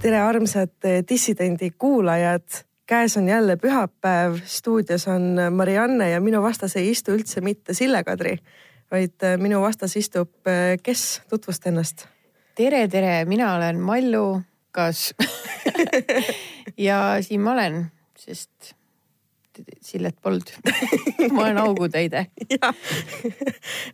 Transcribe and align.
tere, 0.00 0.20
armsad 0.20 1.04
dissidendi 1.08 1.70
kuulajad. 1.78 2.64
käes 2.86 3.16
on 3.16 3.28
jälle 3.28 3.56
pühapäev, 3.56 4.40
stuudios 4.44 5.08
on 5.08 5.36
Marianne 5.50 6.10
ja 6.10 6.20
minu 6.20 6.42
vastas 6.42 6.76
ei 6.76 6.90
istu 6.90 7.12
üldse 7.12 7.40
mitte 7.40 7.74
Sille-Kadri, 7.74 8.38
vaid 8.90 9.26
minu 9.38 9.60
vastas 9.62 9.96
istub, 9.96 10.32
kes, 10.82 11.22
tutvusta 11.30 11.68
ennast. 11.68 12.06
tere, 12.54 12.88
tere, 12.88 13.24
mina 13.24 13.54
olen 13.54 13.80
Mallu 13.80 14.40
Kas 14.72 15.14
ja 16.88 17.16
siin 17.20 17.40
ma 17.40 17.52
olen, 17.52 17.86
sest 18.18 18.74
Sillet 19.84 20.16
polnud. 20.22 20.50
Ma 21.34 21.44
olen 21.44 21.58
augutäide. 21.58 22.26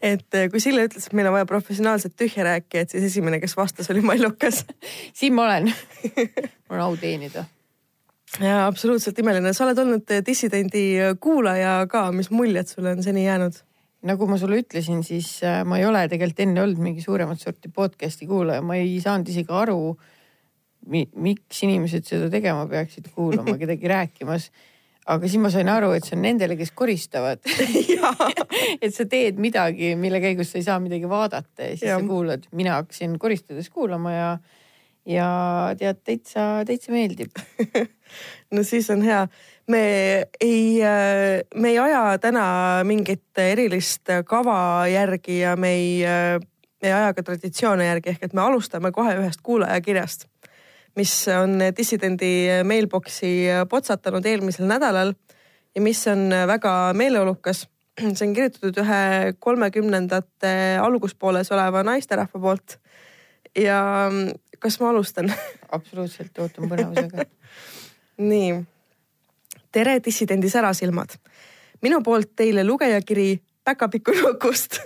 et 0.02 0.38
kui 0.50 0.62
Sille 0.62 0.86
ütles, 0.88 1.06
et 1.06 1.16
meil 1.16 1.30
on 1.30 1.36
vaja 1.36 1.48
professionaalset 1.48 2.16
tühja 2.18 2.46
rääkijat, 2.46 2.92
siis 2.92 3.10
esimene, 3.10 3.40
kes 3.42 3.56
vastas, 3.58 3.90
oli 3.94 4.04
Mallukas 4.04 4.64
siin 5.18 5.36
ma 5.36 5.46
olen. 5.48 5.70
Mul 6.70 6.78
on 6.78 6.84
au 6.88 6.96
teenida. 7.00 7.46
ja 8.40 8.66
absoluutselt 8.66 9.18
imeline, 9.22 9.52
sa 9.54 9.64
oled 9.64 9.78
olnud 9.78 10.18
dissidendi 10.26 10.88
kuulaja 11.20 11.78
ka, 11.90 12.08
mis 12.12 12.30
muljed 12.34 12.68
sulle 12.68 12.96
on 12.96 13.02
seni 13.06 13.26
jäänud? 13.26 13.62
nagu 14.06 14.26
ma 14.28 14.36
sulle 14.38 14.60
ütlesin, 14.60 15.00
siis 15.02 15.40
ma 15.66 15.80
ei 15.80 15.86
ole 15.86 16.04
tegelikult 16.06 16.42
enne 16.44 16.62
olnud 16.62 16.82
mingi 16.82 17.02
suuremat 17.02 17.40
sorti 17.42 17.72
podcast'i 17.74 18.28
kuulaja, 18.28 18.62
ma 18.62 18.76
ei 18.78 19.00
saanud 19.02 19.32
isegi 19.32 19.50
aru 19.50 19.96
mi,, 20.90 21.04
miks 21.14 21.62
inimesed 21.66 22.06
seda 22.06 22.30
tegema 22.32 22.66
peaksid, 22.70 23.10
kuulama 23.14 23.56
kedagi 23.62 23.90
rääkimas 23.90 24.50
aga 25.06 25.28
siis 25.30 25.40
ma 25.42 25.50
sain 25.54 25.68
aru, 25.70 25.92
et 25.96 26.06
see 26.06 26.16
on 26.16 26.24
nendele, 26.26 26.56
kes 26.58 26.72
koristavad 26.76 27.42
et 28.84 28.92
sa 28.94 29.06
teed 29.08 29.40
midagi, 29.42 29.94
mille 29.98 30.20
käigus 30.22 30.52
sa 30.52 30.60
ei 30.60 30.66
saa 30.66 30.78
midagi 30.82 31.08
vaadata 31.10 31.70
ja 31.70 31.74
siis 31.74 31.90
ja. 31.90 31.98
sa 31.98 32.06
kuulad. 32.06 32.48
mina 32.56 32.78
hakkasin 32.80 33.18
koristades 33.22 33.70
kuulama 33.70 34.12
ja, 34.12 34.30
ja 35.06 35.28
tead, 35.78 36.02
täitsa, 36.04 36.48
täitsa 36.66 36.94
meeldib 36.94 37.38
no 38.54 38.66
siis 38.66 38.90
on 38.90 39.04
hea. 39.06 39.26
me 39.70 39.84
ei, 40.40 40.82
me 41.54 41.74
ei 41.74 41.78
aja 41.86 42.18
täna 42.22 42.46
mingit 42.84 43.42
erilist 43.46 44.10
kava 44.26 44.58
järgi 44.90 45.40
ja 45.40 45.56
me 45.56 45.74
ei, 45.78 45.92
me 46.82 46.90
ei 46.90 46.96
aja 46.98 47.14
ka 47.14 47.22
traditsioone 47.30 47.86
järgi, 47.86 48.14
ehk 48.14 48.26
et 48.26 48.34
me 48.34 48.42
alustame 48.42 48.92
kohe 48.94 49.14
ühest 49.22 49.42
kuulajakirjast 49.46 50.26
mis 50.96 51.12
on 51.28 51.60
dissidendi 51.76 52.62
mailbox'i 52.64 53.32
potsatanud 53.70 54.26
eelmisel 54.26 54.68
nädalal 54.68 55.12
ja 55.74 55.82
mis 55.82 56.06
on 56.08 56.30
väga 56.48 56.92
meeleolukas. 56.96 57.68
see 57.96 58.28
on 58.28 58.34
kirjutatud 58.34 58.76
ühe 58.82 59.32
kolmekümnendate 59.38 60.52
alguspooles 60.82 61.52
oleva 61.52 61.82
naisterahva 61.82 62.40
poolt. 62.40 62.78
ja 63.56 64.10
kas 64.58 64.80
ma 64.80 64.90
alustan? 64.90 65.32
absoluutselt, 65.76 66.38
ootan 66.38 66.68
põnevusega 66.68 67.24
nii. 68.30 68.64
tere, 69.72 70.00
dissidendi 70.04 70.50
särasilmad. 70.50 71.18
minu 71.82 72.02
poolt 72.02 72.36
teile 72.36 72.64
lugejakiri 72.64 73.40
Päkapikku 73.66 74.12
nukust 74.14 74.78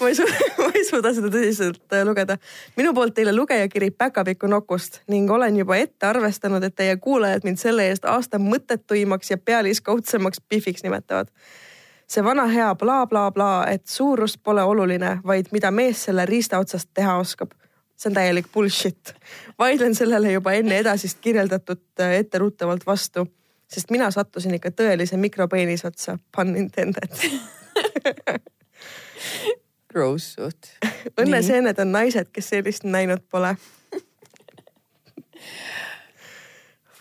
ma 0.00 0.08
ei 0.08 0.14
suuda, 0.14 0.32
ma 0.58 0.70
ei 0.74 0.84
suuda 0.84 1.12
seda 1.14 1.30
tõsiselt 1.32 1.92
äh, 1.92 2.04
lugeda. 2.06 2.38
minu 2.76 2.92
poolt 2.94 3.14
teile 3.14 3.32
lugejakiri 3.36 3.90
Päkapiku 3.90 4.46
nokust 4.46 5.00
ning 5.08 5.30
olen 5.30 5.56
juba 5.56 5.76
ette 5.76 6.06
arvestanud, 6.06 6.64
et 6.64 6.74
teie 6.74 6.96
kuulajad 6.96 7.44
mind 7.44 7.60
selle 7.60 7.88
eest 7.88 8.04
aasta 8.04 8.38
mõttetuimaks 8.38 9.30
ja 9.30 9.38
pealiskaudsemaks 9.38 10.40
Pihviks 10.48 10.82
nimetavad. 10.82 11.28
see 12.08 12.24
vana 12.24 12.46
hea 12.46 12.74
blablabla 12.74 13.30
bla, 13.30 13.64
bla, 13.64 13.72
et 13.72 13.86
suurus 13.86 14.38
pole 14.38 14.62
oluline, 14.62 15.18
vaid 15.26 15.46
mida 15.52 15.70
mees 15.70 16.04
selle 16.04 16.26
riista 16.26 16.58
otsast 16.58 16.88
teha 16.94 17.16
oskab. 17.18 17.50
see 17.96 18.10
on 18.10 18.14
täielik 18.14 18.52
bullshit. 18.52 19.14
vaidlen 19.58 19.94
sellele 19.94 20.32
juba 20.32 20.52
enne 20.52 20.78
edasist 20.78 21.18
kirjeldatud 21.20 21.82
äh, 22.00 22.12
etteruttavalt 22.12 22.86
vastu, 22.86 23.28
sest 23.68 23.90
mina 23.90 24.10
sattusin 24.10 24.54
ikka 24.54 24.70
tõelise 24.70 25.16
mikropeenise 25.16 25.86
otsa, 25.86 26.18
pun 26.36 26.56
intended 26.56 27.12
Gross 29.92 30.34
suht. 30.36 30.72
õnneseened 31.16 31.78
on 31.80 31.92
naised, 31.92 32.28
kes 32.32 32.50
sellist 32.52 32.84
näinud 32.84 33.24
pole 33.30 33.54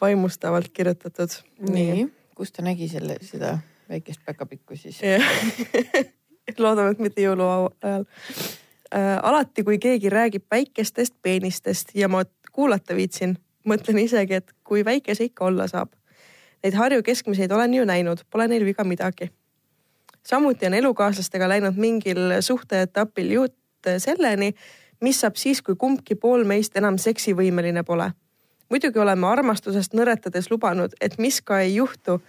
vaimustavalt 0.01 0.69
kirjutatud. 0.73 1.29
nii, 1.69 2.07
kus 2.35 2.51
ta 2.51 2.61
nägi 2.61 2.87
selle, 2.89 3.17
seda 3.21 3.57
väikest 3.89 4.21
päkapikku 4.25 4.75
siis 4.75 5.01
loodame, 6.63 6.91
et 6.91 6.99
mitte 6.99 7.21
jõuluau 7.21 7.69
ajal 7.81 8.05
äh,. 8.05 9.19
alati, 9.23 9.63
kui 9.63 9.79
keegi 9.79 10.09
räägib 10.09 10.45
väikestest 10.51 11.15
peenistest 11.21 11.95
ja 11.95 12.07
ma 12.07 12.23
kuulata 12.51 12.95
viitsin, 12.95 13.37
mõtlen 13.67 13.99
isegi, 13.99 14.39
et 14.39 14.53
kui 14.63 14.85
väike 14.85 15.15
see 15.15 15.27
ikka 15.27 15.45
olla 15.45 15.67
saab. 15.67 15.91
Neid 16.63 16.73
Harju 16.73 17.03
keskmiseid 17.03 17.51
olen 17.51 17.73
ju 17.73 17.85
näinud, 17.85 18.23
pole 18.31 18.47
neil 18.47 18.65
viga 18.65 18.83
midagi 18.87 19.29
samuti 20.27 20.65
on 20.65 20.73
elukaaslastega 20.73 21.49
läinud 21.49 21.75
mingil 21.75 22.41
suhteetapil 22.41 23.31
jutt 23.31 23.91
selleni, 23.97 24.53
mis 25.01 25.21
saab 25.21 25.35
siis, 25.39 25.61
kui 25.61 25.75
kumbki 25.75 26.15
pool 26.15 26.43
meist 26.43 26.75
enam 26.77 26.97
seksivõimeline 26.97 27.83
pole. 27.83 28.11
muidugi 28.69 28.99
oleme 28.99 29.27
armastusest 29.27 29.93
nõretades 29.95 30.49
lubanud, 30.51 30.91
et 31.01 31.13
mis 31.17 31.39
ka 31.41 31.61
ei 31.63 31.75
juhtu 31.75 32.19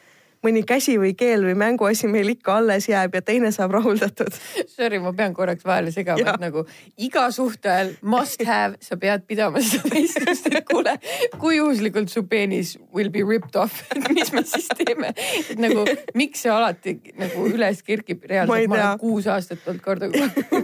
mõni 0.44 0.62
käsi 0.66 0.94
või 1.00 1.14
keel 1.18 1.42
või 1.46 1.54
mänguasi 1.58 2.08
meil 2.10 2.30
ikka 2.32 2.58
alles 2.60 2.88
jääb 2.88 3.16
ja 3.18 3.22
teine 3.24 3.50
saab 3.54 3.74
rahuldatud. 3.74 4.34
Sorry, 4.70 5.00
ma 5.02 5.12
pean 5.16 5.34
korraks 5.34 5.66
vahele 5.66 5.90
segama, 5.94 6.34
et 6.34 6.42
nagu 6.42 6.64
iga 7.00 7.26
suhte 7.34 7.70
ajal 7.72 7.92
must 8.02 8.44
have, 8.46 8.78
sa 8.84 8.98
pead 9.00 9.24
pidama 9.28 9.62
seda 9.64 9.90
vestlust, 9.92 10.46
et 10.52 10.66
kuule, 10.68 10.94
kui 11.42 11.58
juhuslikult 11.58 12.12
su 12.12 12.22
peenis 12.30 12.76
will 12.94 13.10
be 13.14 13.24
ripped 13.26 13.58
off, 13.58 13.82
et 13.94 14.10
mis 14.14 14.32
me 14.34 14.44
siis 14.46 14.68
teeme. 14.78 15.12
et 15.50 15.58
nagu 15.58 15.84
miks 16.18 16.44
see 16.46 16.52
alati 16.54 16.96
nagu 17.18 17.48
üles 17.50 17.82
kerkib, 17.86 18.22
reaalselt 18.30 18.70
ma, 18.70 18.78
olen 18.78 19.02
kuus 19.02 19.26
aastat 19.30 19.66
olnud 19.66 19.82
korda, 19.84 20.10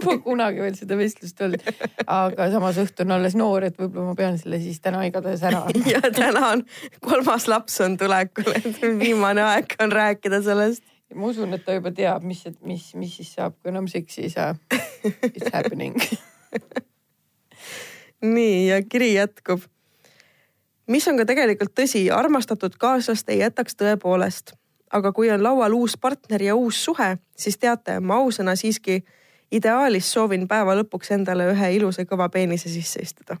pole 0.05 0.19
kunagi 0.23 0.63
veel 0.63 0.79
seda 0.79 0.97
vestlust 0.99 1.41
olnud. 1.43 1.67
aga 2.05 2.49
samas 2.53 2.79
õhtu 2.85 3.03
on 3.03 3.17
alles 3.17 3.35
noor, 3.35 3.67
et 3.67 3.77
võib-olla 3.79 4.13
ma 4.13 4.17
pean 4.17 4.39
selle 4.39 4.61
siis 4.63 4.79
täna 4.83 5.03
igatahes 5.09 5.43
ära. 5.45 5.65
ja 5.91 6.01
täna 6.07 6.47
on 6.53 6.65
kolmas 7.03 7.49
laps 7.51 7.81
on 7.83 7.99
tulekul, 7.99 8.53
et 8.55 8.81
viimane 8.99 9.43
aeg 9.43 9.64
aeg 9.65 9.75
on 9.83 9.91
rääkida 9.91 10.41
sellest. 10.41 10.83
ma 11.15 11.27
usun, 11.27 11.53
et 11.53 11.65
ta 11.65 11.73
juba 11.73 11.91
teab, 11.91 12.23
mis, 12.23 12.43
mis, 12.61 12.95
mis 12.95 13.15
siis 13.17 13.33
saab, 13.35 13.53
kui 13.61 13.69
enam 13.69 13.87
seksi 13.87 14.21
ei 14.25 14.29
saa. 14.29 14.55
It's 15.05 15.51
happening 15.53 15.95
nii 18.21 18.67
ja 18.67 18.81
kiri 18.89 19.13
jätkub. 19.13 19.61
mis 20.87 21.07
on 21.07 21.17
ka 21.17 21.25
tegelikult 21.25 21.73
tõsi, 21.79 22.07
armastatud 22.11 22.77
kaaslast 22.77 23.29
ei 23.29 23.39
jätaks 23.39 23.75
tõepoolest. 23.75 24.55
aga 24.91 25.11
kui 25.11 25.29
on 25.31 25.43
laual 25.43 25.73
uus 25.73 25.97
partner 25.97 26.41
ja 26.41 26.55
uus 26.55 26.83
suhe, 26.85 27.17
siis 27.37 27.57
teate, 27.57 27.99
ma 27.99 28.15
ausõna 28.15 28.55
siiski 28.55 29.03
ideaalis 29.51 30.11
soovin 30.13 30.47
päeva 30.47 30.75
lõpuks 30.75 31.11
endale 31.11 31.51
ühe 31.51 31.75
ilusa 31.75 32.05
kõva 32.05 32.29
peenise 32.29 32.69
sisse 32.69 33.01
istuda 33.01 33.37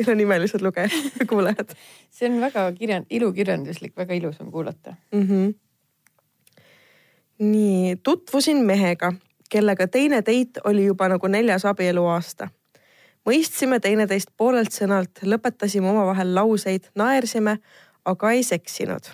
meil 0.06 0.14
on 0.14 0.20
imelised 0.20 0.62
lugejad, 0.62 0.90
kuulajad. 1.30 1.74
see 2.10 2.28
on 2.28 2.40
väga 2.40 2.70
kirjand-, 2.72 3.06
ilukirjanduslik, 3.10 3.96
väga 3.96 4.14
ilus 4.14 4.40
on 4.40 4.50
kuulata 4.50 4.94
mm. 5.12 5.26
-hmm. 5.28 5.54
nii, 7.38 7.96
tutvusin 8.02 8.64
mehega, 8.64 9.12
kellega 9.50 9.86
teine 9.88 10.22
deit 10.26 10.58
oli 10.64 10.86
juba 10.86 11.08
nagu 11.08 11.26
neljas 11.26 11.64
abieluaasta. 11.64 12.48
mõistsime 13.28 13.80
teineteist 13.80 14.30
poolelt 14.36 14.72
sõnalt, 14.72 15.20
lõpetasime 15.22 15.90
omavahel 15.90 16.34
lauseid, 16.34 16.88
naersime, 16.94 17.58
aga 18.04 18.30
ei 18.30 18.42
seksinud. 18.42 19.04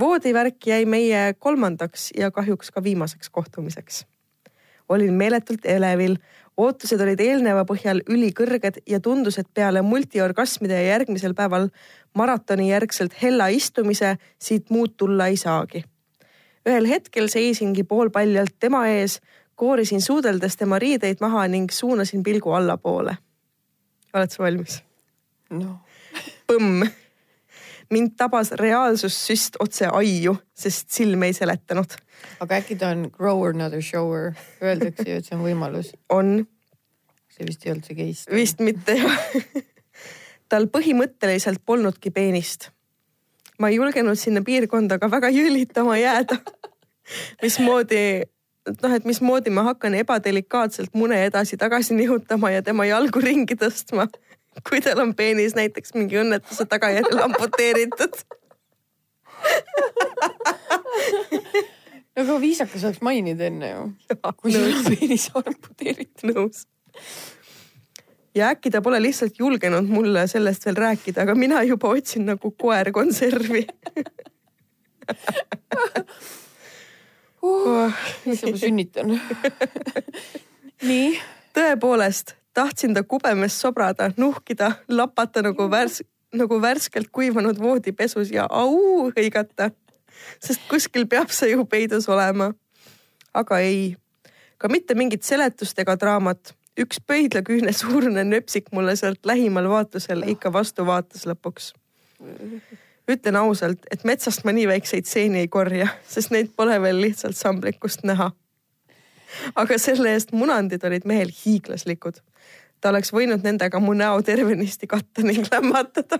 voodivärk 0.00 0.66
jäi 0.66 0.84
meie 0.84 1.34
kolmandaks 1.38 2.10
ja 2.18 2.30
kahjuks 2.30 2.70
ka 2.70 2.82
viimaseks 2.82 3.30
kohtumiseks. 3.30 4.06
Olin 4.88 5.14
meeletult 5.14 5.66
elevil 5.66 6.16
ootused 6.56 7.00
olid 7.00 7.20
eelneva 7.20 7.64
põhjal 7.68 8.00
ülikõrged 8.08 8.80
ja 8.88 9.00
tundus, 9.00 9.38
et 9.38 9.48
peale 9.54 9.82
multiorgasmide 9.82 10.78
ja 10.80 10.96
järgmisel 10.96 11.34
päeval 11.36 11.68
maratoni 12.16 12.70
järgselt 12.70 13.16
hella 13.22 13.48
istumise 13.52 14.16
siit 14.38 14.70
muud 14.70 14.96
tulla 14.96 15.26
ei 15.26 15.36
saagi. 15.36 15.84
ühel 16.66 16.88
hetkel 16.88 17.28
seisingi 17.28 17.84
poolpaljalt 17.84 18.56
tema 18.58 18.86
ees, 18.88 19.20
koorisin 19.54 20.00
suudeldes 20.02 20.56
tema 20.56 20.78
riideid 20.78 21.20
maha 21.20 21.46
ning 21.48 21.70
suunasin 21.70 22.22
pilgu 22.22 22.52
allapoole. 22.52 23.16
oled 24.14 24.30
sa 24.30 24.42
valmis? 24.42 24.82
noh. 25.50 25.78
põmm 26.46 26.86
mind 27.90 28.16
tabas 28.18 28.52
reaalsussüst 28.58 29.60
otse 29.62 29.88
aiu, 29.92 30.36
sest 30.56 30.90
silm 30.94 31.22
ei 31.26 31.34
seletanud. 31.36 31.96
aga 32.40 32.60
äkki 32.60 32.76
ta 32.80 32.90
on 32.94 33.08
grower 33.12 33.54
not 33.54 33.74
a 33.74 33.80
shower, 33.80 34.32
öeldakse 34.62 35.06
ju, 35.06 35.16
et 35.20 35.28
see 35.28 35.36
on 35.36 35.44
võimalus. 35.44 35.92
on. 36.10 36.46
see 37.30 37.46
vist 37.46 37.66
ei 37.66 37.72
olnud 37.72 37.88
see 37.88 37.98
case. 37.98 38.30
vist 38.34 38.62
mitte 38.64 38.98
jah 38.98 39.18
tal 40.50 40.68
põhimõtteliselt 40.70 41.62
polnudki 41.66 42.10
peenist. 42.10 42.70
ma 43.58 43.70
ei 43.70 43.78
julgenud 43.78 44.18
sinna 44.18 44.42
piirkonda 44.46 44.98
ka 44.98 45.10
väga 45.10 45.30
jõlitama 45.34 45.98
jääda 46.00 46.40
mismoodi, 47.42 48.26
noh, 48.82 48.94
et 48.94 49.04
mismoodi 49.08 49.52
ma 49.54 49.68
hakkan 49.70 49.94
ebadelikaatselt 49.94 50.94
mune 50.94 51.22
edasi-tagasi 51.28 51.94
nihutama 51.94 52.50
ja 52.50 52.62
tema 52.66 52.86
jalgu 52.88 53.22
ringi 53.22 53.58
tõstma 53.58 54.08
kui 54.64 54.80
tal 54.84 55.00
on 55.02 55.14
peenis 55.16 55.54
näiteks 55.56 55.94
mingi 55.96 56.18
õnnetuse 56.20 56.66
tagajärjel 56.70 57.22
amputeeritud. 57.26 58.14
aga 62.16 62.40
viisakas 62.40 62.84
oleks 62.88 63.02
mainida 63.04 63.48
enne 63.50 63.70
ju, 63.70 63.82
kui 64.40 64.54
sul 64.54 64.68
on 64.70 64.84
peenis 64.88 65.28
amputeeritud. 65.34 66.30
nõus. 66.32 66.64
ja 68.34 68.52
äkki 68.54 68.72
ta 68.72 68.82
pole 68.84 69.02
lihtsalt 69.02 69.38
julgenud 69.38 69.88
mulle 69.90 70.26
sellest 70.30 70.64
veel 70.68 70.80
rääkida, 70.86 71.26
aga 71.26 71.34
mina 71.34 71.62
juba 71.66 71.92
otsin 71.92 72.26
nagu 72.32 72.50
koer 72.56 72.92
konservi 72.96 73.66
oh.. 77.42 77.92
siis 78.24 78.42
ma 78.42 78.56
sünnitan. 78.58 79.14
nii, 80.88 81.14
tõepoolest 81.56 82.34
tahtsin 82.56 82.94
ta 82.94 83.02
kubemes 83.02 83.60
sobrada, 83.60 84.10
nuhkida, 84.16 84.72
lapata 84.88 85.42
nagu 85.44 85.68
värs-, 85.70 86.04
nagu 86.34 86.60
värskelt 86.62 87.10
kuivanud 87.12 87.58
voodipesus 87.60 88.32
ja 88.32 88.46
au 88.50 89.10
hõigata. 89.12 89.70
sest 90.40 90.62
kuskil 90.70 91.04
peab 91.06 91.30
see 91.30 91.52
ju 91.52 91.64
peidus 91.64 92.08
olema. 92.08 92.52
aga 93.34 93.58
ei, 93.58 93.96
ka 94.58 94.68
mitte 94.72 94.94
mingit 94.94 95.22
seletust 95.22 95.78
ega 95.78 95.96
draamat. 96.00 96.54
üks 96.80 97.00
pöidlaküüne 97.06 97.72
suurune 97.72 98.24
nöpsik 98.24 98.72
mulle 98.72 98.96
sealt 98.96 99.26
lähimal 99.26 99.68
vaatlusel 99.68 100.24
ikka 100.32 100.52
vastu 100.52 100.86
vaatas 100.86 101.26
lõpuks. 101.26 101.72
ütlen 103.12 103.36
ausalt, 103.36 103.84
et 103.90 104.04
metsast 104.04 104.44
ma 104.44 104.52
nii 104.52 104.66
väikseid 104.68 105.04
seeni 105.04 105.44
ei 105.44 105.48
korja, 105.48 105.92
sest 106.08 106.32
neid 106.32 106.56
pole 106.56 106.80
veel 106.82 107.00
lihtsalt 107.04 107.36
samblikust 107.36 108.02
näha 108.02 108.32
aga 109.54 109.78
selle 109.78 110.12
eest 110.16 110.32
munandid 110.36 110.84
olid 110.84 111.06
mehel 111.08 111.32
hiiglaslikud. 111.44 112.20
ta 112.80 112.92
oleks 112.92 113.12
võinud 113.12 113.44
nendega 113.44 113.80
mu 113.80 113.94
näo 113.96 114.22
tervenisti 114.22 114.86
katta 114.86 115.22
ning 115.22 115.46
lämmatada. 115.52 116.18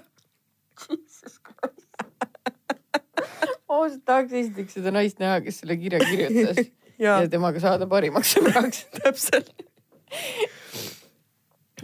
ausalt 3.68 4.04
tahaks 4.04 4.32
esiteks 4.32 4.78
seda 4.78 4.92
naist 4.94 5.20
näha, 5.22 5.40
kes 5.44 5.62
selle 5.62 5.76
kirja 5.80 6.00
kirjutas 6.04 6.66
ja, 7.04 7.20
ja 7.22 7.28
temaga 7.30 7.60
saada 7.62 7.88
parimaks 7.90 8.34
sõbraks. 8.36 8.84
täpselt. 9.00 9.52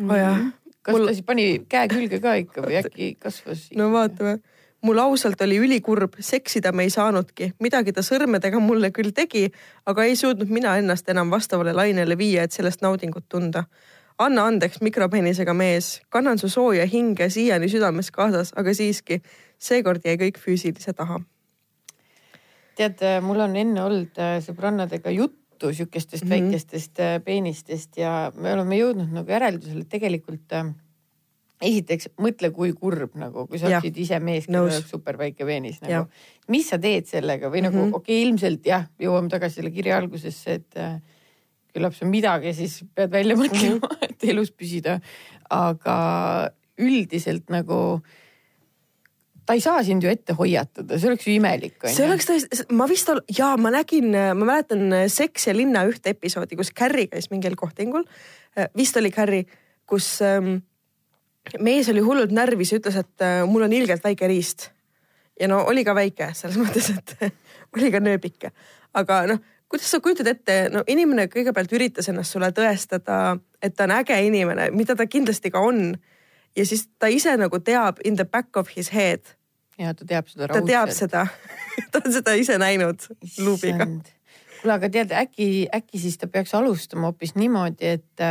oo 0.01 0.17
jah, 0.19 0.41
kas 0.83 0.97
Mul- 0.97 1.09
ta 1.09 1.17
siis 1.17 1.27
pani 1.27 1.47
käe 1.69 1.91
külge 1.93 2.21
ka 2.23 2.37
ikka 2.41 2.65
või 2.65 2.79
äkki 2.81 3.15
kasvas? 3.21 3.69
no 3.77 3.91
vaatame. 3.95 4.39
Mul 4.83 4.99
ausalt 4.99 5.41
oli 5.41 5.59
ülikurb, 5.63 6.19
seksida 6.21 6.73
me 6.73 6.87
ei 6.87 6.91
saanudki, 6.91 7.53
midagi 7.63 7.95
ta 7.95 8.03
sõrmedega 8.05 8.61
mulle 8.63 8.91
küll 8.95 9.13
tegi, 9.15 9.47
aga 9.87 10.07
ei 10.09 10.17
suutnud 10.19 10.51
mina 10.51 10.77
ennast 10.81 11.09
enam 11.13 11.31
vastavale 11.31 11.75
lainele 11.77 12.19
viia, 12.19 12.45
et 12.45 12.53
sellest 12.53 12.83
naudingut 12.83 13.29
tunda. 13.29 13.65
anna 14.19 14.45
andeks 14.47 14.81
mikropeenisega 14.81 15.55
mees, 15.55 16.03
kannan 16.09 16.39
su 16.39 16.49
sooja 16.49 16.85
hinge 16.87 17.31
siiani 17.31 17.69
südames 17.69 18.11
kaasas, 18.11 18.53
aga 18.57 18.75
siiski 18.75 19.23
seekord 19.59 20.05
jäi 20.05 20.19
kõik 20.21 20.39
füüsilise 20.39 20.93
taha. 20.93 21.21
tead, 22.77 23.01
mul 23.23 23.41
on 23.41 23.57
enne 23.57 23.83
olnud 23.83 24.19
äh, 24.19 24.39
sõbrannadega 24.45 25.11
juttu 25.11 25.73
sihukestest 25.73 26.25
mm. 26.25 26.31
-hmm. 26.31 26.43
väikestest 26.43 27.01
äh, 27.01 27.21
peenistest 27.25 27.97
ja 27.97 28.33
me 28.35 28.53
oleme 28.53 28.77
jõudnud 28.77 29.13
nagu 29.13 29.31
järeldusele, 29.31 29.81
et 29.81 29.89
tegelikult 29.89 30.53
äh, 30.53 30.75
esiteks 31.63 32.11
mõtle, 32.23 32.51
kui 32.55 32.73
kurb 32.77 33.17
nagu, 33.21 33.47
kui 33.49 33.61
sa 33.61 33.69
oleksid 33.71 33.99
ise 34.05 34.19
mees, 34.25 34.49
kellel 34.49 34.69
oleks 34.69 34.91
super 34.91 35.19
väike 35.21 35.47
peenis 35.49 35.81
nagu. 35.85 36.09
mis 36.53 36.69
sa 36.73 36.79
teed 36.83 37.07
sellega 37.11 37.51
või 37.53 37.63
nagu 37.67 37.79
Mhm. 37.79 37.95
okei 37.95 38.19
okay,, 38.19 38.29
ilmselt 38.29 38.67
jah, 38.67 38.89
jõuame 39.01 39.31
tagasi 39.33 39.61
selle 39.61 39.71
kirja 39.75 39.99
algusesse, 40.03 40.59
et 40.61 40.81
äh, 40.81 40.99
küllap 41.73 41.95
sa 41.97 42.09
midagi 42.09 42.55
siis 42.55 42.83
pead 42.95 43.13
välja 43.13 43.37
mõtlema 43.37 43.79
mm, 43.79 43.85
-hmm. 43.85 44.09
et 44.11 44.25
elus 44.25 44.51
püsida. 44.53 45.01
aga 45.51 46.51
üldiselt 46.81 47.51
nagu 47.51 48.03
ta 49.47 49.55
ei 49.55 49.61
saa 49.61 49.83
sind 49.85 50.03
ju 50.03 50.09
ette 50.09 50.33
hoiatada, 50.33 50.99
see 50.99 51.09
oleks 51.11 51.27
ju 51.27 51.35
imelik 51.35 51.87
see 51.87 52.07
oleks 52.07 52.29
tõesti, 52.29 52.67
ma 52.73 52.87
vist 52.89 53.09
ol-, 53.09 53.25
jaa, 53.29 53.57
ma 53.57 53.71
nägin, 53.75 54.11
ma 54.11 54.45
mäletan 54.45 54.93
äh, 54.93 55.09
Seks 55.09 55.47
ja 55.47 55.55
linna 55.57 55.85
ühte 55.85 56.15
episoodi, 56.15 56.57
kus 56.57 56.73
Carrie 56.73 57.09
käis 57.09 57.31
mingil 57.31 57.57
kohtingul. 57.57 58.05
vist 58.77 58.97
oli 58.97 59.11
Carrie, 59.11 59.47
kus 59.87 60.21
ähm, 60.23 60.63
mees 61.61 61.89
oli 61.93 62.05
hullult 62.05 62.33
närvis 62.35 62.73
ja 62.73 62.81
ütles, 62.81 62.99
et 63.01 63.25
äh, 63.25 63.43
mul 63.49 63.67
on 63.67 63.73
ilgelt 63.73 64.05
väike 64.05 64.29
riist. 64.31 64.71
ja 65.41 65.49
no 65.49 65.63
oli 65.67 65.85
ka 65.85 65.95
väike 65.95 66.33
selles 66.39 66.59
mõttes, 66.63 66.93
et 66.93 67.35
oli 67.77 67.91
ka 67.93 68.01
nööbike, 68.01 68.53
aga 68.95 69.25
noh, 69.31 69.43
kuidas 69.73 69.91
sa 69.91 70.01
kujutad 70.05 70.29
ette, 70.29 70.57
no 70.73 70.85
inimene 70.87 71.27
kõigepealt 71.33 71.73
üritas 71.73 72.09
ennast 72.13 72.35
sulle 72.35 72.53
tõestada, 72.53 73.39
et 73.63 73.77
ta 73.77 73.89
on 73.89 73.95
äge 73.97 74.19
inimene, 74.27 74.71
mida 74.77 74.97
ta 74.97 75.07
kindlasti 75.07 75.51
ka 75.51 75.63
on. 75.65 75.95
ja 76.57 76.67
siis 76.67 76.89
ta 76.99 77.09
ise 77.09 77.37
nagu 77.37 77.59
teab 77.59 78.03
in 78.05 78.17
the 78.17 78.25
back 78.25 78.57
of 78.57 78.69
his 78.77 78.93
head 78.93 79.25
ja 79.79 79.95
ta 79.95 80.07
teab 80.09 80.29
seda 80.29 80.49
ta 80.49 80.63
teab. 80.67 80.91
seda, 80.95 81.27
ta 81.93 82.03
on 82.05 82.13
seda 82.13 82.35
ise 82.39 82.59
näinud 82.61 83.07
luubiga. 83.39 83.87
kuule, 84.61 84.75
aga 84.75 84.91
tead, 84.93 85.15
äkki, 85.17 85.69
äkki 85.75 85.99
siis 85.99 86.19
ta 86.21 86.29
peaks 86.31 86.55
alustama 86.55 87.11
hoopis 87.11 87.35
niimoodi, 87.35 87.97
et, 87.97 88.23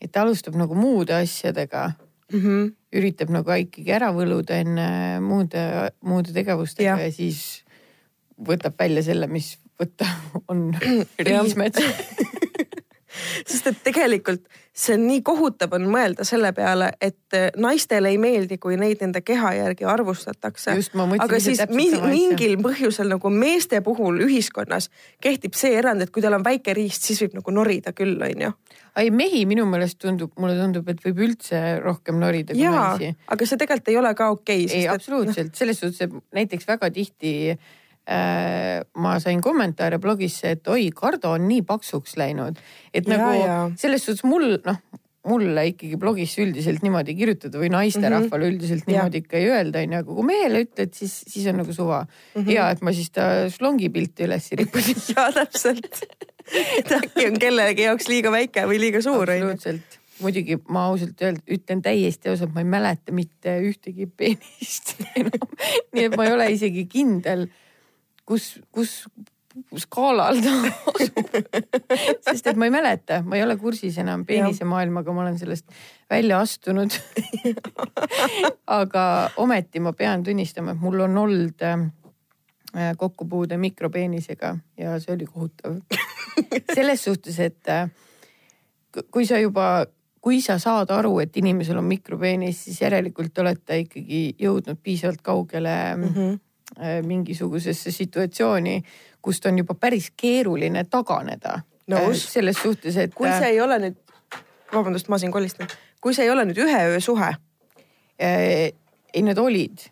et 0.00 0.12
ta 0.12 0.22
alustab 0.22 0.56
nagu 0.58 0.74
muude 0.78 1.14
asjadega, 1.14 1.92
Mm 2.28 2.40
-hmm. 2.40 2.72
üritab 2.92 3.30
nagu 3.32 3.50
ikkagi 3.56 3.88
ära 3.88 4.10
võluda 4.12 4.58
enne 4.60 5.16
muude, 5.20 5.92
muude 6.04 6.32
tegevustega 6.32 7.00
ja. 7.00 7.06
ja 7.06 7.12
siis 7.12 7.64
võtab 8.36 8.74
välja 8.78 9.02
selle, 9.02 9.26
mis 9.26 9.56
võtta 9.80 10.04
on 10.52 10.76
riismets. 11.28 11.80
sest 13.48 13.66
et 13.66 13.80
tegelikult 13.82 14.44
see 14.78 14.94
on 14.94 15.06
nii 15.08 15.22
kohutav 15.26 15.74
on 15.74 15.86
mõelda 15.90 16.24
selle 16.26 16.52
peale, 16.54 16.92
et 17.02 17.34
eh, 17.36 17.48
naistele 17.58 18.12
ei 18.12 18.18
meeldi, 18.20 18.58
kui 18.62 18.76
neid 18.78 19.02
nende 19.02 19.22
keha 19.26 19.52
järgi 19.56 19.86
arvustatakse. 19.88 20.76
Aga 21.18 21.40
siis 21.42 21.62
mingil 21.72 22.58
põhjusel 22.62 23.10
nagu 23.10 23.32
meeste 23.34 23.80
puhul 23.86 24.22
ühiskonnas 24.28 24.90
kehtib 25.24 25.58
see 25.58 25.74
erand, 25.78 26.04
et 26.04 26.14
kui 26.14 26.22
tal 26.22 26.38
on 26.38 26.46
väike 26.46 26.76
riist, 26.78 27.08
siis 27.08 27.24
võib 27.24 27.40
nagu 27.40 27.56
norida 27.58 27.94
küll, 27.96 28.20
onju. 28.22 28.52
Ei 28.96 29.10
mehi 29.14 29.44
minu 29.48 29.66
meelest 29.68 29.98
tundub, 30.02 30.32
mulle 30.40 30.56
tundub, 30.58 30.88
et 30.88 31.02
võib 31.04 31.24
üldse 31.28 31.60
rohkem 31.84 32.20
norida 32.20 32.54
kui 32.54 32.62
jaa 32.62 32.94
naisi., 32.94 33.12
aga 33.28 33.48
see 33.48 33.60
tegelikult 33.60 33.92
ei 33.92 33.98
ole 34.00 34.14
ka 34.18 34.30
okei 34.34 34.64
ei, 34.66 34.86
absoluutselt, 34.90 35.54
selles 35.58 35.80
suhtes, 35.82 36.00
et 36.06 36.38
näiteks 36.38 36.68
väga 36.68 36.90
tihti 36.94 37.34
äh, 37.52 38.80
ma 38.96 39.18
sain 39.20 39.42
kommentaare 39.44 40.00
blogisse, 40.02 40.56
et 40.56 40.72
oi, 40.72 40.88
Kardo 40.96 41.34
on 41.36 41.48
nii 41.48 41.62
paksuks 41.68 42.16
läinud, 42.20 42.58
et 42.92 43.08
Ja, 43.08 43.16
nagu 43.16 43.42
ja. 43.42 43.58
selles 43.76 44.04
suhtes 44.08 44.24
mul 44.24 44.56
noh, 44.64 44.80
mulle 45.28 45.64
ikkagi 45.70 45.98
blogis 46.00 46.34
üldiselt 46.42 46.82
niimoodi 46.84 47.14
kirjutada 47.18 47.60
või 47.60 47.70
naisterahvale 47.74 48.28
mm 48.28 48.48
-hmm. 48.48 48.54
üldiselt 48.54 48.84
Ja. 48.88 48.92
niimoodi 48.92 49.22
ikka 49.22 49.36
ei 49.36 49.50
öelda, 49.50 49.82
onju, 49.84 50.00
aga 50.02 50.16
kui 50.18 50.26
mehele 50.26 50.64
ütled, 50.64 50.94
siis, 50.94 51.14
siis 51.28 51.46
on 51.50 51.60
nagu 51.62 51.72
suva 51.72 52.00
mm. 52.06 52.42
-hmm. 52.42 52.50
ja 52.54 52.70
et 52.70 52.82
ma 52.82 52.92
siis 52.92 53.10
ta 53.10 53.28
slongi 53.50 53.88
pilti 53.92 54.24
üles 54.24 54.50
rippasin. 54.52 55.04
jaa, 55.16 55.30
täpselt. 55.32 56.02
et 56.78 56.92
äkki 56.92 57.28
on 57.28 57.38
kellegi 57.38 57.88
jaoks 57.88 58.08
liiga 58.08 58.32
väike 58.32 58.66
või 58.66 58.80
liiga 58.80 59.02
suur, 59.04 59.30
absoluutselt, 59.30 59.98
muidugi 60.20 60.58
ma 60.68 60.86
ausalt 60.90 61.22
öelda, 61.22 61.42
ütlen 61.50 61.82
täiesti 61.82 62.32
ausalt, 62.32 62.54
ma 62.54 62.64
ei 62.64 62.70
mäleta 62.76 63.12
mitte 63.12 63.58
ühtegi 63.60 64.08
peenist 64.08 64.96
enam. 65.20 65.56
nii 65.92 66.04
et 66.08 66.16
ma 66.16 66.28
ei 66.28 66.32
ole 66.32 66.50
isegi 66.52 66.86
kindel, 66.90 67.48
kus, 68.24 68.56
kus 68.72 69.02
skaalal 69.76 70.40
ta 70.42 70.54
asub. 70.94 71.30
sest 72.30 72.46
et 72.46 72.56
ma 72.56 72.68
ei 72.68 72.74
mäleta, 72.74 73.22
ma 73.22 73.36
ei 73.36 73.42
ole 73.42 73.56
kursis 73.56 73.98
enam 73.98 74.24
peenisemaailmaga, 74.26 75.12
ma 75.12 75.24
olen 75.26 75.38
sellest 75.38 75.66
välja 76.10 76.40
astunud. 76.40 76.90
aga 78.66 79.04
ometi 79.36 79.80
ma 79.80 79.92
pean 79.92 80.24
tunnistama, 80.24 80.74
et 80.74 80.80
mul 80.80 81.00
on 81.06 81.18
olnud 81.18 81.62
äh, 81.64 81.86
kokkupuude 82.96 83.56
mikropeenisega 83.56 84.56
ja 84.78 84.98
see 85.00 85.14
oli 85.14 85.26
kohutav. 85.26 85.80
selles 86.74 87.04
suhtes, 87.04 87.40
et 87.40 87.68
äh, 87.68 87.90
ku- 88.94 89.06
kui 89.10 89.26
sa 89.26 89.38
juba, 89.38 89.86
kui 90.20 90.40
sa 90.44 90.58
saad 90.58 90.90
aru, 90.94 91.18
et 91.24 91.36
inimesel 91.36 91.78
on 91.80 91.88
mikropeenis, 91.88 92.64
siis 92.64 92.82
järelikult 92.82 93.38
olete 93.38 93.82
ikkagi 93.84 94.22
jõudnud 94.38 94.80
piisavalt 94.82 95.22
kaugele 95.22 95.76
mm. 95.96 96.14
-hmm. 96.14 96.38
mingisugusesse 97.06 97.90
situatsiooni, 97.90 98.82
kust 99.28 99.46
on 99.50 99.60
juba 99.60 99.76
päris 99.76 100.10
keeruline 100.16 100.86
taganeda. 100.90 101.60
Nõus. 101.88 102.26
selles 102.28 102.58
suhtes, 102.60 102.96
et. 103.00 103.14
kui 103.16 103.28
see 103.32 103.54
ei 103.54 103.60
ole 103.64 103.78
nüüd, 103.80 104.00
vabandust, 104.72 105.08
ma 105.08 105.16
siin 105.20 105.32
kolistan, 105.32 105.70
kui 106.04 106.16
see 106.16 106.26
ei 106.26 106.32
ole 106.32 106.44
nüüd 106.48 106.58
ühe 106.60 106.80
öö 106.90 106.98
suhe, 107.00 107.30
äh, 108.20 108.42
ei, 109.14 109.22
need 109.24 109.40
olid 109.40 109.88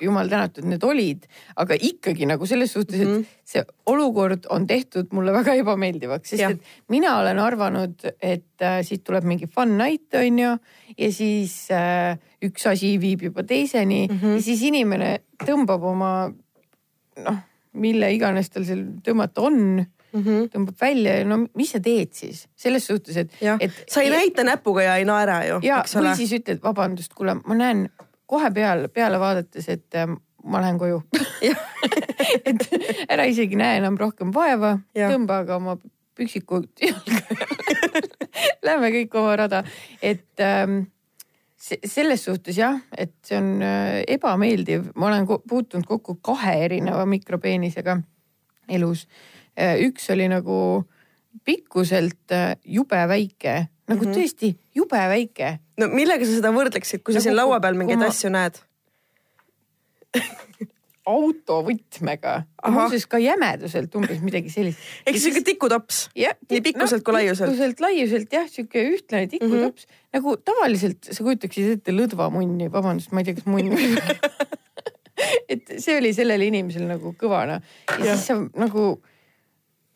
jumal 0.00 0.28
tänatud, 0.30 0.66
need 0.68 0.84
olid, 0.86 1.24
aga 1.58 1.74
ikkagi 1.88 2.26
nagu 2.28 2.46
selles 2.46 2.72
suhtes, 2.72 3.00
et 3.00 3.08
mm. 3.08 3.14
-hmm. 3.16 3.40
see 3.44 3.64
olukord 3.86 4.46
on 4.50 4.66
tehtud 4.66 5.10
mulle 5.12 5.32
väga 5.32 5.54
ebameeldivaks, 5.54 6.30
sest 6.30 6.42
Jah. 6.42 6.52
et 6.52 6.60
mina 6.88 7.18
olen 7.18 7.38
arvanud, 7.38 8.06
et 8.22 8.62
äh, 8.62 8.78
siit 8.82 9.04
tuleb 9.04 9.24
mingi 9.24 9.46
fun 9.46 9.76
night 9.78 10.14
on 10.14 10.38
ju 10.38 10.52
ja 10.98 11.12
siis 11.12 11.68
äh, 11.70 12.18
üks 12.44 12.66
asi 12.66 13.00
viib 13.00 13.22
juba 13.22 13.42
teiseni 13.42 14.06
mm. 14.06 14.18
-hmm. 14.22 14.36
ja 14.36 14.42
siis 14.42 14.62
inimene 14.62 15.18
tõmbab 15.44 15.82
oma 15.82 16.30
noh, 17.16 17.38
mille 17.76 18.10
iganes 18.14 18.50
tal 18.50 18.66
seal 18.68 18.82
tõmmata 19.04 19.44
on 19.46 19.60
mm 20.16 20.22
-hmm. 20.22 20.48
tõmbab 20.54 20.80
välja 20.80 21.18
ja 21.20 21.24
no 21.28 21.42
mis 21.54 21.72
sa 21.76 21.80
teed 21.80 22.12
siis 22.12 22.46
selles 22.56 22.86
suhtes, 22.86 23.16
et, 23.16 23.32
et, 23.60 23.84
sa 23.88 24.02
ei 24.02 24.10
näita 24.10 24.44
näpuga 24.44 24.82
ja 24.82 24.96
ei 24.96 25.04
naera 25.04 25.44
ju, 25.46 25.60
ja 25.62 25.82
või 25.94 26.14
siis 26.16 26.32
ütled 26.32 26.62
vabandust, 26.62 27.14
kuule, 27.14 27.36
ma 27.44 27.54
näen 27.54 27.88
kohe 28.26 28.50
peale, 28.50 28.88
peale 28.88 29.20
vaadates, 29.20 29.68
et 29.68 29.94
äh, 29.94 30.08
ma 30.44 30.60
lähen 30.62 30.78
koju. 30.78 31.02
et 32.48 32.68
ära 33.08 33.24
isegi 33.24 33.58
näe 33.58 33.78
enam 33.80 33.98
rohkem 33.98 34.32
vaeva, 34.34 34.78
tõmba 34.94 35.42
aga 35.44 35.56
oma 35.60 35.76
püksikud 36.16 36.68
jalga. 36.80 37.22
Lähme 38.66 38.90
kõik 38.90 39.14
oma 39.18 39.36
rada, 39.36 39.62
et 40.02 40.42
ähm, 40.42 40.86
selles 41.66 42.24
suhtes 42.24 42.58
jah, 42.58 42.78
et 42.96 43.14
see 43.26 43.38
on 43.38 43.62
äh, 43.64 44.02
ebameeldiv, 44.16 44.90
ma 44.94 45.08
olen 45.10 45.26
puutunud 45.26 45.86
kokku 45.88 46.18
kahe 46.22 46.54
erineva 46.64 47.06
mikropeenisega 47.10 47.98
elus. 48.68 49.06
üks 49.56 50.10
oli 50.12 50.26
nagu 50.28 50.84
pikkuselt 51.44 52.32
äh, 52.32 52.56
jube 52.64 53.08
väike, 53.08 53.66
nagu 53.88 54.04
mm. 54.04 54.10
-hmm. 54.10 54.16
tõesti 54.16 54.56
jube 54.74 55.02
väike 55.08 55.58
no 55.80 55.88
millega 55.92 56.24
sa 56.24 56.38
seda 56.38 56.52
võrdleksid, 56.54 57.02
kui 57.02 57.14
sa 57.14 57.20
Nagu 57.20 57.28
siin 57.28 57.36
laua 57.36 57.60
peal 57.60 57.78
mingeid 57.78 58.00
ma- 58.00 58.10
asju 58.12 58.30
näed? 58.32 58.60
autovõtmega, 61.06 62.34
muuseas 62.74 63.06
ka 63.10 63.20
jämeduselt 63.22 63.94
umbes 63.98 64.20
midagi 64.24 64.50
sellist. 64.50 64.82
ehk 65.06 65.18
sihuke 65.22 65.44
tikutops. 65.46 66.00
jah, 66.18 66.34
Nii 66.50 66.62
pikkuselt 66.66 67.06
kui 67.06 67.14
laiuselt. 67.14 67.50
pikkuselt, 67.50 67.82
laiuselt 67.84 68.36
jah, 68.38 68.48
sihuke 68.50 68.82
ühtlane 68.96 69.30
tikutops 69.30 69.86
mm 69.86 69.92
-hmm. 69.92 70.04
nagu 70.18 70.36
tavaliselt 70.36 71.10
sa 71.10 71.22
kujutaksid 71.22 71.76
ette 71.78 71.94
lõdvamunni, 71.94 72.70
vabandust, 72.72 73.12
ma 73.12 73.22
ei 73.22 73.30
tea, 73.30 73.38
kas 73.38 73.46
munn 73.46 73.74
et 75.52 75.76
see 75.78 75.98
oli 75.98 76.12
sellele 76.16 76.48
inimesele 76.50 76.88
nagu 76.90 77.14
kõva 77.18 77.44
noh. 77.48 77.62
ja 78.02 78.16
siis 78.16 78.26
sa 78.32 78.40
nagu 78.58 78.96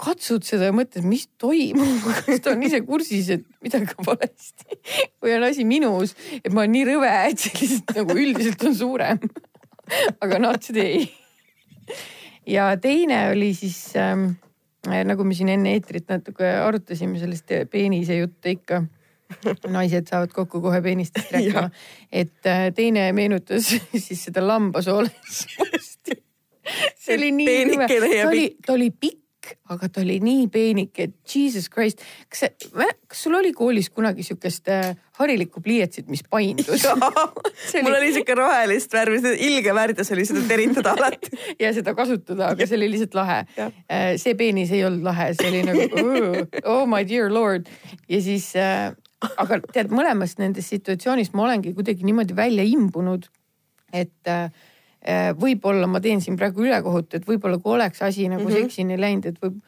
katsud 0.00 0.47
seda 0.47 0.71
ja 0.71 0.75
mõtled, 0.75 1.05
mis 1.05 1.26
toimub, 1.40 2.07
kas 2.25 2.43
ta 2.45 2.55
on 2.55 2.64
ise 2.67 2.81
kursis, 2.87 3.29
et 3.37 3.45
midagi 3.64 3.93
on 3.99 4.07
valesti 4.09 4.81
või 5.21 5.37
on 5.37 5.47
asi 5.50 5.67
minus, 5.69 6.17
et 6.40 6.52
ma 6.52 6.64
olen 6.64 6.75
nii 6.79 6.87
rõve, 6.88 7.12
et 7.29 7.43
see 7.43 7.57
lihtsalt 7.59 7.97
nagu 8.00 8.17
üldiselt 8.17 8.69
on 8.69 8.76
suurem. 8.79 9.21
Aga 10.21 10.39
not 10.39 10.61
today. 10.67 11.07
ja 12.47 12.77
teine 12.81 13.31
oli 13.31 13.55
siis 13.55 13.93
ähm, 13.97 14.31
nagu 14.87 15.25
me 15.25 15.35
siin 15.35 15.53
enne 15.53 15.75
eetrit 15.77 16.09
natuke 16.09 16.49
arutasime 16.65 17.19
sellest 17.21 17.53
peenise 17.71 18.17
juttu 18.17 18.55
ikka. 18.57 18.83
naised 19.71 20.09
saavad 20.11 20.33
kokku 20.35 20.61
kohe 20.61 20.81
peenistest 20.83 21.33
rääkima 21.35 21.69
et 22.13 22.47
äh, 22.47 22.73
teine 22.75 23.13
meenutas 23.13 23.69
siis 24.07 24.25
seda 24.25 24.43
lambasoolesust. 24.47 26.15
see 27.03 27.17
oli 27.17 27.33
nii 27.33 27.77
ja 27.79 27.87
ta 27.89 28.29
oli, 28.29 28.47
ta 28.67 28.73
oli 28.73 28.91
pikk, 28.91 29.55
aga 29.71 29.89
ta 29.89 30.03
oli 30.03 30.19
nii 30.23 30.49
peenike, 30.53 31.09
et 31.09 31.35
jesus 31.35 31.71
christ. 31.71 32.03
kas 32.29 32.51
kas 33.07 33.23
sul 33.23 33.39
oli 33.39 33.53
koolis 33.53 33.91
kunagi 33.91 34.27
sihukest 34.27 34.69
äh, 34.69 34.97
harilikku 35.21 35.62
pliiatsit, 35.65 36.09
mis 36.12 36.23
paindus? 36.27 36.87
mul 37.85 37.99
oli 37.99 38.12
siuke 38.17 38.37
rohelist 38.39 38.95
värvi, 38.97 39.21
ilge 39.50 39.75
värdjas 39.77 40.12
oli 40.17 40.25
seda 40.29 40.45
teritada 40.49 40.95
alati. 40.97 41.33
ja 41.62 41.73
seda 41.77 41.95
kasutada, 41.99 42.55
aga 42.55 42.67
see 42.67 42.81
oli 42.81 42.91
lihtsalt 42.95 43.19
lahe 43.19 43.39
Jah.. 43.57 43.77
see 44.21 44.35
peenis 44.39 44.73
ei 44.75 44.85
olnud 44.89 45.05
lahe, 45.07 45.31
see 45.39 45.53
oli 45.53 45.62
nagu 45.67 46.49
oh 46.65 46.85
my 46.89 47.05
dear 47.09 47.31
lord 47.33 47.69
ja 48.11 48.21
siis 48.25 48.50
äh,, 48.59 48.91
aga 49.21 49.61
tead, 49.73 49.93
mõlemast 49.95 50.41
nendest 50.41 50.73
situatsioonist 50.73 51.37
ma 51.37 51.47
olengi 51.49 51.75
kuidagi 51.77 52.07
niimoodi 52.07 52.37
välja 52.37 52.65
imbunud, 52.67 53.27
et 53.93 54.31
äh, 54.31 54.49
äh, 55.05 55.31
võib-olla 55.37 55.89
ma 55.91 56.00
teen 56.05 56.23
siin 56.25 56.39
praegu 56.41 56.65
ülekohut, 56.65 57.12
et 57.19 57.29
võib-olla 57.29 57.61
kui 57.61 57.77
oleks 57.77 58.03
asi 58.07 58.29
nagu 58.29 58.47
mm. 58.47 58.55
-hmm. 58.55 58.71
seksini 58.71 59.00
läinud, 59.00 59.31
et 59.31 59.43
võib 59.43 59.61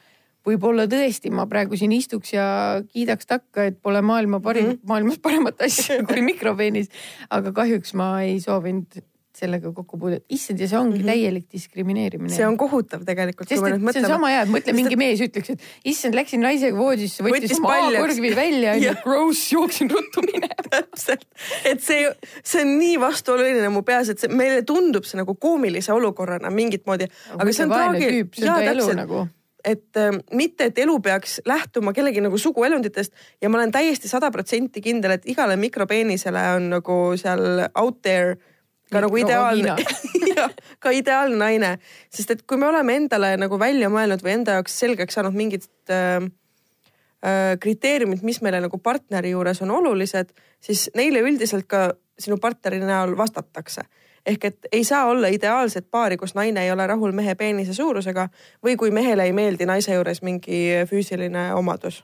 võib-olla 0.47 0.87
tõesti 0.91 1.31
ma 1.33 1.47
praegu 1.49 1.77
siin 1.79 1.93
istuks 1.95 2.33
ja 2.35 2.45
kiidaks 2.89 3.29
takka, 3.29 3.69
et 3.71 3.79
pole 3.81 4.01
maailma 4.03 4.41
parim 4.43 4.65
mm. 4.65 4.75
-hmm. 4.75 4.87
maailmas 4.87 5.23
paremat 5.23 5.61
asja 5.61 6.03
kui 6.07 6.21
mikropeenis. 6.33 6.91
aga 7.29 7.51
kahjuks 7.51 7.93
ma 7.93 8.21
ei 8.27 8.39
soovinud 8.43 9.03
sellega 9.33 9.71
kokku 9.73 9.97
puudet. 9.97 10.23
issand, 10.29 10.59
ja 10.61 10.67
see 10.67 10.77
ongi 10.77 10.99
mm 10.99 11.01
-hmm. 11.01 11.09
täielik 11.09 11.45
diskrimineerimine. 11.51 12.33
See 12.35 12.45
on 12.47 12.57
kohutav 12.57 13.01
tegelikult, 13.05 13.49
sest 13.49 13.65
et 13.65 13.81
nüüd 13.81 13.93
see 13.93 14.03
on 14.03 14.11
sama 14.11 14.29
hea, 14.29 14.43
et 14.43 14.51
mõtle 14.53 14.75
mingi 14.77 14.95
mees 14.95 15.23
ütleks, 15.25 15.49
et 15.55 15.61
issand, 15.89 16.13
läksin 16.13 16.41
naisega 16.45 16.77
voodisse, 16.77 17.23
võttis, 17.23 17.57
paljaks. 17.61 17.97
maakurvi 17.97 18.35
välja 18.35 18.75
Jah., 18.77 19.01
gross, 19.03 19.51
jooksin 19.51 19.89
ruttu 19.89 20.21
minema. 20.21 20.63
täpselt, 20.73 21.25
et 21.65 21.81
see, 21.81 22.05
see 22.43 22.61
on 22.61 22.77
nii 22.77 22.99
vastuoluline 23.01 23.69
mu 23.69 23.81
peas, 23.81 24.09
et 24.09 24.19
see 24.19 24.29
meile 24.29 24.61
tundub 24.65 25.05
see 25.05 25.17
nagu 25.17 25.35
koomilise 25.35 25.93
olukorrana 25.93 26.49
mingit 26.49 26.85
moodi, 26.85 27.09
aga 27.33 27.51
see 27.51 27.65
on 27.65 27.73
vaene 27.73 27.97
traagi- 27.97 28.11
tüüp, 28.13 28.35
see 28.37 28.49
on 28.49 28.55
ta 28.55 28.75
elu 28.75 28.93
nagu. 29.01 29.27
Et 29.63 29.97
äh, 29.97 30.11
mitte, 30.35 30.69
et 30.69 30.79
elu 30.83 30.99
peaks 30.99 31.39
lähtuma 31.45 31.93
kellegi 31.93 32.21
nagu 32.23 32.37
suguelunditest 32.37 33.13
ja 33.41 33.49
ma 33.49 33.59
olen 33.61 33.71
täiesti 33.71 34.11
sada 34.11 34.31
protsenti 34.31 34.81
kindel, 34.81 35.15
et 35.15 35.27
igale 35.29 35.55
mikropeenisele 35.59 36.43
on 36.57 36.69
nagu 36.77 36.97
seal 37.19 37.67
out 37.79 38.01
there 38.01 38.35
ka 38.91 39.01
nagu 39.01 39.17
ideaalne 39.17 39.75
Mikrovagina. 39.77 40.49
ka 40.83 40.93
ideaalne 40.93 41.39
naine, 41.39 41.73
sest 42.13 42.35
et 42.35 42.45
kui 42.47 42.59
me 42.59 42.67
oleme 42.67 42.97
endale 42.99 43.33
nagu 43.39 43.59
välja 43.59 43.89
mõelnud 43.93 44.23
või 44.25 44.37
enda 44.37 44.59
jaoks 44.59 44.77
selgeks 44.83 45.17
saanud 45.17 45.35
mingid 45.37 45.67
äh, 45.91 46.27
äh, 47.23 47.55
kriteeriumid, 47.63 48.23
mis 48.27 48.41
meile 48.45 48.61
nagu 48.63 48.79
partneri 48.83 49.33
juures 49.33 49.63
on 49.65 49.73
olulised, 49.79 50.33
siis 50.63 50.89
neile 50.97 51.23
üldiselt 51.25 51.69
ka 51.71 51.91
sinu 52.19 52.37
partneri 52.41 52.83
näol 52.83 53.15
vastatakse 53.17 53.87
ehk 54.25 54.45
et 54.45 54.67
ei 54.71 54.83
saa 54.83 55.05
olla 55.05 55.27
ideaalset 55.27 55.87
paari, 55.91 56.17
kus 56.17 56.35
naine 56.35 56.63
ei 56.63 56.71
ole 56.71 56.87
rahul 56.87 57.11
mehe 57.11 57.35
peenise 57.35 57.73
suurusega 57.73 58.27
või 58.65 58.77
kui 58.79 58.91
mehele 58.91 59.27
ei 59.27 59.33
meeldi 59.35 59.67
naise 59.67 59.93
juures 59.93 60.21
mingi 60.23 60.63
füüsiline 60.89 61.51
omadus. 61.53 62.03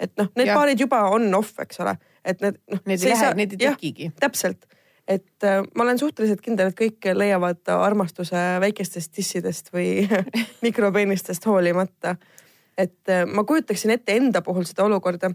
et 0.00 0.12
noh, 0.18 0.30
need 0.36 0.50
ja. 0.50 0.54
paarid 0.58 0.80
juba 0.80 1.04
on 1.14 1.28
off, 1.34 1.58
eks 1.62 1.80
ole, 1.80 1.96
et 2.24 2.40
need 2.42 2.58
noh. 2.70 2.80
Need 2.86 3.02
ei 3.02 3.12
lähe, 3.14 3.34
need 3.38 3.52
ei 3.54 3.60
tekigi. 3.62 4.10
täpselt, 4.20 4.66
et 5.08 5.46
äh, 5.46 5.62
ma 5.74 5.86
olen 5.86 5.98
suhteliselt 5.98 6.42
kindel, 6.42 6.72
et 6.72 6.78
kõik 6.78 7.10
leiavad 7.14 7.62
armastuse 7.76 8.42
väikestest 8.60 9.12
tissidest 9.14 9.70
või 9.74 10.08
mikropeenistest 10.66 11.46
hoolimata. 11.46 12.16
et 12.78 13.08
äh, 13.08 13.26
ma 13.26 13.44
kujutaksin 13.44 13.94
ette 13.94 14.16
enda 14.16 14.42
puhul 14.42 14.66
seda 14.66 14.84
olukorda 14.84 15.30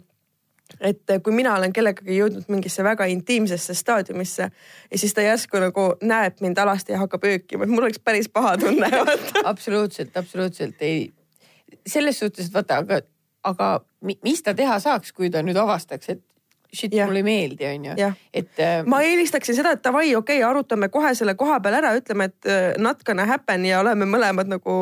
et 0.80 1.14
kui 1.24 1.34
mina 1.36 1.56
olen 1.58 1.74
kellegagi 1.74 2.18
jõudnud 2.20 2.50
mingisse 2.52 2.84
väga 2.86 3.08
intiimsesse 3.12 3.74
staadiumisse 3.78 4.50
ja 4.92 5.00
siis 5.02 5.14
ta 5.14 5.26
järsku 5.26 5.62
nagu 5.62 5.86
näeb 6.02 6.42
mind 6.46 6.58
alasti 6.62 6.96
ja 6.96 7.02
hakkab 7.04 7.26
öökima, 7.30 7.66
et 7.66 7.74
mul 7.74 7.88
oleks 7.88 8.02
päris 8.04 8.30
paha 8.30 8.56
tunne 8.62 8.90
absoluutselt, 9.52 10.18
absoluutselt 10.18 10.82
ei. 10.86 11.12
selles 11.88 12.20
suhtes, 12.20 12.48
et 12.48 12.54
vaata, 12.54 12.82
aga, 12.84 13.02
aga 13.44 13.70
mi- 14.02 14.20
mis 14.24 14.44
ta 14.44 14.54
teha 14.54 14.80
saaks, 14.80 15.14
kui 15.14 15.30
ta 15.30 15.44
nüüd 15.46 15.58
avastaks, 15.60 16.10
et 16.16 16.24
shit, 16.74 16.94
mulle 16.94 17.24
ei 17.24 17.26
meeldi, 17.26 17.66
onju. 17.66 17.96
Et 18.34 18.62
äh, 18.62 18.80
ma 18.86 19.02
eelistaksin 19.06 19.58
seda, 19.58 19.74
et 19.76 19.84
davai, 19.84 20.08
okei 20.16 20.40
okay,, 20.40 20.46
arutame 20.46 20.90
kohe 20.94 21.14
selle 21.18 21.36
koha 21.40 21.60
peal 21.64 21.80
ära, 21.82 21.96
ütleme, 21.98 22.30
et 22.30 22.50
äh, 22.50 23.00
gonna 23.06 23.26
happen 23.26 23.66
ja 23.66 23.82
oleme 23.82 24.06
mõlemad 24.10 24.52
nagu 24.52 24.76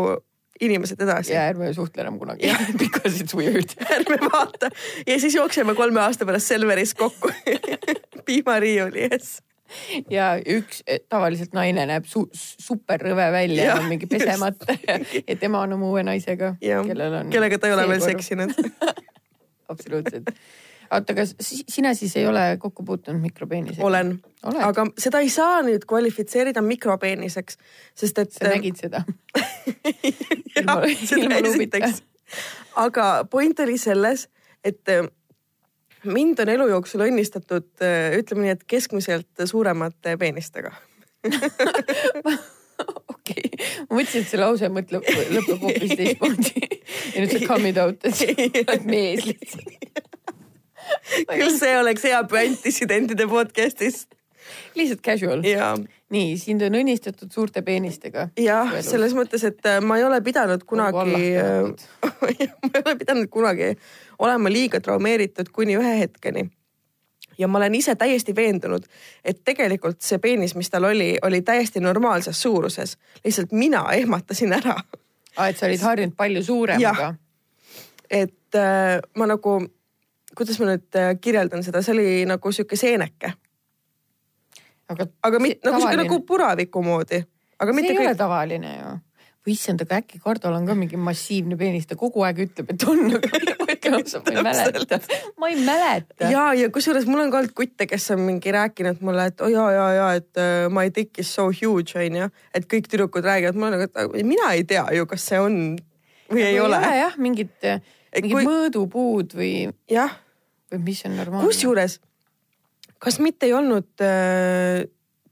inimesed 0.61 1.01
edasi 1.01 1.33
ja 1.33 1.47
ärme 1.51 1.71
suhtle 1.73 2.03
enam 2.03 2.19
kunagi 2.19 2.51
because 2.81 3.23
it's 3.23 3.35
weird. 3.37 3.75
ärme 3.97 4.19
vaata 4.31 4.69
ja 5.07 5.19
siis 5.19 5.35
jookseme 5.35 5.75
kolme 5.75 6.01
aasta 6.01 6.25
pärast 6.25 6.53
Selveris 6.53 6.93
kokku 6.93 7.31
piimariiuli 8.25 9.07
ees. 9.11 9.37
ja 10.09 10.35
üks 10.39 10.83
eh, 10.87 11.01
tavaliselt 11.09 11.53
naine 11.57 11.85
näeb 11.89 12.05
su 12.07 12.27
super 12.33 13.01
rõve 13.03 13.31
välja 13.31 13.71
ja 13.71 13.79
on 13.81 13.89
mingi 13.91 14.07
pesemata 14.07 14.77
ja, 14.87 14.99
ja 15.27 15.35
tema 15.35 15.65
on 15.65 15.75
oma 15.75 15.89
uue 15.91 16.05
naisega, 16.07 16.55
kellel 16.61 17.19
on. 17.21 17.33
kellega 17.33 17.59
ta 17.59 17.67
ei 17.67 17.75
ole 17.75 17.89
veel. 17.89 18.05
seksinud. 18.05 18.55
absoluutselt. 19.67 20.31
oota, 20.91 21.13
aga 21.13 21.25
si- 21.25 21.63
sina 21.69 21.93
siis 21.97 22.15
ei 22.17 22.27
ole 22.27 22.57
kokku 22.59 22.83
puutunud 22.83 23.21
mikropeenisega? 23.21 23.85
olen, 23.85 24.19
Oled? 24.43 24.61
aga 24.63 24.85
seda 24.99 25.19
ei 25.25 25.29
saa 25.33 25.61
nüüd 25.65 25.85
kvalifitseerida 25.89 26.61
mikropeeniseks, 26.61 27.57
sest 27.95 28.23
et. 28.23 28.31
sa 28.35 28.51
nägid 28.53 28.79
seda? 28.79 29.03
jah, 30.57 30.83
seda 31.03 31.41
esiteks. 31.43 32.01
aga 32.75 33.07
point 33.31 33.59
oli 33.65 33.77
selles, 33.81 34.27
et 34.63 34.89
äh, 34.93 35.07
mind 36.07 36.39
on 36.39 36.49
elu 36.49 36.67
jooksul 36.73 37.03
õnnistatud, 37.07 37.69
ütleme 38.19 38.45
nii, 38.47 38.53
et 38.57 38.63
keskmiselt 38.69 39.47
suuremate 39.49 40.17
peenistega. 40.19 40.71
okei, 43.13 43.49
ma 43.89 43.97
mõtlesin, 43.97 44.23
et 44.23 44.29
see 44.31 44.39
lause 44.39 44.69
mõtleb, 44.71 45.07
lõpeb 45.33 45.63
hoopis 45.63 45.95
teistmoodi. 45.99 46.67
ja 47.13 47.23
nüüd 47.23 47.33
sa 47.33 47.41
come 47.47 47.71
it 47.73 47.79
out, 47.81 48.05
et 48.05 48.15
sa 48.15 48.29
oled 48.29 48.85
mees 48.89 49.25
lihtsalt. 49.27 50.13
küll 51.39 51.57
see 51.59 51.77
oleks 51.79 52.07
hea 52.07 52.23
puänt 52.29 52.63
dissidentide 52.63 53.27
podcast'is 53.31 54.05
lihtsalt 54.75 55.01
casual. 55.03 55.43
nii, 56.09 56.37
sind 56.39 56.63
on 56.63 56.77
õnnistatud 56.79 57.31
suurte 57.33 57.61
peenistega. 57.61 58.29
jah, 58.39 58.75
selles 58.85 59.15
mõttes, 59.17 59.43
et 59.47 59.65
äh, 59.65 59.79
ma 59.83 59.97
ei 59.99 60.05
ole 60.07 60.21
pidanud 60.25 60.63
kunagi, 60.67 61.17
ma 62.21 62.31
ei 62.31 62.51
ole 62.83 62.95
pidanud 62.99 63.31
kunagi 63.33 63.73
olema 64.19 64.51
liiga 64.51 64.81
traumeeritud 64.83 65.51
kuni 65.53 65.77
ühe 65.79 65.97
hetkeni 65.99 66.47
ja 67.37 67.47
ma 67.47 67.57
olen 67.57 67.75
ise 67.75 67.95
täiesti 67.95 68.35
veendunud, 68.35 68.85
et 69.25 69.43
tegelikult 69.45 70.01
see 70.01 70.19
peenis, 70.21 70.55
mis 70.55 70.69
tal 70.73 70.87
oli, 70.89 71.17
oli 71.21 71.41
täiesti 71.41 71.79
normaalses 71.79 72.41
suuruses. 72.41 72.97
lihtsalt 73.25 73.51
mina 73.51 73.85
ehmatasin 73.93 74.53
ära. 74.53 74.75
aa, 75.37 75.47
et 75.47 75.57
sa 75.57 75.65
olid 75.65 75.81
harjunud 75.81 76.15
palju 76.17 76.43
suuremaga. 76.43 77.13
et 78.09 78.55
äh, 78.55 79.01
ma 79.15 79.27
nagu, 79.27 79.59
kuidas 80.37 80.59
ma 80.61 80.69
nüüd 80.71 80.99
äh, 80.99 81.15
kirjeldan 81.21 81.65
seda, 81.65 81.81
see 81.85 81.95
oli 81.95 82.07
nagu 82.29 82.53
sihuke 82.53 82.77
seeneke, 82.79 83.33
aga, 84.91 85.09
aga 85.25 85.41
mitte 85.43 85.67
nagu 85.67 85.81
sihuke 85.81 85.99
nagu 86.03 86.21
puraviku 86.27 86.85
moodi, 86.85 87.23
aga 87.57 87.75
see 87.75 87.91
ei 87.91 87.97
ole 87.97 88.11
kõik. 88.11 88.21
tavaline 88.21 88.73
ju. 88.75 88.93
või 89.47 89.55
issand, 89.55 89.81
aga 89.85 90.01
äkki 90.01 90.21
Kardol 90.23 90.57
on 90.59 90.67
ka 90.67 90.75
mingi 90.77 90.99
massiivne 90.99 91.57
peenis, 91.59 91.87
ta 91.89 91.97
kogu 91.99 92.25
aeg 92.27 92.43
ütleb, 92.45 92.73
et 92.75 92.85
on, 92.87 93.03
aga 93.17 93.93
ma 93.95 94.05
ei 94.35 94.43
mäleta, 94.43 94.99
ma 95.39 95.49
ei 95.51 95.57
mäleta. 95.63 96.29
ja, 96.33 96.45
ja 96.59 96.69
kusjuures 96.73 97.07
mul 97.09 97.25
on 97.25 97.33
ka 97.33 97.41
olnud 97.41 97.57
kutte, 97.57 97.89
kes 97.89 98.11
on 98.15 98.23
mingi 98.27 98.53
rääkinud 98.53 99.01
mulle, 99.05 99.29
et 99.31 99.41
oh, 99.41 99.51
ja, 99.51 99.65
ja, 99.73 99.89
ja, 99.97 100.07
et 100.21 100.41
uh, 100.43 100.67
my 100.73 100.91
dick 100.93 101.17
is 101.23 101.33
so 101.33 101.49
huge 101.49 101.97
onju, 101.97 102.29
et 102.53 102.69
kõik 102.69 102.91
tüdrukud 102.91 103.25
räägivad 103.25 103.57
mulle 103.57 103.79
nagu, 103.79 103.89
et 103.89 104.27
mina 104.27 104.53
ei 104.53 104.67
tea 104.69 104.85
ju, 104.97 105.09
kas 105.09 105.25
see 105.31 105.41
on 105.41 105.59
või 106.29 106.43
ei 106.43 106.59
ole. 106.59 106.79
jah, 106.99 107.17
mingid, 107.21 107.53
mingid 107.63 108.33
kui- 108.33 108.47
mõõdupuud 108.47 109.35
või, 109.37 109.51
jah, 109.91 110.15
mis 110.77 111.05
on 111.05 111.17
normaalne. 111.17 111.47
kusjuures 111.47 111.99
kas 112.99 113.19
mitte 113.21 113.47
ei 113.47 113.53
olnud 113.53 114.03
äh, 114.03 114.85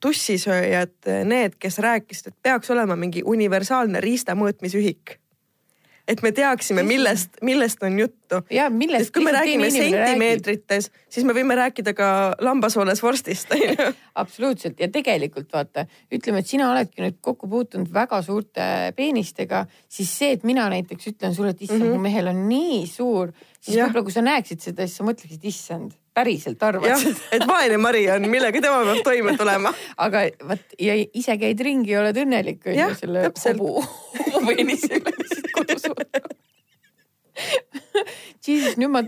tussisööjad 0.04 1.10
need, 1.26 1.58
kes 1.60 1.80
rääkisid, 1.82 2.30
et 2.30 2.38
peaks 2.46 2.70
olema 2.74 2.98
mingi 3.00 3.24
universaalne 3.26 4.02
riista 4.04 4.36
mõõtmisühik? 4.38 5.18
Et 6.08 6.22
me 6.22 6.32
teaksime, 6.36 6.84
millest, 6.86 7.40
millest 7.46 7.84
on 7.84 8.00
juttu. 8.00 8.42
ja 8.52 8.70
millest 8.70 9.14
kui 9.14 9.24
me 9.24 9.32
räägime 9.34 9.68
inimene 9.68 9.98
räägib. 9.98 10.06
sentimeetrites, 10.06 10.90
siis 11.10 11.26
me 11.26 11.34
võime 11.38 11.58
rääkida 11.58 11.94
ka 11.98 12.10
lambasooles 12.46 13.02
vorstist 13.04 13.54
absoluutselt 14.22 14.80
ja 14.80 14.90
tegelikult 14.92 15.52
vaata, 15.54 15.86
ütleme, 16.14 16.42
et 16.42 16.50
sina 16.50 16.70
oledki 16.72 17.04
nüüd 17.04 17.20
kokku 17.26 17.50
puutunud 17.50 17.92
väga 17.94 18.22
suurte 18.26 18.70
peenistega, 18.98 19.66
siis 19.90 20.14
see, 20.18 20.34
et 20.38 20.46
mina 20.48 20.70
näiteks 20.74 21.14
ütlen 21.14 21.36
sulle, 21.36 21.56
et 21.56 21.62
issand 21.62 21.84
mm. 21.84 21.92
-hmm. 21.92 22.02
mu 22.02 22.10
mehel 22.10 22.34
on 22.34 22.48
nii 22.50 22.82
suur, 22.90 23.34
siis 23.60 23.78
võib-olla 23.78 24.08
kui 24.08 24.16
sa 24.16 24.26
näeksid 24.26 24.66
seda, 24.70 24.88
siis 24.88 24.98
sa 25.02 25.08
mõtleksid, 25.08 25.46
issand, 25.46 25.94
päriselt 26.16 26.64
arvad 26.64 26.96
seda. 27.00 27.18
et 27.36 27.44
vaene 27.48 27.78
Mari 27.82 28.06
on, 28.14 28.28
millega 28.32 28.62
tema 28.64 28.84
peab 28.88 29.02
toime 29.04 29.36
tulema. 29.40 29.72
aga 30.06 30.26
vot 30.48 30.76
ja 30.80 30.96
ise 30.96 31.36
käid 31.42 31.62
ringi, 31.68 31.96
oled 32.00 32.20
õnnelik 32.24 32.70
on 32.72 32.80
ju 32.80 32.88
selle 33.02 33.26
hobu, 33.30 33.84
hobupeenisega. 34.36 35.16
Jesus, 38.46 38.78
nüüd 38.80 38.92
ma, 38.94 39.02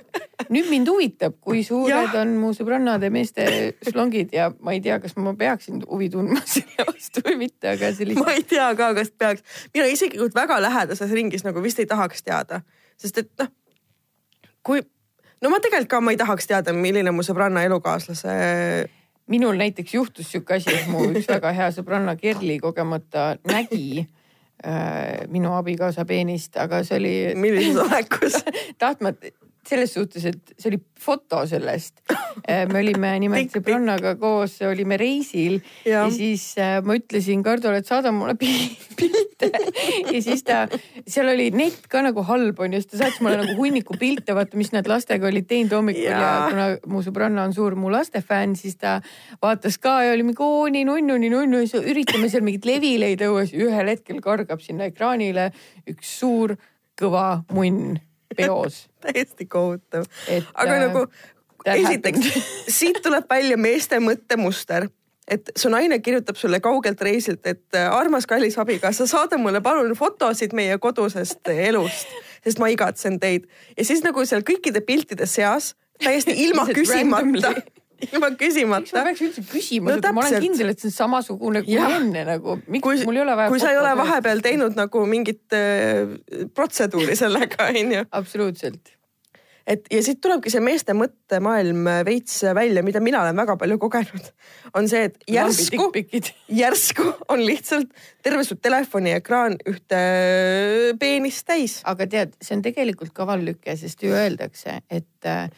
nüüd 0.51 0.67
mind 0.71 0.89
huvitab, 0.91 1.37
kui 1.43 1.61
suured 1.65 1.93
Jah. 1.93 2.15
on 2.21 2.33
mu 2.41 2.49
sõbrannade 2.55 3.09
meeste 3.13 3.45
slongid 3.87 4.33
ja 4.35 4.49
ma 4.59 4.73
ei 4.75 4.81
tea, 4.83 4.97
kas 5.03 5.15
ma 5.19 5.33
peaksin 5.37 5.83
huvi 5.87 6.09
tundma 6.13 6.41
selle 6.55 6.87
vastu 6.89 7.23
või 7.25 7.37
mitte, 7.45 7.71
aga 7.75 7.93
see 7.95 8.17
ma 8.17 8.33
ei 8.35 8.43
tea 8.47 8.67
ka, 8.79 8.91
kas 8.97 9.13
peaks, 9.13 9.45
mina 9.75 9.87
isiklikult 9.93 10.35
väga 10.37 10.59
lähedases 10.63 11.13
ringis 11.15 11.45
nagu 11.47 11.63
vist 11.63 11.79
ei 11.83 11.89
tahaks 11.89 12.25
teada, 12.25 12.61
sest 12.99 13.23
et 13.23 13.31
noh, 13.39 13.51
kui 14.65 14.83
no 15.43 15.53
ma 15.53 15.61
tegelikult 15.63 15.93
ka, 15.95 16.03
ma 16.03 16.15
ei 16.15 16.19
tahaks 16.19 16.49
teada, 16.49 16.75
milline 16.75 17.13
mu 17.15 17.25
sõbranna 17.25 17.63
elukaaslase 17.69 18.37
minul 19.31 19.55
näiteks 19.59 19.93
juhtus 19.93 20.31
sihuke 20.31 20.57
asi, 20.57 20.73
et 20.73 20.87
mu 20.91 21.03
üks 21.11 21.27
väga 21.29 21.51
hea 21.55 21.71
sõbranna 21.75 22.15
Kerli 22.19 22.59
kogemata 22.63 23.35
nägi 23.47 24.07
minu 25.29 25.51
abikaasa 25.53 26.05
peenist, 26.05 26.57
aga 26.57 26.83
see 26.83 26.97
oli 26.97 27.13
millises 27.35 27.77
olekus. 27.85 28.39
tahtmata 28.77 29.29
selles 29.67 29.91
suhtes, 29.97 30.23
et 30.29 30.53
see 30.57 30.69
oli 30.71 30.77
foto 30.97 31.41
sellest. 31.49 31.99
me 32.47 32.79
olime 32.79 33.09
nimelt 33.19 33.51
sõbrannaga 33.53 34.13
koos, 34.19 34.55
olime 34.65 34.95
reisil 34.97 35.57
ja, 35.85 35.97
Ja. 35.97 36.03
siis 36.13 36.43
äh, 36.61 36.77
ma 36.85 36.95
ütlesin 36.97 37.43
Kardole, 37.45 37.81
et 37.81 37.89
saada 37.89 38.11
mulle 38.15 38.35
pi- 38.39 38.77
pilte. 38.97 39.49
Ja 40.13 40.21
siis 40.23 40.41
ta, 40.47 40.63
seal 41.05 41.29
oli 41.33 41.49
net 41.53 41.83
ka 41.91 42.01
nagu 42.05 42.23
halb 42.25 42.57
onju, 42.63 42.79
siis 42.81 42.89
ta 42.93 43.01
saatis 43.03 43.19
mulle 43.21 43.37
nagu 43.43 43.53
hunniku 43.59 43.97
pilte, 44.01 44.33
vaata, 44.37 44.57
mis 44.57 44.71
nad 44.73 44.87
lastega 44.89 45.27
olid 45.29 45.45
teinud 45.49 45.75
hommikul. 45.77 46.07
Ja, 46.07 46.21
ja 46.21 46.31
kuna 46.49 46.67
mu 46.93 47.03
sõbranna 47.05 47.43
on 47.45 47.53
suur 47.53 47.75
mu 47.77 47.91
laste 47.93 48.23
fänn, 48.25 48.55
siis 48.57 48.79
ta 48.81 48.95
vaatas 49.43 49.77
ka 49.83 49.99
ja 50.07 50.15
oli 50.15 50.25
mingi 50.25 50.41
oo 50.45 50.65
nii 50.73 50.87
nunnu, 50.89 51.19
nii 51.21 51.33
nunnu. 51.35 51.61
Ja 51.65 51.69
siis 51.69 51.85
üritame 51.91 52.31
seal 52.33 52.45
mingit 52.47 52.65
levileid 52.65 53.21
õues, 53.27 53.53
ühel 53.53 53.93
hetkel 53.93 54.23
kargab 54.25 54.63
sinna 54.65 54.89
ekraanile 54.89 55.51
üks 55.91 56.17
suur 56.23 56.55
kõva 56.97 57.43
munn 57.53 57.99
peos 58.37 58.85
täiesti 59.03 59.49
kohutav. 59.49 60.05
Aga 60.53 60.77
äh, 60.77 60.85
nagu 60.87 61.07
esiteks 61.67 62.31
siit 62.71 63.01
tuleb 63.03 63.27
välja 63.29 63.57
meeste 63.59 63.99
mõttemuster 63.99 64.87
et 65.27 65.49
su 65.59 65.69
naine 65.69 65.99
kirjutab 65.99 66.37
sulle 66.39 66.59
kaugelt 66.63 67.01
reisilt, 67.03 67.43
et 67.47 67.75
äh, 67.75 67.89
armas 67.91 68.27
kallis 68.27 68.57
abikaasa, 68.59 69.07
saada 69.07 69.37
mulle 69.37 69.61
palun 69.61 69.91
fotosid 69.95 70.55
meie 70.55 70.77
kodusest 70.79 71.51
elust, 71.51 72.13
sest 72.45 72.61
ma 72.63 72.69
igatsen 72.71 73.19
teid. 73.19 73.49
ja 73.77 73.85
siis 73.85 74.03
nagu 74.05 74.23
seal 74.25 74.45
kõikide 74.47 74.81
piltide 74.87 75.27
seas 75.27 75.73
täiesti 76.03 76.35
ilma 76.45 76.67
küsimata 76.71 77.53
ilma 78.05 78.29
miks 78.29 78.33
ma 78.33 78.37
küsimata. 78.39 79.05
peaks 79.07 79.23
üldse 79.25 79.43
küsima 79.49 79.95
No 79.95 80.11
ma 80.13 80.25
olen 80.25 80.43
kindel, 80.43 80.73
et 80.73 80.83
see 80.83 80.91
on 80.91 80.97
samasugune 80.97 81.63
kui 81.65 81.77
Jah. 81.77 81.95
enne 81.97 82.25
nagu, 82.27 82.59
miks 82.67 82.85
kui, 82.85 82.99
mul 83.07 83.17
ei 83.17 83.23
ole 83.23 83.37
vaja. 83.39 83.53
kui 83.53 83.63
sa 83.63 83.71
ei 83.73 83.79
ole 83.81 83.95
vahepeal. 83.97 84.43
teinud 84.45 84.77
nagu 84.77 85.05
mingit 85.09 85.57
äh, 85.57 86.13
protseduuri 86.55 87.17
sellega, 87.17 87.69
onju. 87.81 88.03
absoluutselt. 88.19 88.93
et 89.67 89.89
ja 89.91 90.03
siit 90.05 90.21
tulebki 90.23 90.53
see 90.53 90.61
meeste 90.63 90.93
mõttemaailm 90.97 91.89
veits 92.07 92.37
välja, 92.55 92.85
mida 92.85 93.01
mina 93.03 93.23
olen 93.25 93.41
väga 93.41 93.57
palju 93.63 93.79
kogenud, 93.81 94.29
on 94.77 94.87
see, 94.91 95.09
et 95.09 95.17
järsku, 95.33 95.89
järsku 96.61 97.09
on 97.33 97.43
lihtsalt 97.43 97.91
terve 98.23 98.45
su 98.47 98.59
telefoniekraan 98.61 99.57
ühte 99.73 100.05
peenist 101.01 101.49
täis. 101.49 101.81
aga 101.89 102.07
tead, 102.13 102.37
see 102.43 102.59
on 102.59 102.65
tegelikult 102.69 103.15
kaval 103.17 103.43
lüke, 103.49 103.75
sest 103.79 104.05
ju 104.05 104.13
öeldakse, 104.13 104.79
et 104.93 105.33
äh, 105.33 105.49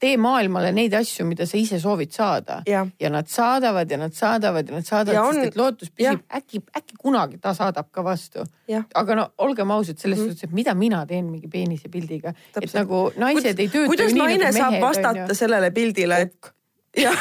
tee 0.00 0.16
maailmale 0.20 0.72
neid 0.76 0.94
asju, 0.94 1.24
mida 1.28 1.46
sa 1.48 1.56
ise 1.56 1.78
soovid 1.80 2.12
saada. 2.12 2.60
Ja 2.66 3.10
nad 3.10 3.28
saadavad 3.32 3.90
ja 3.90 3.98
nad 4.00 4.14
saadavad 4.14 4.68
ja 4.68 4.74
nad 4.76 4.86
saadavad 4.86 5.16
Ja, 5.16 5.24
sest 5.26 5.38
on- 5.38 5.48
et 5.48 5.56
lootus 5.56 5.90
püsib, 5.90 6.20
äkki, 6.36 6.60
äkki 6.76 6.98
kunagi 7.00 7.38
ta 7.40 7.54
saadab 7.54 7.90
ka 7.90 8.04
vastu. 8.04 8.44
Aga 8.94 9.14
no 9.14 9.30
olgem 9.38 9.70
ausad 9.70 9.98
selles 9.98 10.18
mm. 10.18 10.24
suhtes, 10.24 10.44
et 10.44 10.52
mida 10.52 10.74
mina 10.74 11.06
teen 11.06 11.30
mingi 11.30 11.48
peenise 11.48 11.88
pildiga, 11.88 12.34
et 12.60 12.74
nagu 12.74 13.10
naised 13.16 13.58
ei 13.58 13.68
tööta 13.68 13.88
kuidas 13.88 14.12
nii 14.12 14.22
naine 14.22 14.44
nagu 14.44 14.58
saab 14.58 14.76
mehed 14.76 14.84
vastata 14.84 15.26
on 15.28 15.34
sellele 15.34 15.70
pildile, 15.70 16.20
et 16.26 16.52
jah, 17.06 17.18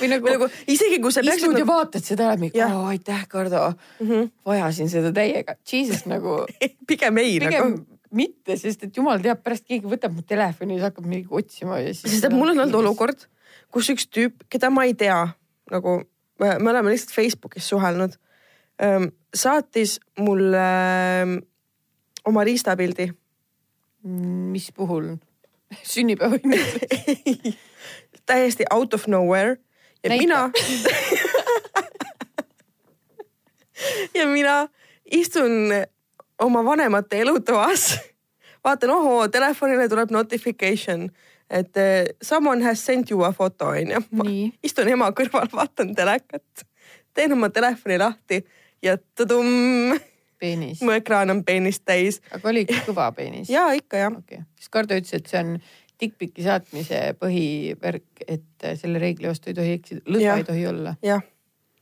või 0.00 0.10
nagu, 0.12 0.28
nagu 0.32 0.48
isegi 0.70 0.98
kui 1.02 1.12
sa 1.12 1.22
peaksid 1.24 1.42
istud 1.42 1.56
ja 1.56 1.58
nagu, 1.58 1.70
vaatad 1.70 2.04
seda 2.06 2.28
läbi, 2.32 2.50
Jah. 2.56 2.74
aitäh, 2.92 3.26
Kardo. 3.28 3.72
Mm, 4.00 4.08
-hmm. 4.08 4.30
vajasin 4.46 4.90
seda 4.90 5.12
täiega, 5.12 5.56
jesus 5.72 6.06
nagu 6.06 6.44
pigem 6.88 7.18
ei 7.18 7.38
pigem 7.40 7.70
nagu. 7.70 7.91
mitte, 8.16 8.56
sest 8.60 8.86
et 8.86 8.96
jumal 8.96 9.22
teab, 9.22 9.42
pärast 9.44 9.66
keegi 9.68 9.88
võtab 9.88 10.14
mu 10.16 10.24
telefoni 10.26 10.78
ja 10.78 10.88
hakkab 10.88 11.06
midagi 11.08 11.30
otsima 11.30 11.80
ja 11.80 11.92
siis. 11.92 12.16
sest 12.16 12.28
et 12.28 12.36
mul 12.36 12.52
on 12.52 12.64
olnud 12.64 12.80
olukord, 12.82 13.26
kus 13.72 13.90
üks 13.94 14.08
tüüp, 14.12 14.44
keda 14.52 14.70
ma 14.72 14.86
ei 14.88 14.94
tea, 14.98 15.20
nagu 15.72 15.98
me, 16.42 16.52
me 16.58 16.70
oleme 16.74 16.92
lihtsalt 16.92 17.14
Facebookis 17.14 17.68
suhelnud, 17.72 18.16
saatis 19.34 19.98
mulle 20.18 20.62
ähm, 21.22 21.36
oma 22.24 22.44
riistapildi. 22.44 23.12
mis 24.52 24.72
puhul? 24.74 25.14
sünnipäevaõnnitlus. 25.92 27.56
täiesti 28.28 28.64
out 28.70 28.94
of 28.94 29.06
nowhere 29.06 29.56
ja 30.04 30.08
Näita. 30.08 30.20
mina 30.22 30.50
ja 34.18 34.26
mina 34.26 34.68
istun 35.10 35.72
oma 36.42 36.64
vanemate 36.64 37.20
elutoas, 37.22 37.92
vaatan, 38.64 38.94
ohoo, 38.94 39.28
telefonile 39.28 39.88
tuleb 39.88 40.10
notification, 40.14 41.08
et 41.50 41.76
eh, 41.76 42.14
someone 42.22 42.64
has 42.64 42.84
sent 42.84 43.10
you 43.10 43.24
a 43.24 43.32
photo 43.32 43.72
onju. 43.72 44.02
Nii. 44.22 44.46
istun 44.64 44.88
ema 44.92 45.10
kõrval, 45.16 45.50
vaatan 45.52 45.94
telekat, 45.98 46.66
teen 47.14 47.36
oma 47.36 47.50
telefoni 47.52 47.98
lahti 48.00 48.42
ja 48.82 48.96
tudum, 49.18 49.94
peenis 50.42 50.82
mu. 50.82 50.94
ekraan 50.96 51.30
on 51.30 51.44
peenist 51.46 51.84
täis. 51.88 52.20
aga 52.34 52.50
oli 52.50 52.64
kõva 52.86 53.10
peenis? 53.16 53.50
ja 53.52 53.68
ikka 53.76 54.04
jah, 54.06 54.18
okay., 54.18 54.44
siis 54.58 54.72
Kardo 54.72 54.98
ütles, 54.98 55.14
et 55.18 55.30
see 55.30 55.42
on 55.42 55.56
dickpic'i 56.02 56.46
saatmise 56.46 57.02
põhivärk, 57.20 58.24
et 58.26 58.70
selle 58.80 59.02
reegli 59.02 59.28
vastu 59.30 59.52
ei 59.52 59.58
tohi 59.58 59.76
eksida, 59.78 60.02
lõdva 60.08 60.40
ei 60.40 60.48
tohi 60.48 60.66
olla. 60.70 60.96
jah. 61.04 61.22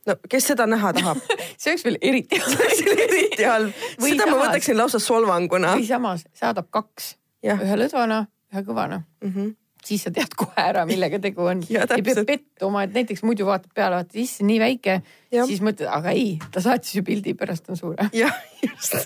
No 0.07 0.17
kes 0.29 0.51
seda 0.51 0.67
näha 0.69 0.91
tahab 0.97 1.21
see 1.61 1.71
oleks 1.73 1.85
veel 1.87 1.97
eriti 2.01 2.41
see 2.41 2.91
oli 2.91 3.07
eriti 3.07 3.47
halb, 3.47 3.71
seda 4.01 4.27
ma 4.27 4.35
samas- 4.35 4.43
võtaksin 4.43 4.79
lausa 4.79 5.01
solvanguna 5.03 5.75
või 5.77 5.87
samas 5.89 6.25
saadab 6.37 6.69
kaks, 6.73 7.15
ühe 7.45 7.79
lõdvana, 7.83 8.23
ühe 8.53 8.63
kõvana 8.67 9.01
mm. 9.01 9.31
-hmm. 9.31 9.53
siis 9.85 10.05
sa 10.07 10.13
tead 10.15 10.33
kohe 10.37 10.57
ära, 10.61 10.85
millega 10.89 11.21
tegu 11.21 11.45
on. 11.53 11.63
Ja 11.69 11.85
ei 11.95 12.05
pea 12.05 12.25
pettuma, 12.27 12.85
et 12.87 12.97
näiteks 12.97 13.23
muidu 13.27 13.47
vaatad 13.49 13.71
peale, 13.75 14.01
vaatad 14.01 14.19
issand 14.23 14.49
nii 14.49 14.59
väike, 14.63 14.99
siis 15.33 15.63
mõtled, 15.65 15.89
aga 15.89 16.15
ei, 16.17 16.35
ta 16.53 16.63
saatis 16.63 16.95
ju 16.97 17.05
pildi, 17.07 17.35
pärast 17.37 17.69
on 17.69 17.79
suurem. 17.79 18.09
jah, 18.23 18.33
just. 18.65 18.97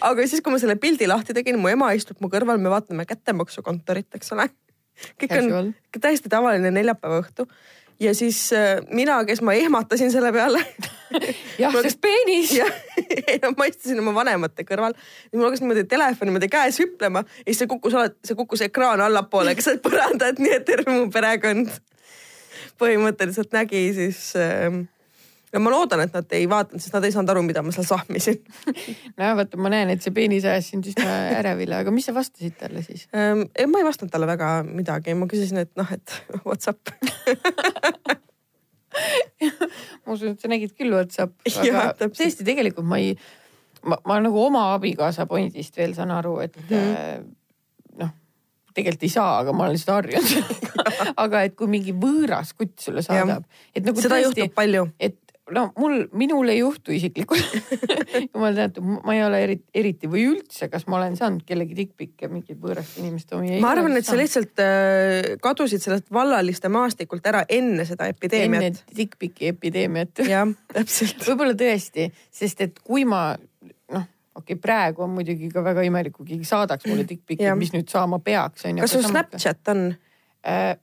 aga 0.00 0.28
siis, 0.28 0.44
kui 0.44 0.52
ma 0.52 0.60
selle 0.62 0.76
pildi 0.80 1.08
lahti 1.08 1.36
tegin, 1.36 1.58
mu 1.60 1.72
ema 1.72 1.92
istub 1.96 2.20
mu 2.20 2.32
kõrval, 2.32 2.60
me 2.60 2.72
vaatame 2.72 3.08
kättemaksukontorit, 3.08 4.12
eks 4.20 4.32
ole. 4.36 4.48
kõik 5.20 5.32
Casual. 5.32 5.72
on 5.72 6.00
täiesti 6.00 6.32
tavaline 6.32 6.70
neljapäeva 6.72 7.20
õhtu 7.24 7.48
ja 8.00 8.14
siis 8.14 8.52
äh, 8.52 8.80
mina, 8.90 9.18
kes 9.24 9.42
ma 9.42 9.54
ehmatasin 9.56 10.12
selle 10.12 10.32
peale 10.32 10.60
jah, 11.62 11.74
sest 11.82 12.00
peenis. 12.00 12.52
ja 12.60 12.66
ei 13.26 13.38
no 13.42 13.52
ma 13.56 13.68
istusin 13.70 14.00
oma 14.02 14.14
vanemate 14.16 14.66
kõrval 14.68 14.96
ja 14.96 15.38
mul 15.38 15.48
hakkas 15.48 15.62
niimoodi 15.64 15.86
telefon 15.90 16.30
niimoodi 16.30 16.50
käes 16.52 16.80
hüplema 16.82 17.24
ja 17.24 17.46
siis 17.48 17.62
see 17.62 17.70
kukkus 17.70 17.96
see 18.24 18.38
kukkus 18.38 18.66
ekraan 18.66 19.00
allapoole 19.04 19.54
keset 19.58 19.82
põrandat, 19.84 20.42
nii 20.42 20.58
et 20.58 20.66
terve 20.68 20.92
mu 20.92 21.08
perekond 21.12 21.72
põhimõtteliselt 22.80 23.56
nägi 23.56 23.88
siis 23.96 24.28
äh,. 24.40 24.84
Ja 25.52 25.62
ma 25.62 25.72
loodan, 25.72 26.02
et 26.04 26.14
nad 26.16 26.36
ei 26.36 26.48
vaadanud, 26.50 26.82
sest 26.82 26.96
nad 26.96 27.06
ei 27.06 27.14
saanud 27.14 27.32
aru, 27.34 27.42
mida 27.46 27.62
ma 27.62 27.74
seal 27.74 27.86
sahmisin 27.88 28.38
nojah, 29.18 29.36
vaata, 29.38 29.60
ma 29.62 29.72
näen, 29.72 29.92
et 29.94 30.04
see 30.04 30.14
peenis 30.16 30.44
ajas 30.48 30.72
sind 30.72 30.88
üsna 30.90 31.08
ärevile, 31.38 31.80
aga 31.82 31.94
mis 31.94 32.08
sa 32.08 32.14
vastasid 32.16 32.58
talle 32.60 32.82
siis? 32.86 33.06
ähm,. 33.14 33.46
ei, 33.54 33.66
ma 33.70 33.82
ei 33.82 33.88
vastanud 33.88 34.12
talle 34.12 34.28
väga 34.30 34.52
midagi, 34.66 35.14
ma 35.18 35.30
küsisin, 35.30 35.62
et 35.64 35.72
noh, 35.78 35.92
et 35.94 36.06
what's 36.44 36.66
up 36.70 36.80
ma 40.04 40.14
usun, 40.14 40.34
et 40.34 40.42
sa 40.42 40.50
nägid 40.50 40.74
küll 40.76 40.94
Whatsapp, 40.94 41.34
Jaa, 41.50 41.90
aga 41.92 42.08
tõesti, 42.20 42.46
tegelikult 42.46 42.88
ma 42.88 43.00
ei, 43.02 43.14
ma, 43.86 43.98
ma 44.08 44.20
nagu 44.24 44.40
oma 44.42 44.68
abikaasa 44.76 45.28
pointist 45.30 45.76
veel 45.78 45.96
saan 45.96 46.14
aru, 46.14 46.38
et 46.44 46.56
mm. 46.56 46.70
-hmm. 46.70 47.28
noh, 48.02 48.14
tegelikult 48.76 49.06
ei 49.08 49.12
saa, 49.12 49.38
aga 49.42 49.54
ma 49.56 49.66
olen 49.66 49.76
lihtsalt 49.76 49.96
harjunud 49.98 50.30
sellega. 50.32 50.88
aga 51.24 51.44
et 51.48 51.56
kui 51.58 51.70
mingi 51.70 51.94
võõras 51.96 52.54
kutt 52.56 52.78
sulle 52.82 53.04
saadab, 53.04 53.44
et 53.74 53.84
nagu 53.84 54.02
seda 54.02 54.20
tõesti 54.20 54.44
juhtub, 54.44 54.56
palju. 54.56 54.88
et 55.00 55.20
no 55.54 55.66
mul, 55.78 56.06
minul 56.16 56.48
ei 56.50 56.58
juhtu 56.58 56.94
isiklikult 56.96 57.44
jumal 58.32 58.56
teab, 58.56 58.80
ma 58.82 59.14
ei 59.14 59.22
ole 59.26 59.42
eriti, 59.44 59.66
eriti 59.78 60.10
või 60.10 60.24
üldse, 60.32 60.68
kas 60.72 60.86
ma 60.90 60.98
olen 60.98 61.16
saanud 61.18 61.44
kellegi 61.46 61.76
tikkpikke 61.78 62.30
mingit 62.32 62.58
võõrast 62.62 62.98
inimest 63.00 63.34
omi. 63.36 63.60
ma 63.62 63.70
arvan, 63.76 63.94
et 64.00 64.08
sa 64.08 64.18
lihtsalt 64.18 64.62
äh, 64.62 65.30
kadusid 65.42 65.84
sellelt 65.84 66.10
vallaliste 66.14 66.70
maastikult 66.72 67.26
ära 67.30 67.44
enne 67.48 67.86
seda 67.88 68.08
enne 68.08 68.18
epideemiat. 68.18 68.82
tikkpiki 68.96 69.52
epideemiat 69.52 70.24
jah, 70.26 70.48
täpselt. 70.76 71.22
võib-olla 71.28 71.54
tõesti, 71.58 72.10
sest 72.34 72.66
et 72.66 72.80
kui 72.82 73.06
ma 73.08 73.28
noh, 73.36 74.06
okei 74.34 74.56
okay,, 74.56 74.62
praegu 74.62 75.06
on 75.06 75.14
muidugi 75.14 75.52
ka 75.52 75.62
väga 75.66 75.86
imelik, 75.86 76.18
kui 76.18 76.32
keegi 76.32 76.48
saadaks 76.48 76.90
mulle 76.90 77.06
tikkpikki 77.06 77.54
mis 77.58 77.74
nüüd 77.76 77.90
saama 77.92 78.18
peaks, 78.24 78.66
onju. 78.66 78.82
kas 78.82 78.98
sul 78.98 79.06
Snapchat 79.06 79.74
on? 79.74 79.88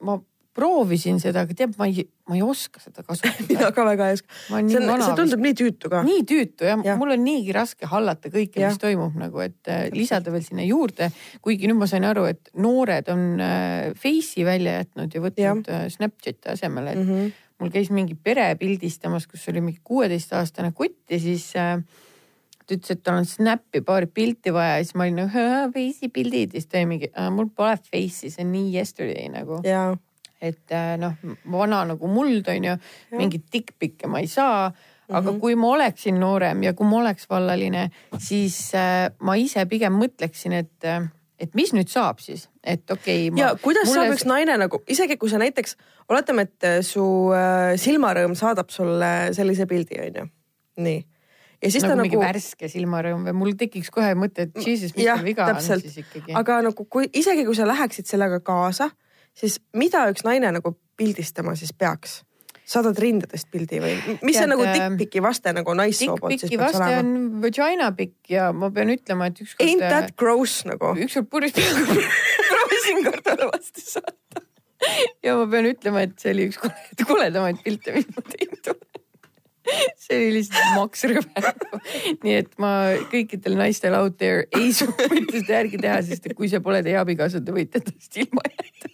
ma 0.03 0.17
proovisin 0.53 1.19
seda, 1.21 1.45
aga 1.47 1.55
tead, 1.57 1.75
ma 1.79 1.87
ei, 1.89 2.05
ma 2.29 2.37
ei 2.37 2.43
oska 2.45 2.79
seda 2.79 3.03
kasutada 3.03 3.43
mina. 3.49 3.69
ka 3.75 3.83
väga 3.87 4.07
ei 4.09 4.17
oska. 4.17 4.29
see 4.47 4.79
on, 4.79 5.01
see 5.03 5.15
tundub 5.17 5.43
nii 5.43 5.55
tüütu 5.59 5.91
ka. 5.91 6.03
nii 6.07 6.23
tüütu 6.27 6.67
ja, 6.67 6.77
Jah. 6.77 6.85
ja 6.87 6.95
mul 6.99 7.11
on 7.17 7.23
niigi 7.25 7.55
raske 7.55 7.89
hallata 7.91 8.31
kõike, 8.31 8.61
mis 8.63 8.79
toimub 8.79 9.17
nagu, 9.19 9.41
et 9.43 9.71
äh, 9.71 9.85
lisada 9.95 10.31
veel 10.31 10.45
sinna 10.45 10.63
juurde. 10.63 11.09
kuigi 11.43 11.67
nüüd 11.67 11.81
ma 11.81 11.89
sain 11.91 12.07
aru, 12.07 12.25
et 12.31 12.53
noored 12.55 13.11
on 13.11 13.25
äh, 13.43 13.89
Face'i 13.99 14.47
välja 14.47 14.77
jätnud 14.79 15.17
ja 15.17 15.23
võtnud 15.25 15.67
äh, 15.73 15.83
Snapchati 15.91 16.53
asemele, 16.53 16.95
et 16.95 17.03
mm. 17.03 17.11
-hmm. 17.11 17.43
mul 17.59 17.75
käis 17.75 17.91
mingi 17.91 18.15
pere 18.15 18.47
pildistamas, 18.59 19.27
kus 19.27 19.43
oli 19.51 19.65
mingi 19.65 19.83
kuueteistaastane 19.83 20.71
kutt 20.71 21.11
ja 21.11 21.19
siis 21.19 21.51
äh, 21.59 21.75
ta 22.63 22.77
ütles, 22.77 22.95
et 22.95 23.03
tal 23.03 23.19
on 23.19 23.27
Snapi 23.27 23.83
paari 23.83 24.07
pilti 24.07 24.55
vaja 24.55 24.79
ja 24.79 24.87
siis 24.87 24.95
ma 24.95 25.09
olin 25.09 25.25
nagu 25.25 25.45
Face'i 25.75 26.07
pildid 26.07 26.55
ja 26.55 26.61
siis 26.63 26.71
ta 26.71 26.79
oli 26.79 26.93
mingi, 26.95 27.11
mul 27.35 27.51
pole 27.51 27.75
Face'i, 27.75 28.31
see 28.31 28.45
on 28.45 28.55
nii 28.55 28.71
yesterday 28.77 29.27
nagu 29.33 29.59
ja, 29.67 29.89
et 30.43 30.75
äh, 30.75 30.95
noh, 30.99 31.15
vana 31.51 31.83
nagu 31.93 32.09
muld 32.11 32.49
on 32.51 32.67
ju, 32.67 32.75
mingeid 33.15 33.47
tikkpikke 33.53 34.09
ma 34.11 34.23
ei 34.23 34.27
saa. 34.27 34.71
aga 35.09 35.31
mm. 35.31 35.35
-hmm. 35.35 35.39
kui 35.39 35.55
ma 35.55 35.67
oleksin 35.67 36.19
noorem 36.19 36.63
ja 36.63 36.73
kui 36.73 36.87
ma 36.87 37.01
oleks 37.01 37.27
vallaline, 37.29 37.89
siis 38.17 38.71
äh, 38.75 39.11
ma 39.19 39.35
ise 39.35 39.65
pigem 39.65 39.93
mõtleksin, 39.99 40.53
et, 40.53 40.85
et 41.39 41.55
mis 41.55 41.73
nüüd 41.73 41.91
saab 41.91 42.19
siis, 42.23 42.47
et 42.63 42.91
okei 42.91 43.27
okay,. 43.27 43.39
ja 43.39 43.55
kuidas 43.61 43.89
mulle... 43.89 43.99
saab 43.99 44.15
üks 44.15 44.25
naine 44.25 44.57
nagu, 44.57 44.79
isegi 44.87 45.17
kui 45.17 45.29
sa 45.29 45.41
näiteks, 45.43 45.75
oletame, 46.09 46.47
et 46.47 46.63
äh, 46.63 46.79
su 46.81 47.03
äh, 47.35 47.75
silmarõõm 47.75 48.35
saadab 48.39 48.71
sulle 48.71 49.33
sellise 49.35 49.67
pildi, 49.67 49.99
onju. 50.07 50.25
nii. 50.87 51.05
ja 51.61 51.71
siis 51.71 51.83
nagu 51.83 51.97
ta 51.97 52.01
mingi 52.01 52.15
nagu, 52.15 52.25
värske 52.25 52.71
silmarõõm 52.71 53.27
või 53.27 53.37
mul 53.43 53.55
tekiks 53.59 53.91
kohe 53.91 54.15
mõte, 54.15 54.47
et 54.47 54.55
jesus, 54.55 54.95
mis 54.95 55.03
mul, 55.03 55.27
viga 55.27 55.51
täpselt 55.51 55.83
on 55.83 55.89
siis 55.89 56.05
ikkagi. 56.05 56.31
aga 56.39 56.61
nagu 56.71 56.87
kui 56.89 57.11
isegi 57.11 57.43
kui 57.45 57.59
sa 57.59 57.67
läheksid 57.67 58.07
sellega 58.07 58.39
kaasa, 58.39 58.93
siis 59.37 59.59
mida 59.77 60.05
üks 60.11 60.25
naine 60.27 60.51
nagu 60.55 60.75
pildistama 60.97 61.55
siis 61.59 61.73
peaks? 61.73 62.21
saadad 62.63 62.97
rindadest 63.01 63.49
pildi 63.51 63.81
või 63.83 63.95
mis 64.23 64.37
see 64.37 64.45
Tead, 64.45 64.51
nagu 64.53 64.63
äh, 64.63 64.77
tikkpiki 64.77 65.21
vaste 65.23 65.51
nagu 65.55 65.73
naissoo 65.75 66.15
poolt 66.15 66.39
siis 66.39 66.53
peaks 66.53 66.77
vaste 66.77 66.85
olema? 66.85 67.01
on 67.03 67.41
vagina 67.43 67.89
pikk 67.97 68.31
ja 68.31 68.47
ma 68.55 68.69
pean 68.73 68.93
ütlema, 68.93 69.27
et 69.29 69.41
ükskord. 69.43 69.67
Ain't 69.67 69.83
that 69.83 70.15
gross 70.19 70.63
nagu? 70.69 70.93
ükskord 70.95 71.27
purjus 71.31 71.55
peaga 71.57 71.99
proovisin 72.51 73.03
kord 73.09 73.25
talle 73.27 73.49
vastu 73.51 73.83
saata. 73.83 74.45
ja 75.25 75.35
ma 75.39 75.45
pean 75.51 75.67
ütlema, 75.73 76.05
et 76.07 76.15
see 76.23 76.33
oli 76.35 76.47
üks 76.51 76.59
kole- 76.63 77.07
koledamaid 77.11 77.61
pilte, 77.65 77.95
mis 77.97 78.09
ma 78.15 78.25
teinud 78.31 78.71
olen. 78.73 78.89
see 79.99 80.17
oli 80.17 80.31
lihtsalt 80.39 80.73
maks 80.75 81.05
rõve. 81.11 81.53
nii 82.23 82.35
et 82.35 82.51
ma 82.63 82.73
kõikidel 83.11 83.59
naistel 83.59 83.95
out 83.99 84.17
there 84.19 84.47
ei 84.59 84.73
soovita 84.75 85.37
seda 85.37 85.61
järgi 85.61 85.79
teha, 85.83 86.01
sest 86.07 86.31
et 86.31 86.35
kui 86.37 86.51
see 86.51 86.63
pole 86.63 86.83
teie 86.83 86.99
abikaasa, 86.99 87.43
te 87.43 87.55
võite 87.55 87.83
tast 87.83 88.19
ilma 88.23 88.43
jääda. 88.49 88.91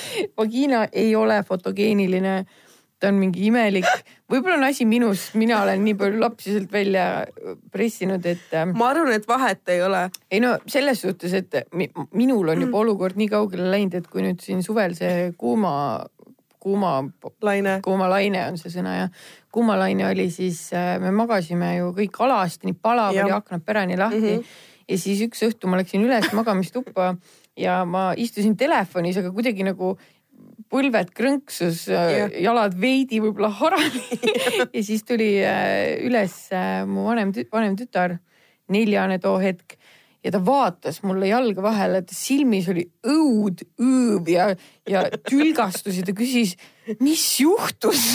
Vagina 0.38 0.86
ei 0.92 1.16
ole 1.16 1.42
fotogeeniline 1.48 2.36
ta 3.02 3.10
on 3.10 3.18
mingi 3.18 3.48
imelik, 3.48 3.88
võib-olla 4.30 4.60
on 4.60 4.68
asi 4.68 4.86
minus, 4.86 5.26
mina 5.38 5.58
olen 5.64 5.82
nii 5.82 5.96
palju 5.98 6.20
lapsi 6.22 6.54
sealt 6.54 6.70
välja 6.72 7.06
pressinud, 7.74 8.26
et 8.30 8.54
ähm, 8.54 8.76
ma 8.78 8.92
arvan, 8.92 9.10
et 9.16 9.26
vahet 9.28 9.72
ei 9.74 9.82
ole. 9.82 10.04
ei 10.30 10.42
no 10.42 10.54
selles 10.70 11.02
suhtes, 11.02 11.34
et 11.34 11.56
mi- 11.74 11.90
minul 12.14 12.54
on 12.54 12.62
juba 12.62 12.82
olukord 12.84 13.18
nii 13.18 13.30
kaugele 13.32 13.66
läinud, 13.74 13.98
et 13.98 14.08
kui 14.10 14.22
nüüd 14.22 14.42
siin 14.44 14.62
suvel 14.62 14.94
see 14.98 15.32
kuuma, 15.38 15.72
kuuma, 16.62 16.94
Laine, 17.42 17.80
kuumalaine 17.82 18.46
on 18.52 18.60
see 18.60 18.70
sõna 18.70 18.94
ja 19.00 19.08
kuumalaine 19.52 20.06
oli, 20.12 20.30
siis 20.30 20.68
äh, 20.76 20.94
me 21.02 21.10
magasime 21.16 21.74
ju 21.80 21.90
kõik 21.98 22.22
alasti, 22.22 22.70
nii 22.70 22.78
palav 22.78 23.16
Jah. 23.16 23.26
oli 23.26 23.34
aknad 23.34 23.66
pärani 23.66 23.98
lahti 23.98 24.22
mm. 24.22 24.36
-hmm. 24.38 24.84
ja 24.94 24.98
siis 24.98 25.26
üks 25.26 25.42
õhtu 25.48 25.66
ma 25.66 25.82
läksin 25.82 26.06
üles 26.06 26.30
magamistuppa 26.38 27.16
ja 27.58 27.82
ma 27.88 28.12
istusin 28.18 28.56
telefonis, 28.58 29.18
aga 29.20 29.32
kuidagi 29.34 29.66
nagu 29.66 29.94
põlved 30.72 31.10
krõnksus, 31.12 31.84
Jah. 31.92 32.32
jalad 32.40 32.76
veidi 32.80 33.20
võib-olla 33.20 33.50
harali 33.58 34.02
ja 34.76 34.82
siis 34.84 35.04
tuli 35.04 35.34
äh, 35.44 35.98
üles 36.06 36.46
äh, 36.54 36.82
mu 36.88 37.04
vanem, 37.10 37.34
vanem 37.52 37.76
tütar, 37.76 38.16
neljane 38.72 39.18
too 39.20 39.36
hetk 39.42 39.76
ja 40.22 40.32
ta 40.32 40.40
vaatas 40.44 41.02
mulle 41.04 41.28
jalga 41.28 41.64
vahele, 41.64 42.00
ta 42.06 42.16
silmis 42.16 42.70
oli 42.72 42.86
õud, 43.04 43.66
õõv 43.82 44.32
ja, 44.32 44.48
ja 44.88 45.04
tülgastus 45.26 45.98
ja 45.98 46.06
ta 46.06 46.14
küsis, 46.16 46.54
mis 47.02 47.24
juhtus. 47.42 48.06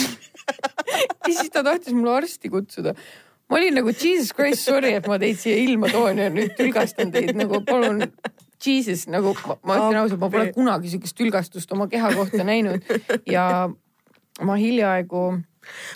ja 1.28 1.30
siis 1.30 1.52
ta 1.52 1.62
tahtis 1.66 1.94
mulle 1.94 2.16
arsti 2.22 2.50
kutsuda 2.52 2.96
ma 3.48 3.56
olin 3.56 3.78
nagu 3.80 3.92
jesus 3.92 4.32
christ, 4.36 4.66
sorry, 4.68 4.92
et 4.98 5.06
ma 5.08 5.16
teid 5.20 5.38
siia 5.40 5.56
ilma 5.62 5.88
toon 5.92 6.20
ja 6.20 6.28
nüüd 6.32 6.52
tülgastan 6.58 7.12
teid 7.14 7.32
nagu 7.36 7.62
palun. 7.64 8.04
Jesus 8.64 9.06
nagu 9.10 9.34
ma, 9.46 9.58
ma 9.62 9.76
ütlen 9.78 10.00
ausalt, 10.02 10.20
ma 10.22 10.30
pole 10.32 10.48
kunagi 10.54 10.92
sihukest 10.92 11.16
tülgastust 11.18 11.72
oma 11.76 11.88
keha 11.90 12.10
kohta 12.16 12.46
näinud 12.46 12.84
ja 13.26 13.68
ma 14.44 14.56
hiljaaegu. 14.58 15.24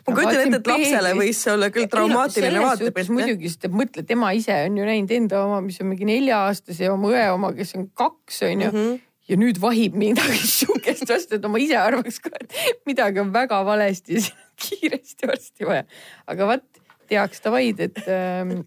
ma 0.07 0.15
kujutan 0.15 0.41
ette, 0.41 0.59
et 0.61 0.73
lapsele 0.73 1.15
võis 1.19 1.39
see 1.45 1.53
olla 1.55 1.71
küll 1.75 1.89
traumaatiline 1.91 2.65
vaatepilt. 2.65 3.15
muidugi, 3.15 3.53
sest 3.53 3.71
et 3.71 3.79
mõtle, 3.83 4.05
tema 4.07 4.33
ise 4.37 4.59
on 4.67 4.77
ju 4.79 4.89
näinud 4.89 5.15
enda 5.19 5.47
oma, 5.47 5.63
mis 5.65 5.81
on 5.83 5.91
mingi 5.93 6.09
nelja-aastase 6.09 6.89
ja 6.89 6.93
oma 6.95 7.13
õe 7.13 7.25
oma, 7.33 7.55
kes 7.57 7.75
on 7.79 7.89
kaks, 7.95 8.43
on 8.51 8.69
ju 8.69 8.69
mm. 8.69 8.77
-hmm 8.77 9.01
ja 9.31 9.39
nüüd 9.39 9.61
vahib 9.63 9.95
midagi 9.97 10.41
sihukest 10.59 11.09
vastu, 11.09 11.39
et 11.39 11.49
ma 11.49 11.61
ise 11.63 11.79
arvaks 11.79 12.19
ka, 12.25 12.33
et 12.43 12.83
midagi 12.89 13.23
on 13.23 13.33
väga 13.35 13.63
valesti 13.65 14.17
ja 14.17 14.25
siis 14.25 14.35
on 14.35 14.57
kiiresti 14.67 15.31
varsti 15.31 15.69
vaja. 15.69 15.85
aga 16.27 16.49
vot 16.51 16.83
teaks 17.13 17.45
ta 17.45 17.53
vaid, 17.55 17.81
et 17.81 18.03
ähm, 18.09 18.63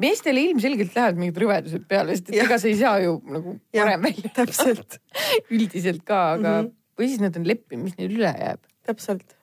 meestele 0.00 0.42
ilmselgelt 0.50 0.96
lähevad 0.96 1.20
mingid 1.20 1.38
rõvedused 1.40 1.86
peale, 1.88 2.16
sest 2.16 2.30
et 2.32 2.42
ega 2.44 2.58
sa 2.60 2.68
ei 2.68 2.76
saa 2.78 2.98
ju 3.02 3.16
nagu 3.32 3.56
Jah, 3.74 3.86
varem 3.86 4.04
välja. 4.08 4.32
täpselt, 4.36 4.98
üldiselt 5.54 6.04
ka, 6.04 6.20
aga 6.36 6.50
mm. 6.50 6.66
-hmm. 6.68 6.74
või 7.00 7.10
siis 7.10 7.24
nad 7.24 7.38
on 7.40 7.48
leppinud, 7.48 7.88
mis 7.88 7.96
neil 8.00 8.14
üle 8.18 8.32
jääb. 8.32 8.62
täpselt. 8.86 9.36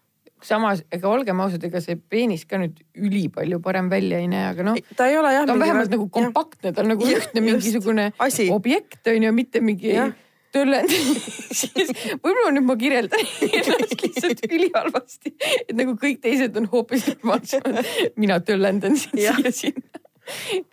samas, 0.43 0.83
ega 0.91 1.07
olgem 1.07 1.39
ausad, 1.39 1.63
ega 1.63 1.79
see 1.79 1.95
peenis 1.95 2.43
ka 2.45 2.57
nüüd 2.59 2.81
ülipalju 2.99 3.61
parem 3.63 3.87
välja 3.89 4.19
ei 4.19 4.27
näe, 4.27 4.49
aga 4.51 4.65
noh, 4.67 4.77
ta 4.97 5.07
ei 5.07 5.17
ole 5.17 5.31
jah. 5.33 5.47
ta 5.47 5.55
on 5.55 5.63
vähemalt 5.63 5.95
nagu 5.95 6.09
kompaktne, 6.09 6.73
ta 6.73 6.83
on 6.83 6.91
nagu 6.93 7.07
Jah, 7.07 7.23
ühtne 7.23 7.41
mingisugune 7.41 8.11
Asi. 8.19 8.49
objekt 8.51 9.07
on 9.07 9.23
ju, 9.23 9.31
mitte 9.31 9.61
mingi 9.63 9.95
Jah. 9.95 10.11
töllend. 10.51 10.91
siis 11.63 11.89
võib-olla 12.19 12.51
nüüd 12.53 12.67
ma 12.67 12.75
kirjeldan 12.77 13.25
ennast 13.47 14.03
lihtsalt 14.03 14.45
ülihalvasti, 14.51 15.33
et 15.65 15.75
nagu 15.79 15.95
kõik 15.97 16.21
teised 16.21 16.59
on 16.59 16.67
hoopis 16.75 17.07
normaalsemad. 17.07 17.79
mina 18.19 18.39
töllendan 18.43 18.99
Jah. 19.15 19.39
siia-sinna. 19.39 20.03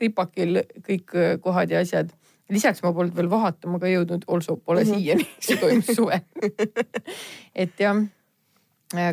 Ripakil 0.01 0.63
kõik 0.87 1.15
äh, 1.17 1.37
kohad 1.43 1.71
ja 1.71 1.83
asjad. 1.85 2.13
lisaks 2.51 2.83
ma 2.83 2.91
polnud 2.93 3.15
veel 3.15 3.31
vahatama 3.31 3.79
ka 3.79 3.87
jõudnud, 3.87 4.25
also 4.27 4.57
pole 4.57 4.85
mm. 4.85 4.91
-hmm. 4.91 4.99
siiani, 4.99 5.29
see 5.47 5.57
toimus 5.57 5.95
suvel. 5.97 6.21
et 7.55 7.79
jah, 7.79 8.03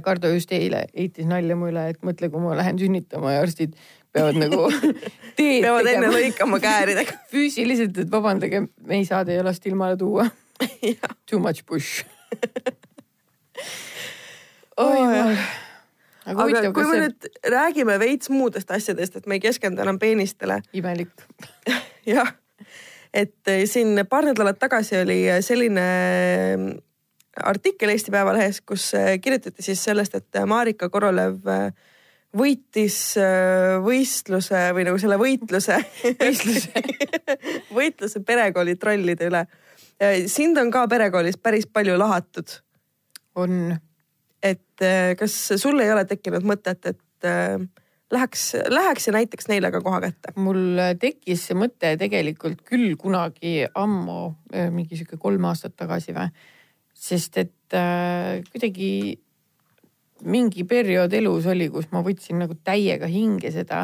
Kardo 0.01 0.31
just 0.33 0.51
eile 0.51 0.87
heitis 0.97 1.25
nalja 1.29 1.55
mu 1.55 1.67
üle, 1.69 1.89
et 1.89 2.01
mõtle, 2.01 2.31
kui 2.33 2.41
ma 2.41 2.55
lähen 2.57 2.79
sünnitama 2.81 3.35
ja 3.35 3.43
arstid 3.45 3.75
peavad 4.17 4.39
nagu 4.41 4.65
teed 5.37 5.61
peavad 5.61 5.85
enne 5.85 6.07
tegema 6.07 6.13
lõikama 6.15 6.59
kääridega. 6.63 7.17
füüsiliselt, 7.33 8.01
et 8.01 8.11
vabandage, 8.11 8.65
me 8.87 8.99
ei 8.99 9.05
saa 9.05 9.23
teie 9.27 9.43
last 9.45 9.65
ilmale 9.69 9.97
tuua. 9.99 10.27
Too 11.29 11.39
much 11.39 11.65
push. 11.65 12.05
oi 14.77 14.85
Oo, 14.85 14.93
jumal. 14.95 15.37
Jah. 16.27 16.33
aga 16.35 16.47
aga 16.63 16.73
kui 16.75 16.87
me 16.87 16.97
see 16.97 17.05
nüüd 17.05 17.29
räägime 17.55 17.99
veits 18.03 18.31
muudest 18.33 18.71
asjadest, 18.71 19.15
et 19.19 19.29
me 19.29 19.39
ei 19.39 19.45
keskendu 19.47 19.83
enam 19.85 19.99
peenistele 20.01 20.59
imelik. 20.77 21.13
jah, 22.15 22.33
et 23.13 23.53
eh, 23.53 23.63
siin 23.69 23.95
paar 24.09 24.27
nädalat 24.27 24.59
tagasi 24.59 25.01
oli 25.05 25.21
selline 25.45 25.87
mm, 26.57 26.75
artikkel 27.43 27.89
Eesti 27.89 28.11
Päevalehes, 28.11 28.61
kus 28.61 28.93
eh, 28.97 29.17
kirjutati 29.21 29.63
siis 29.63 29.83
sellest, 29.83 30.15
et 30.15 30.39
Marika 30.47 30.89
Korolev 30.89 31.47
eh, 31.51 31.71
võitis 32.37 32.99
eh, 33.21 33.77
võistluse 33.83 34.67
või 34.75 34.87
nagu 34.87 34.99
selle 35.01 35.19
võitluse, 35.21 35.79
Võistluse. 36.21 36.83
võitluse 37.77 38.23
perekooli 38.25 38.77
trollide 38.79 39.29
üle. 39.31 39.45
sind 40.29 40.57
on 40.57 40.71
ka 40.71 40.85
perekoolis 40.87 41.37
päris 41.41 41.65
palju 41.65 41.97
lahatud, 41.97 42.59
on, 43.35 43.77
et 44.43 44.85
eh, 44.85 45.15
kas 45.19 45.35
sul 45.57 45.79
ei 45.81 45.91
ole 45.93 46.05
tekkinud 46.09 46.45
mõtet, 46.47 46.85
et 46.85 47.27
eh, 47.27 47.57
läheks, 48.13 48.43
läheks 48.71 49.09
ja 49.09 49.15
näiteks 49.17 49.49
neile 49.51 49.71
ka 49.73 49.81
koha 49.83 50.01
kätte? 50.07 50.33
mul 50.39 50.79
tekkis 50.99 51.47
see 51.49 51.57
mõte 51.57 51.95
tegelikult 51.99 52.63
küll 52.67 52.95
kunagi 52.99 53.65
ammu, 53.75 54.19
mingi 54.71 54.99
sihuke 54.99 55.19
kolm 55.21 55.49
aastat 55.49 55.75
tagasi 55.79 56.15
või. 56.15 56.29
sest 56.97 57.37
et 57.37 57.77
äh, 57.77 58.43
kuidagi 58.51 58.91
mingi 60.25 60.63
periood 60.65 61.13
elus 61.13 61.45
oli, 61.45 61.67
kus 61.69 61.91
ma 61.91 62.01
võtsin 62.05 62.39
nagu 62.41 62.55
täiega 62.65 63.09
hinge 63.11 63.51
seda 63.53 63.83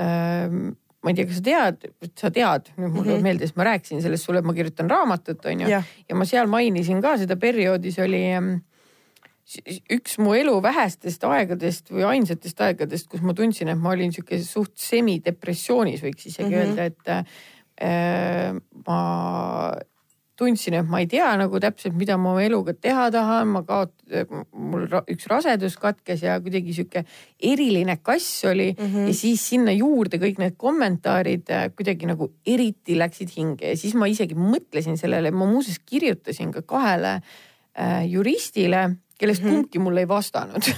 ähm, 0.00 0.70
ma 1.00 1.12
ei 1.12 1.16
tea, 1.16 1.26
kas 1.28 1.40
sa 1.40 1.44
tead, 1.44 1.84
sa 2.18 2.30
tead, 2.32 2.70
nüüd 2.76 2.92
mul 2.92 3.04
tuleb 3.04 3.06
mm. 3.06 3.18
-hmm. 3.18 3.28
meelde, 3.28 3.46
sest 3.48 3.56
ma 3.56 3.66
rääkisin 3.70 4.02
sellest 4.04 4.24
sulle, 4.24 4.40
et 4.40 4.48
ma 4.48 4.54
kirjutan 4.56 4.90
raamatut, 4.90 5.44
onju. 5.52 5.68
ja 5.68 6.16
ma 6.16 6.24
seal 6.28 6.48
mainisin 6.48 7.00
ka 7.00 7.16
seda 7.20 7.36
perioodi, 7.40 7.92
see 7.92 8.04
oli 8.04 8.22
ähm, 8.36 8.50
üks 9.90 10.18
mu 10.22 10.34
elu 10.38 10.54
vähestest 10.62 11.24
aegadest 11.26 11.90
või 11.90 12.06
ainsatest 12.06 12.60
aegadest, 12.62 13.08
kus 13.10 13.22
ma 13.26 13.34
tundsin, 13.36 13.72
et 13.72 13.78
ma 13.80 13.94
olin 13.96 14.12
sihuke 14.14 14.38
suht 14.44 14.76
semidepressioonis, 14.78 16.04
võiks 16.06 16.28
isegi 16.30 16.54
mm. 16.54 16.60
-hmm. 16.60 16.66
öelda, 16.66 16.84
et 16.86 17.82
äh, 17.82 18.60
ma 18.86 19.00
tundsin, 20.40 20.78
et 20.78 20.88
ma 20.88 21.02
ei 21.02 21.08
tea 21.10 21.28
nagu 21.38 21.60
täpselt, 21.60 21.96
mida 21.98 22.16
ma 22.20 22.32
oma 22.32 22.44
eluga 22.44 22.72
teha 22.72 23.08
tahan, 23.12 23.50
ma 23.52 23.62
kaot-, 23.66 23.92
mul 24.56 24.86
ra 24.90 25.02
üks 25.10 25.28
rasedus 25.30 25.76
katkes 25.80 26.24
ja 26.24 26.38
kuidagi 26.42 26.74
sihuke 26.76 27.04
eriline 27.50 27.98
kass 28.02 28.46
oli 28.48 28.70
mm. 28.72 28.86
Mhm. 28.86 29.10
ja 29.10 29.18
siis 29.18 29.44
sinna 29.52 29.74
juurde 29.76 30.20
kõik 30.22 30.40
need 30.40 30.56
kommentaarid 30.60 31.52
äh, 31.52 31.68
kuidagi 31.76 32.08
nagu 32.08 32.30
eriti 32.46 32.96
läksid 32.98 33.34
hinge 33.36 33.74
ja 33.74 33.76
siis 33.78 33.96
ma 33.98 34.08
isegi 34.10 34.38
mõtlesin 34.38 34.98
sellele, 35.00 35.32
ma 35.34 35.48
muuseas 35.50 35.80
kirjutasin 35.84 36.54
ka 36.56 36.64
kahele 36.68 37.18
äh, 37.18 38.04
juristile, 38.08 38.88
kellest 39.20 39.42
mm. 39.42 39.48
-hmm. 39.48 39.54
kumbki 39.54 39.82
mulle 39.82 40.04
ei 40.04 40.08
vastanud 40.08 40.70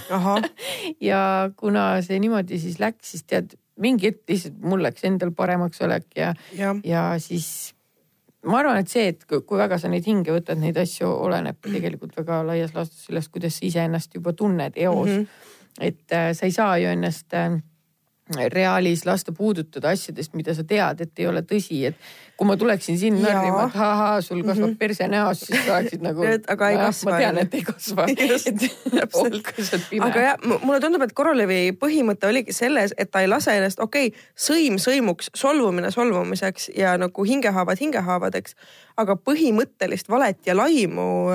ja 1.09 1.49
kuna 1.55 2.01
see 2.01 2.19
niimoodi 2.19 2.59
siis 2.59 2.79
läks, 2.79 3.11
siis 3.11 3.23
tead 3.23 3.55
mingi 3.79 4.11
hetk 4.11 4.29
lihtsalt 4.29 4.59
mul 4.61 4.83
läks 4.83 5.05
endal 5.07 5.31
paremaks 5.31 5.81
olek 5.81 6.05
ja, 6.15 6.33
jah, 6.57 6.77
ja 6.83 7.05
siis 7.17 7.73
ma 8.45 8.59
arvan, 8.59 8.81
et 8.83 8.91
see, 8.91 9.07
et 9.13 9.25
kui 9.29 9.57
väga 9.59 9.79
sa 9.79 9.89
neid 9.91 10.05
hinge 10.07 10.33
võtad, 10.35 10.59
neid 10.59 10.77
asju 10.77 11.07
oleneb 11.07 11.59
tegelikult 11.63 12.15
väga 12.17 12.41
laias 12.47 12.73
laastus 12.75 13.07
sellest, 13.07 13.31
kuidas 13.31 13.59
sa 13.59 13.65
iseennast 13.69 14.15
juba 14.19 14.33
tunned 14.33 14.75
eos 14.75 15.09
mm. 15.09 15.21
-hmm. 15.21 15.53
et 15.79 16.11
äh, 16.11 16.31
sa 16.33 16.45
ei 16.45 16.51
saa 16.51 16.77
ju 16.77 16.89
ennast 16.89 17.33
äh, 17.33 17.61
reaalis 18.31 19.05
lasta 19.05 19.31
puudutada 19.35 19.89
asjadest, 19.91 20.33
mida 20.33 20.53
sa 20.55 20.63
tead, 20.63 21.01
et 21.03 21.19
ei 21.19 21.27
ole 21.27 21.41
tõsi, 21.43 21.81
et 21.89 21.95
kui 22.39 22.47
ma 22.47 22.55
tuleksin 22.57 22.97
sind 22.99 23.19
Jaa. 23.19 23.33
närrima, 23.33 23.65
et 23.67 23.75
ahaa, 23.75 24.21
sul 24.21 24.39
kasvab 24.43 24.69
mm. 24.69 24.71
-hmm. 24.71 24.77
perse 24.77 25.07
näos, 25.07 25.39
siis 25.39 25.65
sa 25.65 25.75
oleksid 25.75 26.01
nagu 26.01 26.23
aga 26.53 26.69
ei 26.69 26.75
"Nojah, 26.75 26.87
kasva, 26.87 27.11
ma 27.11 27.17
tean, 27.17 27.35
onju." 27.35 27.41
et 27.41 27.53
ei 27.53 27.63
kasva. 27.63 28.05
Aga 30.07 30.21
jah, 30.21 30.37
mulle 30.63 30.79
tundub, 30.79 31.01
et 31.01 31.13
Korolevi 31.13 31.71
põhimõte 31.83 32.27
oligi 32.27 32.53
selles, 32.53 32.93
et 32.97 33.11
ta 33.11 33.21
ei 33.21 33.27
lase 33.27 33.57
ennast, 33.57 33.79
okei 33.79 34.07
okay,, 34.07 34.19
sõim 34.35 34.79
sõimuks, 34.79 35.29
solvumine 35.35 35.91
solvumiseks 35.91 36.71
ja 36.77 36.97
nagu 36.97 37.23
hingehaavad 37.23 37.79
hingehaavadeks, 37.79 38.55
aga 38.97 39.15
põhimõttelist 39.15 40.09
valet 40.09 40.39
ja 40.45 40.55
laimu, 40.55 41.27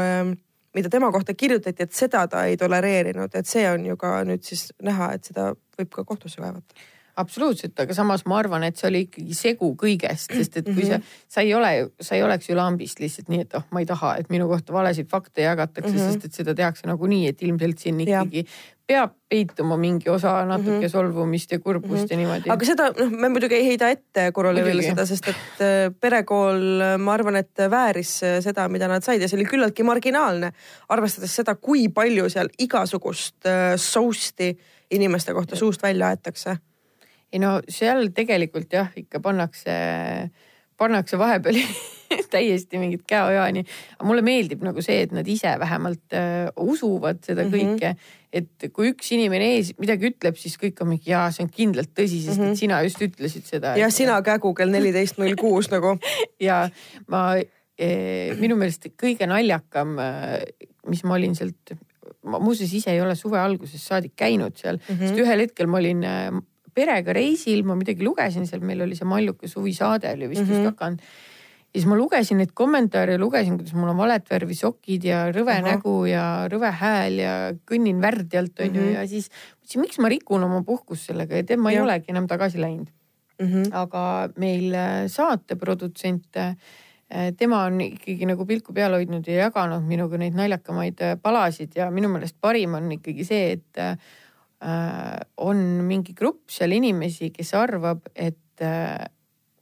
mida 0.78 0.92
tema 0.92 1.10
kohta 1.14 1.34
kirjutati, 1.34 1.88
et 1.88 1.96
seda 1.96 2.26
ta 2.30 2.44
ei 2.48 2.56
tolereerinud, 2.60 3.34
et 3.34 3.46
see 3.50 3.66
on 3.70 3.84
ju 3.90 3.96
ka 4.00 4.20
nüüd 4.28 4.46
siis 4.46 4.70
näha, 4.82 5.12
et 5.18 5.32
seda 5.32 5.50
võib 5.78 5.90
ka 5.94 6.04
kohtusse 6.08 6.40
kaevata. 6.40 6.86
absoluutselt, 7.18 7.74
aga 7.82 7.94
samas 7.96 8.22
ma 8.30 8.36
arvan, 8.38 8.62
et 8.62 8.78
see 8.78 8.86
oli 8.86 9.00
ikkagi 9.08 9.34
segu 9.34 9.72
kõigest, 9.74 10.30
sest 10.38 10.60
et 10.60 10.68
kui 10.68 10.84
Mhm. 10.84 10.90
sa, 11.02 11.16
sa 11.34 11.42
ei 11.42 11.50
ole, 11.54 11.90
sa 12.00 12.14
ei 12.14 12.22
oleks 12.22 12.46
ju 12.48 12.54
lambist 12.54 13.00
lihtsalt 13.02 13.28
nii, 13.32 13.40
et 13.40 13.56
oh, 13.58 13.64
ma 13.74 13.82
ei 13.82 13.88
taha, 13.90 14.12
et 14.20 14.30
minu 14.30 14.46
kohta 14.46 14.72
valesid 14.72 15.08
fakte 15.10 15.42
jagatakse 15.42 15.90
mm. 15.90 15.98
-hmm. 15.98 16.12
sest 16.12 16.24
et 16.24 16.32
seda 16.32 16.54
tehakse 16.54 16.86
nagunii, 16.86 17.26
et 17.28 17.42
ilmselt 17.42 17.78
siin 17.82 17.98
ikkagi 18.00 18.46
peab 18.88 19.12
peituma 19.29 19.77
mingi 19.77 20.09
osa 20.09 20.33
natuke 20.48 20.70
mm. 20.70 20.83
-hmm. 20.83 20.92
solvumist 20.92 21.53
ja 21.53 21.59
kurbust 21.59 21.92
mm 21.92 22.05
-hmm. 22.05 22.11
ja 22.11 22.16
niimoodi. 22.16 22.51
aga 22.51 22.64
seda, 22.64 22.87
noh, 22.98 23.11
me 23.11 23.29
muidugi 23.29 23.55
ei 23.55 23.66
heida 23.66 23.90
ette 23.92 24.31
Korolevile 24.33 24.83
seda, 24.83 25.05
sest 25.07 25.29
et 25.29 25.61
äh, 25.61 25.92
perekool, 26.01 26.64
ma 26.98 27.12
arvan, 27.12 27.37
et 27.37 27.64
vääris 27.70 28.22
äh, 28.22 28.38
seda, 28.44 28.68
mida 28.68 28.88
nad 28.88 29.05
said 29.05 29.20
ja 29.20 29.29
see 29.29 29.37
oli 29.37 29.48
küllaltki 29.51 29.85
marginaalne, 29.85 30.53
arvestades 30.88 31.37
seda, 31.37 31.55
kui 31.55 31.88
palju 31.88 32.31
seal 32.33 32.48
igasugust 32.59 33.46
äh, 33.46 33.77
sousti 33.77 34.57
inimeste 34.90 35.35
kohta 35.37 35.57
suust 35.57 35.83
välja 35.83 36.09
aetakse. 36.09 36.57
ei 37.33 37.38
no 37.38 37.61
seal 37.68 38.09
tegelikult 38.14 38.72
jah, 38.72 38.88
ikka 38.96 39.20
pannakse, 39.20 39.72
pannakse 40.77 41.18
vahepeal 41.18 41.61
täiesti 42.33 42.79
mingit 42.79 43.03
käojaani. 43.07 43.64
aga 43.98 44.09
mulle 44.09 44.22
meeldib 44.22 44.62
nagu 44.64 44.83
see, 44.85 45.03
et 45.05 45.12
nad 45.12 45.29
ise 45.29 45.53
vähemalt 45.61 46.16
äh, 46.16 46.48
usuvad 46.57 47.20
seda 47.27 47.44
mm. 47.44 47.51
-hmm. 47.53 47.74
kõike. 47.77 47.94
Et 48.32 48.68
kui 48.72 48.90
üks 48.92 49.12
inimene 49.16 49.46
ees 49.56 49.72
midagi 49.80 50.10
ütleb, 50.10 50.36
siis 50.36 50.58
kõik 50.60 50.80
on 50.84 50.88
mingi 50.92 51.10
jaa, 51.10 51.30
see 51.32 51.44
on 51.46 51.50
kindlalt 51.50 51.94
tõsi, 51.96 52.20
sest 52.24 52.36
mm 52.36 52.42
-hmm. 52.42 52.44
Mhm. 52.44 52.52
et 52.52 52.58
sina 52.58 52.82
just 52.82 53.00
ütlesid 53.02 53.44
seda. 53.48 53.76
ja 53.76 53.90
sina 53.90 54.20
kägu 54.22 54.54
kell 54.54 54.70
neliteist 54.70 55.18
null 55.18 55.34
kuus 55.36 55.70
nagu. 55.70 55.98
ja 56.48 56.68
ma 57.08 57.36
eh,, 57.78 58.36
minu 58.40 58.56
meelest 58.56 58.88
kõige 59.00 59.26
naljakam, 59.26 59.96
mis 60.88 61.04
ma 61.04 61.14
olin 61.14 61.34
sealt, 61.34 61.72
ma 62.24 62.38
muuseas 62.38 62.72
ise 62.74 62.90
ei 62.90 63.00
ole 63.00 63.14
suve 63.14 63.38
algusest 63.38 63.86
saadik 63.86 64.12
käinud 64.16 64.56
seal 64.56 64.76
mm, 64.76 64.82
Mhm. 64.88 65.02
-hmm. 65.02 65.08
sest 65.08 65.18
ühel 65.20 65.40
hetkel 65.40 65.66
ma 65.66 65.78
olin 65.78 66.04
äh, 66.04 66.30
perega 66.74 67.12
reisil, 67.12 67.64
ma 67.64 67.74
midagi 67.74 68.04
lugesin 68.04 68.46
seal, 68.46 68.60
meil 68.60 68.80
oli 68.82 68.94
see 68.94 69.06
Malluke 69.08 69.48
suvisaade 69.48 70.12
oli 70.12 70.28
vist 70.28 70.40
mm 70.42 70.46
-hmm. 70.46 70.50
just 70.50 70.60
Mhm. 70.60 70.66
hakanud. 70.66 70.98
Ja 71.68 71.81
siis 71.81 71.88
ma 71.90 71.96
lugesin 72.00 72.40
neid 72.40 72.54
kommentaare 72.57 73.16
ja 73.16 73.20
lugesin, 73.20 73.59
kuidas 73.59 73.74
mul 73.76 73.90
on 73.92 73.98
valet 73.98 74.31
värvi 74.31 74.57
sokid 74.57 75.04
ja 75.04 75.26
rõve 75.28 75.52
Ahah. 75.59 75.66
nägu 75.66 75.96
ja 76.09 76.22
rõve 76.48 76.70
hääl 76.81 77.18
ja 77.20 77.35
kõnnin 77.68 78.00
värdjalt 78.00 78.61
onju 78.64 78.81
mm. 78.81 78.87
-hmm. 78.87 78.94
ja 78.96 79.09
siis 79.09 79.28
mõtlesin, 79.28 79.83
miks 79.85 79.98
ma 80.00 80.09
rikun 80.09 80.44
oma 80.44 80.62
puhkust 80.64 81.11
sellega 81.11 81.37
ja 81.37 81.44
tead, 81.44 81.61
ma 81.61 81.70
ei 81.70 81.76
Jah. 81.76 81.85
olegi 81.85 82.14
enam 82.14 82.26
tagasi 82.26 82.61
läinud 82.61 82.88
aga 83.72 84.28
meil 84.37 84.74
äh, 84.74 85.07
saateprodutsent, 85.07 86.38
tema 87.38 87.62
on 87.64 87.81
ikkagi 87.81 88.26
nagu 88.28 88.44
pilku 88.44 88.74
peal 88.74 88.92
hoidnud 88.92 89.26
ja 89.26 89.46
jaganud 89.46 89.85
minuga 89.87 90.18
neid 90.18 90.35
naljakamaid 90.37 91.00
äh, 91.00 91.14
palasid 91.22 91.76
ja 91.76 91.90
minu 91.90 92.09
meelest 92.12 92.37
parim 92.40 92.74
on 92.74 92.90
ikkagi 92.92 93.24
see, 93.24 93.52
et 93.52 93.78
äh, 93.78 93.94
on 95.37 95.57
mingi 95.87 96.12
grupp 96.18 96.50
seal 96.50 96.72
inimesi, 96.72 97.31
kes 97.31 97.54
arvab, 97.54 98.02
et 98.14 98.61
äh, 98.61 99.07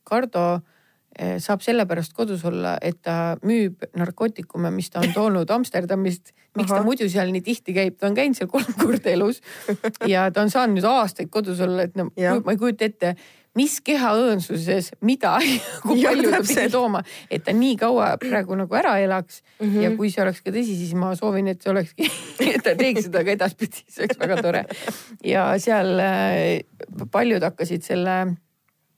Kardo 0.06 0.54
äh, 0.54 0.75
saab 1.40 1.62
sellepärast 1.64 2.12
kodus 2.16 2.44
olla, 2.44 2.76
et 2.82 2.98
ta 3.02 3.36
müüb 3.46 3.86
narkootikume, 3.96 4.70
mis 4.74 4.90
ta 4.92 5.00
on 5.00 5.14
toonud 5.14 5.50
Amsterdamist. 5.50 6.34
miks 6.56 6.68
ta 6.68 6.78
Ahah. 6.78 6.84
muidu 6.84 7.08
seal 7.12 7.32
nii 7.32 7.44
tihti 7.44 7.72
käib, 7.76 7.98
ta 8.00 8.08
on 8.08 8.14
käinud 8.16 8.36
seal 8.36 8.48
kolm 8.48 8.76
korda 8.80 9.10
elus 9.12 9.42
ja 10.08 10.30
ta 10.30 10.44
on 10.44 10.50
saanud 10.52 10.78
nüüd 10.78 10.88
aastaid 10.88 11.30
kodus 11.32 11.60
olla, 11.60 11.88
et 11.88 11.96
no 11.96 12.10
Jah. 12.16 12.40
ma 12.44 12.52
ei 12.52 12.60
kujuta 12.60 12.88
ette, 12.88 13.14
mis 13.56 13.78
kehaõõnsuses, 13.84 14.92
mida, 15.06 15.34
kui 15.84 16.00
Jah, 16.02 16.12
palju 16.12 16.32
ta 16.32 16.40
pidi 16.44 16.66
tooma, 16.72 17.02
et 17.32 17.44
ta 17.46 17.54
nii 17.56 17.76
kaua 17.80 18.12
praegu 18.20 18.56
nagu 18.58 18.78
ära 18.78 18.96
elaks 19.04 19.42
mm. 19.42 19.66
-hmm. 19.66 19.82
ja 19.84 19.92
kui 19.96 20.12
see 20.12 20.24
oleks 20.24 20.42
ka 20.44 20.52
tõsi, 20.54 20.78
siis 20.80 20.94
ma 20.98 21.14
soovin, 21.18 21.48
et 21.52 21.62
see 21.62 21.72
olekski, 21.72 22.10
et 22.54 22.64
ta 22.64 22.76
teeks 22.76 23.08
seda 23.08 23.24
ka 23.24 23.36
edaspidi, 23.36 23.84
see 23.88 24.04
oleks 24.04 24.20
väga 24.20 24.42
tore. 24.42 24.64
ja 25.24 25.48
seal 25.62 25.96
äh, 26.00 27.08
paljud 27.12 27.44
hakkasid 27.48 27.84
selle 27.84 28.36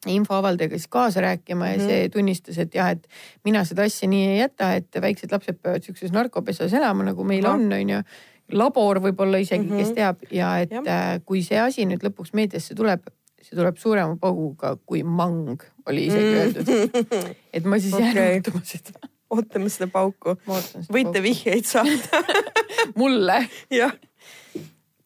infoavaldajaga 0.06 0.78
siis 0.78 0.88
kaasa 0.88 1.20
rääkima 1.20 1.68
ja 1.72 1.76
Mhm. 1.78 1.86
see 1.86 2.08
tunnistas, 2.08 2.58
et 2.58 2.74
jah, 2.74 2.90
et 2.90 3.06
mina 3.44 3.64
seda 3.64 3.82
asja 3.82 4.08
nii 4.08 4.26
ei 4.28 4.38
jäta, 4.38 4.74
et 4.76 4.88
väiksed 5.00 5.32
lapsed 5.32 5.58
peavad 5.62 5.82
siukses 5.82 6.12
narkopesas 6.12 6.72
elama, 6.72 7.04
nagu 7.04 7.24
meil 7.24 7.46
Ahah. 7.46 7.54
on, 7.58 7.72
onju 7.72 8.02
labor 8.52 9.00
võib-olla 9.00 9.36
isegi 9.42 9.64
mm, 9.64 9.70
-hmm. 9.70 9.78
kes 9.78 9.86
Mhm. 9.88 9.94
teab 9.94 10.16
ja 10.30 10.58
et 10.58 10.70
Jah. 10.70 10.84
äh, 10.86 11.20
kui 11.24 11.42
see 11.42 11.58
asi 11.60 11.84
nüüd 11.86 12.00
lõpuks 12.02 12.30
meediasse 12.32 12.74
tuleb, 12.74 13.00
see 13.42 13.56
tuleb 13.56 13.76
suurema 13.76 14.16
pauguga 14.16 14.76
kui 14.86 15.02
mang, 15.02 15.60
oli 15.86 16.06
isegi 16.06 16.24
Mm. 16.24 16.38
öeldud. 16.40 17.34
et 17.52 17.64
ma 17.64 17.78
siis 17.78 17.92
jään 17.98 18.10
Okei. 18.10 18.34
ootama 18.36 18.60
seda. 18.64 19.08
ootame 19.30 19.68
seda 19.68 19.86
pauku. 19.86 20.30
võite 20.88 21.12
pauku. 21.12 21.22
vihjeid 21.22 21.64
saata. 21.64 22.24
mulle, 22.96 23.46
jah, 23.70 23.92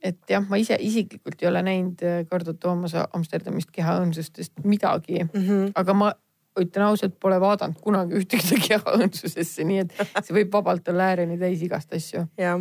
et 0.03 0.19
jah, 0.31 0.45
ma 0.49 0.59
ise 0.59 0.77
isiklikult 0.81 1.43
ei 1.43 1.49
ole 1.49 1.63
näinud 1.63 2.03
äh, 2.03 2.21
Kardo 2.31 2.53
Toomas 2.59 2.95
Amsterdamist 3.13 3.71
kehaõõnsustest 3.75 4.65
midagi, 4.65 5.25
Mhm. 5.25 5.73
aga 5.75 5.95
ma 5.95 6.13
ütlen 6.61 6.85
ausalt, 6.85 7.15
pole 7.21 7.39
vaadanud 7.41 7.79
kunagi 7.81 8.19
ühtegi 8.21 8.59
kehaõõnsusesse, 8.69 9.65
nii 9.65 9.79
et 9.87 9.95
see 10.21 10.35
võib 10.37 10.53
vabalt 10.53 10.89
olla 10.93 11.13
ääreni 11.13 11.39
täis 11.41 11.63
igast 11.65 11.93
asju. 11.97 12.27
jah. 12.39 12.61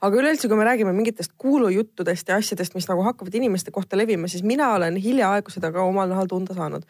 aga 0.00 0.16
üleüldse, 0.20 0.48
kui 0.48 0.56
me 0.58 0.64
räägime 0.68 0.92
mingitest 0.94 1.32
kuulujuttudest 1.38 2.28
ja 2.28 2.36
asjadest, 2.38 2.74
mis 2.74 2.86
nagu 2.88 3.02
hakkavad 3.02 3.34
inimeste 3.34 3.70
kohta 3.74 3.96
levima, 3.96 4.28
siis 4.28 4.42
mina 4.42 4.72
olen 4.74 4.96
hiljaaegu 4.96 5.50
seda 5.50 5.72
ka 5.72 5.82
omal 5.82 6.08
nahal 6.08 6.26
tunda 6.30 6.54
saanud. 6.54 6.84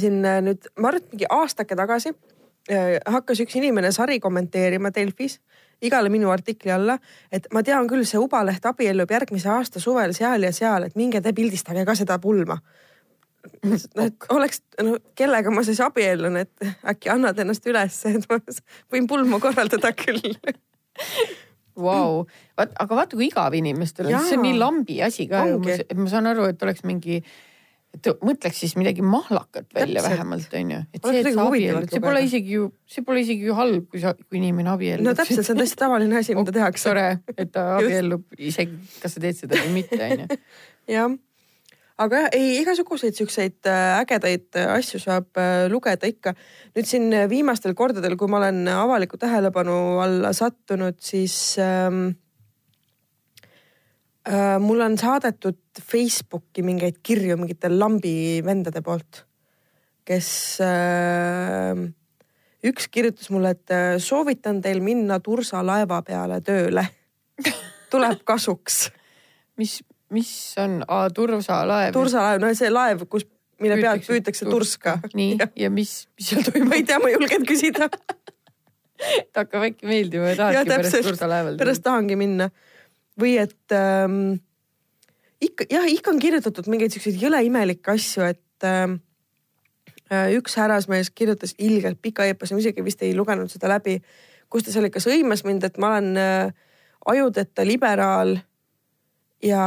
siin 0.00 0.22
nüüd, 0.22 0.68
ma 0.78 0.88
arvan, 0.88 1.02
et 1.02 1.12
mingi 1.12 1.26
aastake 1.30 1.76
tagasi 1.76 2.12
hakkas 3.06 3.40
üks 3.44 3.56
inimene 3.60 3.92
sari 3.92 4.20
kommenteerima 4.20 4.90
Delfis 4.94 5.38
igale 5.84 6.10
minu 6.12 6.30
artikli 6.32 6.72
alla, 6.72 6.96
et 7.32 7.48
ma 7.52 7.62
tean 7.66 7.88
küll, 7.90 8.04
see 8.08 8.20
Ubaleht 8.20 8.64
abiellub 8.66 9.10
järgmise 9.12 9.50
aasta 9.52 9.82
suvel 9.82 10.14
seal 10.16 10.46
ja 10.46 10.52
seal, 10.56 10.88
et 10.88 10.96
minge 10.96 11.20
te 11.20 11.32
pildistage 11.36 11.84
ka 11.84 11.94
seda 11.98 12.18
pulma. 12.22 12.58
Noh, 13.62 13.78
et 14.02 14.28
oleks, 14.34 14.62
no 14.82 14.96
kellega 15.14 15.52
ma 15.54 15.62
siis 15.66 15.80
abiellun, 15.84 16.40
et 16.40 16.70
äkki 16.92 17.12
annad 17.12 17.38
ennast 17.38 17.66
üles, 17.70 17.98
et 18.10 18.24
ma 18.30 18.40
võin 18.92 19.06
pulmu 19.10 19.38
korraldada 19.42 19.92
küll. 19.94 20.34
Vau, 21.76 22.24
vaat 22.56 22.72
aga 22.80 22.96
vaata 23.02 23.18
kui 23.18 23.28
igav 23.28 23.54
inimestel 23.54 24.08
on, 24.08 24.24
see 24.24 24.38
on 24.38 24.46
nii 24.46 24.56
lambi 24.58 24.96
asi 25.04 25.28
ka. 25.28 25.44
Ma 25.94 26.08
saan 26.08 26.30
aru, 26.32 26.48
et 26.48 26.62
oleks 26.64 26.86
mingi 26.88 27.20
et 27.96 28.08
mõtleks 28.24 28.62
siis 28.62 28.76
midagi 28.78 29.04
mahlakat 29.04 29.66
välja 29.74 30.00
Täpselt. 30.02 30.12
vähemalt 30.12 30.56
onju, 30.60 30.80
et 30.92 31.02
see, 31.10 31.20
et 31.22 31.30
sa 31.34 31.46
abiellud, 31.48 31.90
see 31.92 32.04
pole 32.04 32.24
isegi 32.26 32.56
ju, 32.58 32.70
see 32.96 33.06
pole 33.06 33.22
isegi 33.24 33.48
ju 33.48 33.58
halb, 33.58 33.86
kui 33.92 34.02
sa, 34.02 34.14
kui 34.16 34.40
inimene 34.40 34.72
abiellub. 34.74 35.08
no 35.08 35.16
täpselt, 35.18 35.42
see 35.46 35.56
on 35.56 35.62
täiesti 35.62 35.80
tavaline 35.82 36.20
asi, 36.22 36.36
mida 36.38 36.54
tehakse. 36.60 36.90
tore, 36.90 37.06
et 37.36 37.54
ta 37.54 37.68
abiellub 37.80 38.26
isegi, 38.38 38.76
kas 39.02 39.16
sa 39.16 39.24
teed 39.24 39.40
seda 39.40 39.62
või 39.64 39.78
mitte 39.80 40.02
onju. 40.10 40.42
jah 40.96 41.16
aga 42.02 42.26
jah, 42.26 42.34
ei 42.36 42.58
igasuguseid 42.60 43.16
siukseid 43.16 43.68
äh, 43.70 43.96
ägedaid 44.02 44.58
äh, 44.60 44.68
asju 44.76 45.00
saab 45.00 45.40
äh, 45.40 45.64
lugeda 45.72 46.08
ikka. 46.08 46.34
nüüd 46.76 46.88
siin 46.88 47.08
viimastel 47.30 47.74
kordadel, 47.78 48.18
kui 48.20 48.28
ma 48.28 48.40
olen 48.42 48.66
avaliku 48.68 49.16
tähelepanu 49.20 49.96
alla 50.04 50.32
sattunud, 50.36 50.98
siis 51.00 51.56
ähm, 51.62 52.10
äh, 54.28 54.56
mulle 54.62 54.88
on 54.90 54.98
saadetud 54.98 55.60
Facebooki 55.82 56.64
mingeid 56.66 57.00
kirju 57.02 57.38
mingite 57.40 57.70
lambi 57.72 58.42
vendade 58.44 58.82
poolt, 58.82 59.24
kes 60.06 60.28
äh, 60.64 61.86
üks 62.66 62.90
kirjutas 62.90 63.30
mulle, 63.30 63.54
et 63.56 64.02
soovitan 64.02 64.62
teil 64.62 64.82
minna 64.82 65.20
Tursa 65.22 65.62
laeva 65.66 66.02
peale 66.06 66.40
tööle 66.44 66.86
tuleb 67.90 68.22
kasuks. 68.26 68.86
mis, 69.60 69.80
mis 70.14 70.30
on 70.62 70.80
A, 70.88 71.06
tursalaev? 71.14 71.94
tursalaev, 71.96 72.42
no 72.42 72.52
see 72.56 72.70
laev, 72.72 73.06
kus, 73.10 73.26
mille 73.62 73.78
pealt 73.80 74.06
püütakse 74.06 74.48
turska. 74.48 74.98
nii 75.16 75.36
ja, 75.56 75.70
mis, 75.72 75.98
mis 76.18 76.32
seal 76.32 76.46
toimub? 76.46 76.68
ma 76.72 76.80
ei 76.80 76.86
tea, 76.88 77.00
ma 77.02 77.10
ei 77.10 77.16
julgenud 77.16 77.48
küsida 77.48 77.88
et 79.20 79.36
hakkab 79.36 79.68
äkki 79.70 79.88
meeldima 79.88 80.32
ja 80.32 80.38
tahadki 80.40 80.72
pärast 80.72 81.02
tursalaeval. 81.10 81.58
pärast 81.60 81.84
tahangi 81.84 82.18
minna 82.20 82.50
või 83.20 83.36
et 83.40 83.74
ähm, 83.74 84.36
ikka 85.42 85.66
jah, 85.70 85.86
ikka 85.90 86.12
on 86.12 86.20
kirjutatud 86.22 86.68
mingeid 86.70 86.94
siukseid 86.94 87.18
jõle 87.20 87.40
imelikke 87.46 87.94
asju, 87.96 88.24
et 88.28 88.66
ähm, 88.68 88.98
äh, 90.10 90.32
üks 90.36 90.56
härrasmees 90.60 91.10
kirjutas 91.14 91.54
ilgelt 91.58 92.00
pika 92.02 92.26
eepose, 92.28 92.54
ma 92.54 92.64
isegi 92.64 92.84
vist 92.84 93.02
ei 93.04 93.14
lugenud 93.16 93.52
seda 93.52 93.70
läbi, 93.72 93.98
kus 94.52 94.66
ta 94.66 94.74
seal 94.74 94.88
ikka 94.88 95.02
sõimas 95.02 95.44
mind, 95.46 95.64
et 95.66 95.80
ma 95.82 95.94
olen 95.94 96.20
äh, 96.20 96.66
ajudeta 97.06 97.66
liberaal 97.66 98.36
ja 99.44 99.64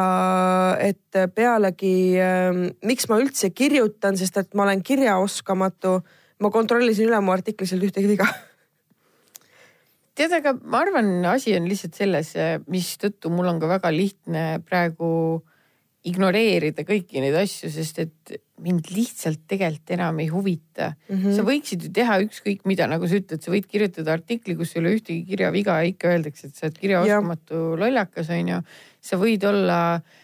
et 0.82 1.20
pealegi 1.36 1.96
äh, 2.22 2.52
miks 2.86 3.10
ma 3.10 3.20
üldse 3.22 3.52
kirjutan, 3.54 4.18
sest 4.20 4.42
et 4.42 4.54
ma 4.58 4.66
olen 4.68 4.84
kirjaoskamatu. 4.84 6.00
ma 6.40 6.50
kontrollisin 6.50 7.10
üle 7.10 7.20
mu 7.20 7.34
artiklis 7.34 7.74
ei 7.74 7.76
olnud 7.76 7.90
ühtegi 7.90 8.08
viga 8.08 8.28
tead, 10.20 10.36
aga 10.36 10.56
ma 10.60 10.84
arvan, 10.84 11.14
asi 11.32 11.56
on 11.58 11.70
lihtsalt 11.70 11.96
selles, 11.98 12.34
mistõttu 12.72 13.32
mul 13.34 13.48
on 13.52 13.62
ka 13.62 13.70
väga 13.72 13.94
lihtne 13.94 14.44
praegu 14.68 15.10
ignoreerida 16.10 16.86
kõiki 16.88 17.20
neid 17.20 17.36
asju, 17.36 17.68
sest 17.74 17.98
et 18.06 18.38
mind 18.64 18.88
lihtsalt 18.92 19.42
tegelikult 19.52 19.92
enam 19.98 20.22
ei 20.24 20.30
huvita 20.32 20.94
mm. 20.94 21.18
-hmm. 21.18 21.36
sa 21.36 21.44
võiksid 21.48 21.84
ju 21.86 21.92
teha 21.96 22.22
ükskõik 22.24 22.64
mida, 22.68 22.88
nagu 22.88 23.08
sa 23.08 23.20
ütled, 23.20 23.44
sa 23.44 23.52
võid 23.52 23.68
kirjutada 23.68 24.16
artikli, 24.16 24.56
kus 24.60 24.72
ei 24.76 24.82
ole 24.82 24.96
ühtegi 24.96 25.26
kirjaviga 25.28 25.76
ja 25.82 25.92
ikka 25.92 26.14
öeldakse, 26.14 26.48
et 26.48 26.56
sa 26.56 26.68
oled 26.68 26.80
kirjaoskamatu 26.80 27.62
lollakas, 27.80 28.32
onju. 28.32 28.62
sa 29.04 29.20
võid 29.20 29.44
olla 29.48 29.80
äh, 30.00 30.18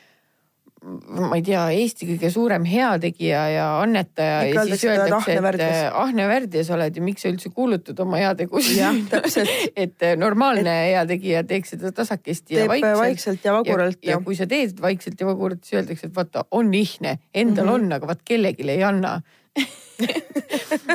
ma 0.86 1.38
ei 1.38 1.44
tea, 1.46 1.64
Eesti 1.74 2.08
kõige 2.12 2.30
suurem 2.34 2.66
heategija 2.70 3.42
ja 3.50 3.66
annetaja 3.82 4.42
Ikka 4.50 4.66
ja 4.66 4.66
siis 4.70 4.84
öeldakse, 4.90 5.38
et 5.40 5.96
ahne 5.98 6.28
värdjas 6.30 6.70
oled 6.76 7.00
ja 7.00 7.06
miks 7.06 7.26
sa 7.26 7.32
üldse 7.32 7.50
kuulutad 7.56 8.00
oma 8.04 8.20
heategusid. 8.22 9.16
et 9.86 10.06
normaalne 10.22 10.76
heategija 10.92 11.44
teeks 11.48 11.76
seda 11.76 11.92
tasakesti 11.96 12.60
ja 12.60 12.68
vaikselt. 12.70 13.00
vaikselt 13.02 13.48
ja 13.48 13.56
vaguralt. 13.58 14.00
ja 14.06 14.20
kui 14.22 14.38
sa 14.38 14.48
teed 14.50 14.78
vaikselt 14.82 15.22
ja 15.22 15.30
vaguralt, 15.30 15.64
siis 15.66 15.82
öeldakse, 15.82 16.12
et 16.12 16.16
vaata, 16.16 16.46
on 16.52 16.74
ihne, 16.74 17.18
endal 17.34 17.66
mm 17.66 17.72
-hmm. 17.72 17.90
on, 17.90 17.98
aga 18.00 18.14
vaat 18.14 18.24
kellelegi 18.26 18.70
ei 18.70 18.84
anna 18.84 19.18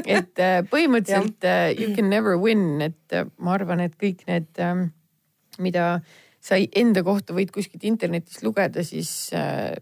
et 0.07 0.39
äh, 0.39 0.57
põhimõtteliselt 0.71 1.47
you 1.79 1.95
can 1.97 2.11
never 2.11 2.37
win, 2.39 2.83
et 2.85 3.21
ma 3.39 3.55
arvan, 3.57 3.81
et 3.81 3.97
kõik 3.97 4.27
need 4.29 4.61
um,, 4.61 4.91
mida 5.59 6.01
sa 6.41 6.57
enda 6.57 7.03
kohta 7.05 7.35
võid 7.37 7.53
kuskilt 7.53 7.85
internetist 7.89 8.43
lugeda, 8.45 8.83
siis 8.85 9.11
äh, 9.37 9.75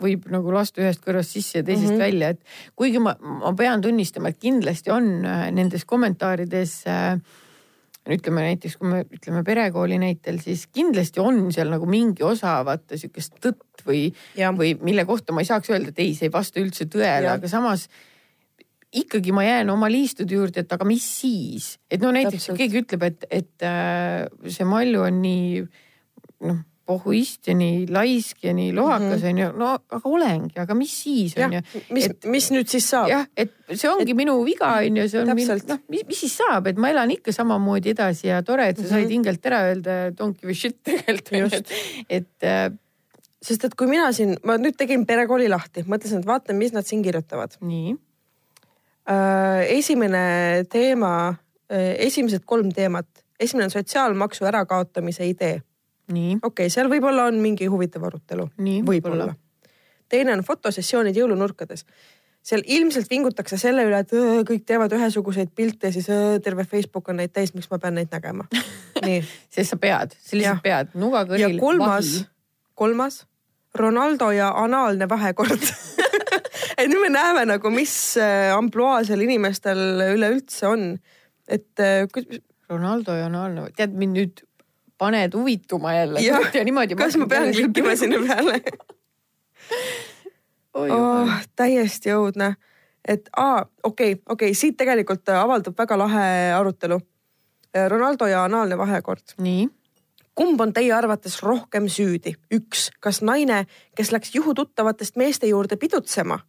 võib 0.00 0.28
nagu 0.30 0.52
lasta 0.54 0.82
ühest 0.82 1.02
kõrvast 1.02 1.34
sisse 1.34 1.60
ja 1.60 1.66
teisest 1.66 1.90
mm 1.90 1.96
-hmm. 1.96 2.04
välja, 2.04 2.28
et 2.34 2.74
kuigi 2.78 3.02
ma, 3.02 3.16
ma 3.18 3.50
pean 3.58 3.82
tunnistama, 3.82 4.30
et 4.30 4.38
kindlasti 4.38 4.94
on 4.94 5.24
äh, 5.26 5.48
nendes 5.50 5.84
kommentaarides 5.84 6.76
äh, 6.86 7.18
ütleme 8.14 8.44
näiteks, 8.46 8.76
kui 8.78 8.88
me 8.88 9.02
ütleme 9.10 9.42
perekooli 9.42 9.98
näitel, 9.98 10.38
siis 10.38 10.66
kindlasti 10.66 11.20
on 11.20 11.48
seal 11.52 11.72
nagu 11.72 11.86
mingi 11.86 12.22
osa 12.22 12.60
vaata 12.64 12.98
sihukest 13.00 13.40
tõtt 13.42 13.82
või, 13.86 14.10
või 14.58 14.74
mille 14.82 15.04
kohta 15.08 15.32
ma 15.32 15.42
ei 15.42 15.48
saaks 15.50 15.70
öelda, 15.72 15.88
et 15.90 15.98
ei, 15.98 16.14
see 16.14 16.28
ei 16.28 16.32
vasta 16.32 16.60
üldse 16.60 16.86
tõele, 16.86 17.32
aga 17.32 17.48
samas 17.48 17.88
ikkagi 18.94 19.32
ma 19.32 19.42
jään 19.42 19.70
oma 19.72 19.88
liistude 19.90 20.36
juurde, 20.36 20.60
et 20.60 20.72
aga 20.72 20.84
mis 20.86 21.02
siis, 21.02 21.78
et 21.90 22.04
no 22.04 22.12
näiteks 22.14 22.44
Täpselt. 22.44 22.58
keegi 22.60 22.84
ütleb, 22.84 23.02
et, 23.02 23.24
et 23.30 23.66
see 24.46 24.68
Malju 24.68 25.00
on 25.08 25.18
nii 25.24 25.64
äh, 25.64 25.80
noh, 26.44 26.62
pohhuist 26.84 27.48
ja 27.48 27.54
nii 27.56 27.86
laisk 27.92 28.44
ja 28.44 28.52
nii 28.56 28.72
lohakas 28.76 29.22
mhm. 29.22 29.28
onju 29.30 29.44
mm 29.44 29.52
-hmm., 29.52 29.58
no 29.58 29.68
aga 29.72 30.08
olengi, 30.08 30.58
aga 30.60 30.74
mis 30.74 30.92
siis 31.02 31.34
onju. 31.38 31.60
mis, 31.90 32.08
mis 32.24 32.50
nüüd 32.52 32.68
siis 32.68 32.88
saab? 32.90 33.08
jah, 33.08 33.26
et 33.36 33.52
see 33.72 33.88
ongi 33.90 34.10
et, 34.12 34.16
minu 34.16 34.36
viga 34.44 34.74
onju, 34.84 35.08
see 35.08 35.20
on 35.22 35.32
noh, 35.32 35.38
mis, 35.88 36.04
mis 36.06 36.20
siis 36.20 36.36
saab, 36.42 36.68
et 36.68 36.76
ma 36.76 36.92
elan 36.92 37.10
ikka 37.10 37.32
samamoodi 37.32 37.94
edasi 37.94 38.28
ja 38.28 38.42
tore, 38.42 38.68
et 38.68 38.76
sa 38.76 38.82
mm 38.82 38.88
-hmm. 38.88 39.00
said 39.00 39.10
hingelt 39.10 39.46
ära 39.46 39.60
öelda 39.70 39.98
don't 40.10 40.40
give 40.40 40.50
a 40.50 40.54
shit 40.54 40.82
tegelikult, 40.88 41.54
et, 41.54 41.72
et 42.08 42.42
äh, 42.42 42.78
sest 43.42 43.64
et 43.64 43.74
kui 43.74 43.86
mina 43.86 44.12
siin, 44.12 44.36
ma 44.44 44.56
nüüd 44.56 44.76
tegin 44.76 45.06
perekooli 45.06 45.48
lahti, 45.48 45.82
mõtlesin, 45.82 46.20
et 46.20 46.26
vaatan, 46.26 46.56
mis 46.56 46.72
nad 46.72 46.84
siin 46.84 47.02
kirjutavad. 47.02 47.56
nii 47.60 47.96
äh,. 49.08 49.78
esimene 49.78 50.64
teema 50.68 51.28
äh,, 51.72 51.94
esimesed 51.98 52.44
kolm 52.44 52.72
teemat, 52.72 53.06
esimene 53.40 53.64
on 53.64 53.70
sotsiaalmaksu 53.70 54.44
ärakaotamise 54.44 55.26
idee 55.26 55.62
okei 56.42 56.66
okay,, 56.66 56.72
seal 56.72 56.90
võib-olla 56.92 57.28
on 57.30 57.40
mingi 57.42 57.68
huvitav 57.70 58.04
arutelu. 58.08 58.48
võib-olla 58.58 59.30
võib. 59.30 59.70
teine 60.08 60.34
on 60.36 60.44
fotosessioonid 60.44 61.16
jõulunurkades. 61.16 61.84
seal 62.44 62.62
ilmselt 62.66 63.10
vingutakse 63.10 63.56
selle 63.58 63.86
üle, 63.88 64.02
et 64.04 64.12
öö, 64.12 64.42
kõik 64.44 64.66
teevad 64.68 64.92
ühesuguseid 64.92 65.54
pilte, 65.56 65.92
siis 65.92 66.08
öö, 66.12 66.38
terve 66.44 66.64
Facebook 66.64 67.08
on 67.08 67.16
neid 67.22 67.32
täis, 67.32 67.54
miks 67.54 67.70
ma 67.70 67.78
pean 67.78 67.96
neid 67.96 68.12
nägema. 68.12 68.44
nii 69.06 69.22
sest 69.48 69.70
sa 69.72 69.80
pead, 69.80 70.16
sa 70.20 70.36
lihtsalt 70.36 70.64
pead, 70.64 70.92
nuga 70.94 71.24
kõril. 71.28 71.56
ja 71.56 71.60
kolmas, 71.60 72.16
kolmas, 72.74 73.24
Ronaldo 73.74 74.30
ja 74.30 74.52
anaalne 74.60 75.08
vahekord 75.10 75.64
et 76.78 76.88
nüüd 76.90 77.00
me 77.02 77.10
näeme 77.12 77.44
nagu, 77.48 77.70
mis 77.74 77.94
äh, 78.20 78.52
ampluaa 78.54 79.02
seal 79.06 79.24
inimestel 79.24 80.04
üleüldse 80.14 80.68
on, 80.68 80.90
et. 81.48 81.70
Äh, 81.80 82.04
Ronaldo 82.70 83.12
ja 83.12 83.26
anaalne, 83.28 83.68
tead 83.76 83.92
mind 83.98 84.16
nüüd 84.16 84.44
paned 85.04 85.36
huvituma 85.36 85.94
jälle. 85.94 86.24
kas 86.98 87.18
ma 87.20 87.28
pean 87.30 87.52
klikkima 87.52 87.94
sinna 88.00 88.20
peale 88.26 88.60
oh, 90.74 91.38
täiesti 91.56 92.12
õudne, 92.16 92.54
et 93.08 93.30
aa, 93.36 93.62
okei 93.82 94.12
okay,, 94.16 94.22
okei 94.26 94.50
okay,, 94.50 94.58
siit 94.58 94.76
tegelikult 94.80 95.28
avaldub 95.36 95.78
väga 95.78 95.98
lahe 95.98 96.28
arutelu. 96.56 97.00
Ronaldo 97.88 98.26
ja 98.30 98.44
anaalne 98.46 98.78
vahekord. 98.78 99.34
nii 99.42 99.64
kumb 100.34 100.60
on 100.60 100.72
teie 100.74 100.92
arvates 100.94 101.38
rohkem 101.42 101.88
süüdi? 101.90 102.34
üks, 102.54 102.88
kas 103.00 103.22
naine, 103.22 103.64
kes 103.94 104.12
läks 104.12 104.34
juhututtavatest 104.34 105.16
meeste 105.16 105.46
juurde 105.46 105.76
pidutsema 105.76 106.40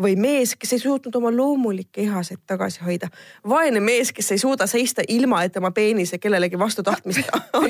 või 0.00 0.16
mees, 0.18 0.56
kes 0.58 0.72
ei 0.74 0.82
suutnud 0.82 1.14
oma 1.14 1.30
loomulikke 1.34 2.02
ihaseid 2.02 2.42
tagasi 2.46 2.82
hoida. 2.84 3.08
vaene 3.48 3.80
mees, 3.80 4.12
kes 4.12 4.32
ei 4.32 4.38
suuda 4.38 4.66
seista 4.66 5.02
ilma, 5.08 5.42
et 5.44 5.52
tema 5.52 5.70
peenise 5.70 6.18
kellelegi 6.18 6.58
vastu 6.58 6.82
tahtmist 6.82 7.30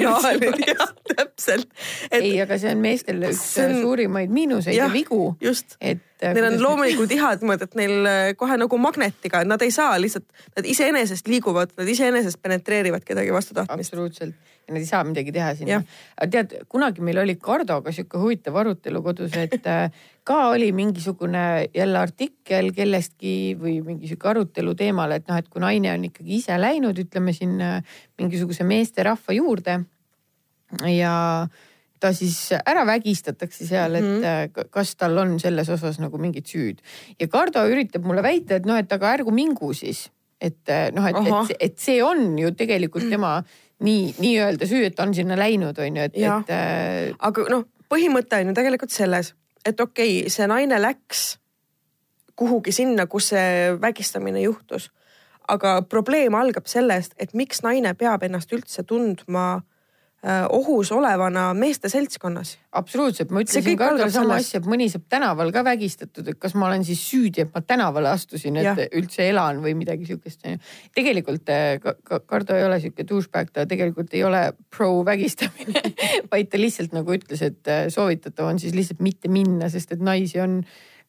täpselt 1.17 1.69
et.... 2.11 2.23
ei, 2.23 2.41
aga 2.41 2.59
see 2.59 2.73
on 2.73 2.83
meestel 2.85 3.23
üks 3.29 3.45
on... 3.65 3.77
suurimaid 3.83 4.33
miinuseid 4.33 4.77
ja, 4.77 4.89
ja 4.89 4.93
vigu. 4.93 5.37
et 5.81 6.03
Neil 6.33 6.47
on 6.49 6.57
loomulikult 6.63 7.13
ihad 7.13 7.43
niimoodi, 7.43 7.69
et 7.69 7.77
neil 7.79 8.09
äh, 8.09 8.31
kohe 8.39 8.57
nagu 8.61 8.79
magnetiga, 8.81 9.43
nad 9.49 9.63
ei 9.65 9.73
saa 9.75 9.99
lihtsalt, 10.01 10.27
nad 10.57 10.67
iseenesest 10.71 11.29
liiguvad, 11.29 11.75
nad 11.79 11.91
iseenesest 11.91 12.41
penetreerivad 12.43 13.05
kedagi 13.05 13.33
vastu 13.35 13.57
tahtmist. 13.57 13.93
absoluutselt 13.93 14.53
ja 14.65 14.73
nad 14.73 14.81
ei 14.81 14.89
saa 14.89 15.03
midagi 15.05 15.35
teha 15.35 15.51
sinna. 15.59 15.83
tead, 16.31 16.55
kunagi 16.73 17.05
meil 17.05 17.21
oli 17.21 17.37
Kardoga 17.37 17.93
sihuke 17.93 18.21
huvitav 18.23 18.57
arutelu 18.63 19.03
kodus, 19.05 19.37
et 19.37 19.67
äh, 19.69 20.07
ka 20.25 20.39
oli 20.55 20.71
mingisugune 20.73 21.45
jälle 21.75 22.01
artikkel 22.01 22.73
kellestki 22.77 23.35
või 23.61 23.81
mingi 23.85 24.09
sihuke 24.09 24.33
arutelu 24.33 24.75
teemal, 24.79 25.19
et 25.19 25.29
noh, 25.29 25.41
et 25.41 25.51
kui 25.53 25.61
naine 25.65 25.93
on 25.93 26.09
ikkagi 26.09 26.39
ise 26.39 26.57
läinud, 26.61 26.99
ütleme 27.05 27.37
siin 27.37 27.61
mingisuguse 28.19 28.65
meesterahva 28.65 29.37
juurde 29.37 29.83
ja 30.89 31.15
ta 32.01 32.13
siis 32.15 32.37
ära 32.57 32.85
vägistatakse 32.87 33.67
seal, 33.67 33.95
et 33.95 34.05
mm 34.05 34.23
-hmm. 34.23 34.69
kas 34.71 34.97
tal 34.97 35.19
on 35.19 35.39
selles 35.41 35.69
osas 35.69 35.99
nagu 35.99 36.19
mingit 36.19 36.47
süüd. 36.47 36.79
ja 37.21 37.29
Kardo 37.29 37.67
üritab 37.69 38.05
mulle 38.05 38.23
väita, 38.23 38.55
et 38.55 38.67
noh, 38.67 38.79
et 38.79 38.93
aga 38.93 39.13
ärgu 39.17 39.31
mingu 39.31 39.73
siis. 39.73 40.11
et 40.41 40.69
äh, 40.69 40.93
noh, 40.93 41.07
et, 41.07 41.17
et, 41.17 41.57
et 41.61 41.79
see 41.79 42.03
on 42.03 42.39
ju 42.39 42.51
tegelikult 42.51 43.09
tema 43.09 43.43
nii, 43.81 44.15
nii-öelda 44.19 44.67
süü, 44.67 44.85
et 44.87 44.95
ta 44.95 45.03
on 45.03 45.15
sinna 45.15 45.37
läinud, 45.37 45.79
on 45.79 45.97
ju, 45.97 46.03
et, 46.03 46.17
et 46.17 46.51
äh.... 46.51 47.15
aga 47.19 47.47
noh, 47.51 47.65
põhimõte 47.89 48.41
on 48.41 48.49
ju 48.49 48.55
tegelikult 48.55 48.91
selles, 48.91 49.35
et 49.65 49.81
okei 49.81 50.19
okay,, 50.19 50.31
see 50.31 50.47
naine 50.47 50.83
läks 50.83 51.39
kuhugi 52.37 52.73
sinna, 52.73 53.07
kus 53.07 53.29
see 53.29 53.79
vägistamine 53.81 54.41
juhtus. 54.41 54.91
aga 55.49 55.83
probleem 55.83 56.35
algab 56.35 56.67
sellest, 56.67 57.15
et 57.19 57.35
miks 57.35 57.63
naine 57.63 57.95
peab 57.95 58.23
ennast 58.23 58.53
üldse 58.53 58.83
tundma 58.83 59.63
Äh, 59.63 59.74
ohus 60.25 60.89
olevana 60.93 61.51
meeste 61.55 61.89
seltskonnas. 61.93 62.55
absoluutselt, 62.73 63.31
ma 63.31 63.43
ütlesin 63.45 63.77
Kardole 63.77 64.11
sama 64.11 64.39
asja, 64.41 64.61
et 64.63 64.69
mõni 64.69 64.87
saab 64.89 65.05
tänaval 65.13 65.51
ka 65.53 65.65
vägistatud, 65.67 66.29
et 66.33 66.39
kas 66.41 66.55
ma 66.57 66.71
olen 66.71 66.85
siis 66.85 67.03
süüdi, 67.05 67.45
et 67.45 67.51
ma 67.53 67.61
tänavale 67.61 68.09
astusin, 68.09 68.57
et 68.57 68.65
ja. 68.65 68.87
üldse 68.97 69.29
elan 69.29 69.61
või 69.65 69.75
midagi 69.77 70.09
sihukest 70.09 70.47
onju. 70.49 70.63
tegelikult 70.97 71.53
äh, 71.53 71.77
Kardo 72.25 72.57
ei 72.57 72.65
ole 72.65 72.81
sihuke 72.81 73.05
douchebag, 73.09 73.53
ta 73.53 73.67
tegelikult 73.69 74.17
ei 74.17 74.25
ole 74.25 74.41
pro 74.73 75.05
vägistamine 75.05 75.85
vaid 76.33 76.51
ta 76.51 76.61
lihtsalt 76.61 76.97
nagu 76.97 77.15
ütles, 77.15 77.45
et 77.45 77.69
äh, 77.69 77.87
soovitatav 77.93 78.49
on 78.49 78.63
siis 78.63 78.75
lihtsalt 78.75 79.05
mitte 79.05 79.29
minna, 79.29 79.69
sest 79.73 79.93
et 79.93 80.03
naisi 80.05 80.41
on 80.41 80.63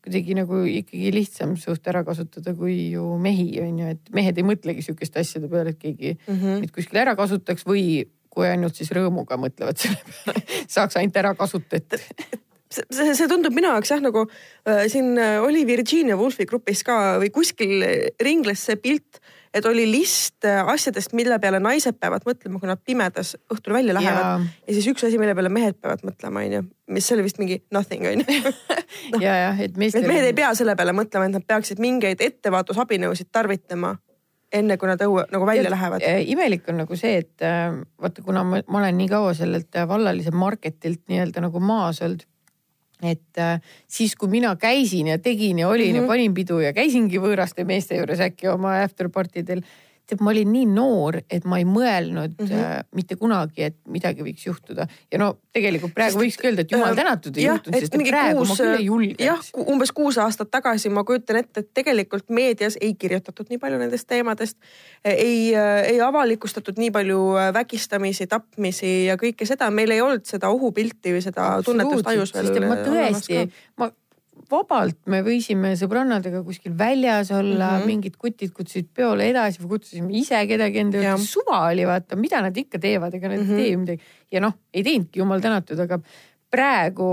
kuidagi 0.06 0.36
nagu 0.38 0.60
ikkagi 0.70 1.10
lihtsam 1.14 1.56
suht 1.58 1.88
ära 1.90 2.04
kasutada 2.06 2.54
kui 2.58 2.92
ju 2.94 3.16
mehi 3.22 3.48
on 3.64 3.80
ju, 3.82 3.94
et 3.96 4.12
mehed 4.14 4.38
ei 4.38 4.46
mõtlegi 4.46 4.86
sihukeste 4.86 5.24
asjade 5.24 5.50
peale, 5.50 5.74
et 5.74 5.82
keegi 5.82 6.14
mm 6.14 6.36
-hmm. 6.36 6.60
meid 6.62 6.76
kuskil 6.76 7.02
ära 7.02 7.16
kasutaks 7.18 7.66
või 7.66 8.06
kui 8.36 8.50
ainult 8.50 8.76
siis 8.78 8.92
rõõmuga 8.96 9.40
mõtlevad 9.40 9.80
selle 9.80 10.02
peale, 10.04 10.44
saaks 10.68 11.00
ainult 11.00 11.24
ära 11.24 11.36
kasutatud 11.40 12.04
see, 12.76 13.14
see 13.16 13.30
tundub 13.32 13.56
minu 13.56 13.72
jaoks 13.72 13.94
jah, 13.94 14.04
nagu 14.04 14.26
äh, 14.28 14.86
siin 14.92 15.16
äh, 15.22 15.38
oli 15.44 15.66
Virginia 15.68 16.18
Woolfi 16.20 16.48
grupis 16.50 16.84
ka 16.86 17.18
või 17.22 17.32
kuskil 17.34 17.84
ringles 18.22 18.66
see 18.68 18.80
pilt, 18.82 19.20
et 19.56 19.66
oli 19.70 19.86
list 19.88 20.46
äh, 20.48 20.62
asjadest, 20.74 21.14
mille 21.18 21.38
peale 21.40 21.62
naised 21.64 21.98
peavad 22.00 22.26
mõtlema, 22.28 22.60
kui 22.60 22.70
nad 22.70 22.82
pimedas 22.84 23.36
õhtul 23.52 23.78
välja 23.78 23.96
lähevad. 23.96 24.24
Ja, 24.26 24.64
ja 24.68 24.78
siis 24.78 24.90
üks 24.92 25.06
asi, 25.08 25.20
mille 25.22 25.36
peale 25.38 25.52
mehed 25.54 25.80
peavad 25.80 26.04
mõtlema, 26.08 26.44
onju, 26.44 26.64
mis 26.96 27.12
oli 27.16 27.28
vist 27.28 27.40
mingi 27.42 27.62
nothing 27.76 28.08
onju 28.12 28.26
no, 28.26 29.22
ja, 29.26 29.38
jah, 29.46 29.62
et 29.68 29.78
meestel. 29.80 30.08
mehed 30.10 30.32
ei 30.32 30.38
pea 30.38 30.52
selle 30.58 30.76
peale 30.78 30.96
mõtlema, 30.98 31.30
et 31.30 31.38
nad 31.38 31.48
peaksid 31.48 31.82
mingeid 31.84 32.24
ettevaatusabinõusid 32.26 33.32
tarvitama 33.36 33.96
enne 34.56 34.78
kui 34.82 34.90
nad 34.90 35.02
õue 35.06 35.26
nagu 35.32 35.48
välja 35.48 35.66
ja, 35.68 35.74
lähevad. 35.74 36.06
Äh, 36.06 36.22
imelik 36.32 36.70
on 36.72 36.80
nagu 36.84 37.00
see, 37.00 37.20
et 37.24 37.46
äh, 37.46 37.74
vaata, 38.02 38.24
kuna 38.26 38.46
ma, 38.48 38.62
ma 38.68 38.82
olen 38.82 38.98
nii 39.00 39.12
kaua 39.12 39.34
sellelt 39.38 39.76
äh, 39.76 39.88
vallalise 39.90 40.34
marketilt 40.36 41.04
nii-öelda 41.12 41.46
nagu 41.48 41.62
maas 41.64 42.02
olnud. 42.06 42.26
et 43.04 43.38
siis, 43.92 44.14
kui 44.16 44.30
mina 44.32 44.54
käisin 44.56 45.10
ja 45.12 45.18
tegin 45.20 45.60
ja 45.60 45.68
olin 45.68 45.86
mm 45.86 45.92
-hmm. 45.92 45.96
ja 45.96 46.02
mhm. 46.02 46.08
panin 46.08 46.34
pidu 46.34 46.60
ja 46.60 46.72
käisingi 46.74 47.20
võõraste 47.20 47.66
meeste 47.66 47.98
juures 47.98 48.20
äkki 48.20 48.48
oma 48.48 48.82
after 48.84 49.10
party 49.10 49.44
del 49.48 49.62
tead, 50.10 50.22
ma 50.24 50.32
olin 50.32 50.52
nii 50.54 50.66
noor, 50.70 51.18
et 51.32 51.46
ma 51.50 51.60
ei 51.62 51.66
mõelnud 51.68 52.36
mm 52.38 52.46
-hmm. 52.46 52.62
äh, 52.62 52.84
mitte 52.96 53.16
kunagi, 53.20 53.64
et 53.70 53.78
midagi 53.90 54.24
võiks 54.26 54.46
juhtuda. 54.46 54.88
ja 55.12 55.20
no 55.20 55.38
tegelikult 55.54 55.94
praegu 55.96 56.20
võikski 56.20 56.50
öelda, 56.50 56.66
et 56.66 56.72
jumal 56.72 56.92
äh, 56.92 57.00
tänatud 57.00 57.38
ei 57.38 57.48
juhtunud, 57.48 57.80
sest 57.80 57.98
praegu 58.10 58.38
kuus, 58.38 58.50
ma 58.50 58.56
küll 58.60 58.78
ei 58.78 58.86
julgeks. 58.86 59.26
jah, 59.26 59.42
umbes 59.74 59.92
kuus 59.92 60.18
aastat 60.18 60.52
tagasi 60.52 60.90
ma 60.90 61.04
kujutan 61.04 61.42
ette, 61.42 61.66
et 61.66 61.74
tegelikult 61.74 62.30
meedias 62.30 62.78
ei 62.82 62.94
kirjutatud 62.94 63.50
nii 63.50 63.58
palju 63.58 63.82
nendest 63.82 64.08
teemadest. 64.08 64.58
ei, 65.04 65.56
äh, 65.56 65.82
ei 65.90 66.02
avalikustatud 66.02 66.78
nii 66.78 66.92
palju 66.92 67.22
äh, 67.40 67.54
vägistamisi, 67.54 68.28
tapmisi 68.28 69.06
ja 69.06 69.18
kõike 69.18 69.46
seda, 69.46 69.70
meil 69.72 69.92
ei 69.92 70.02
olnud 70.02 70.26
seda 70.26 70.50
ohupilti 70.50 71.18
või 71.18 71.22
seda 71.22 71.52
tunnetust 71.66 72.08
ajus 72.08 72.34
veel. 72.34 72.68
ma 72.68 72.82
tõesti, 72.86 73.48
ma 73.78 73.92
vabalt 74.52 74.98
me 75.12 75.22
võisime 75.26 75.74
sõbrannadega 75.80 76.42
kuskil 76.46 76.76
väljas 76.78 77.32
olla 77.36 77.72
mm, 77.72 77.80
-hmm. 77.80 77.92
mingid 77.92 78.18
kutid 78.22 78.54
kutsusid 78.56 78.90
peole 78.94 79.30
edasi 79.32 79.62
või 79.64 79.76
kutsusime 79.76 80.14
ise 80.20 80.42
kedagi 80.48 80.84
enda 80.84 81.02
juurde, 81.02 81.30
suva 81.30 81.64
oli 81.72 81.88
vaata, 81.88 82.20
mida 82.20 82.42
nad 82.46 82.58
ikka 82.58 82.80
teevad, 82.80 83.14
ega 83.14 83.32
nad 83.32 83.42
mm 83.42 83.50
-hmm. 83.50 83.60
ei 83.60 83.70
tee 83.70 83.78
midagi. 83.78 84.02
ja 84.32 84.42
noh, 84.42 84.54
ei 84.74 84.84
teinudki, 84.84 85.20
jumal 85.20 85.42
tänatud, 85.42 85.80
aga 85.80 86.00
praegu 86.52 87.10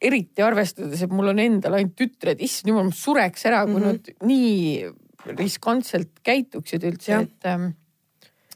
eriti 0.00 0.42
arvestades, 0.42 1.02
et 1.02 1.10
mul 1.10 1.32
on 1.32 1.38
endal 1.42 1.74
ainult 1.74 1.96
tütred, 1.98 2.38
issand 2.40 2.70
jumal, 2.70 2.88
ma 2.90 2.94
sureks 2.94 3.46
ära, 3.46 3.64
kui 3.66 3.80
mm 3.80 3.82
-hmm. 3.82 3.92
nad 3.92 4.28
nii 4.30 5.36
riskantselt 5.38 6.20
käituksid 6.22 6.84
üldse, 6.84 7.20
et 7.20 7.46
ähm, 7.46 7.72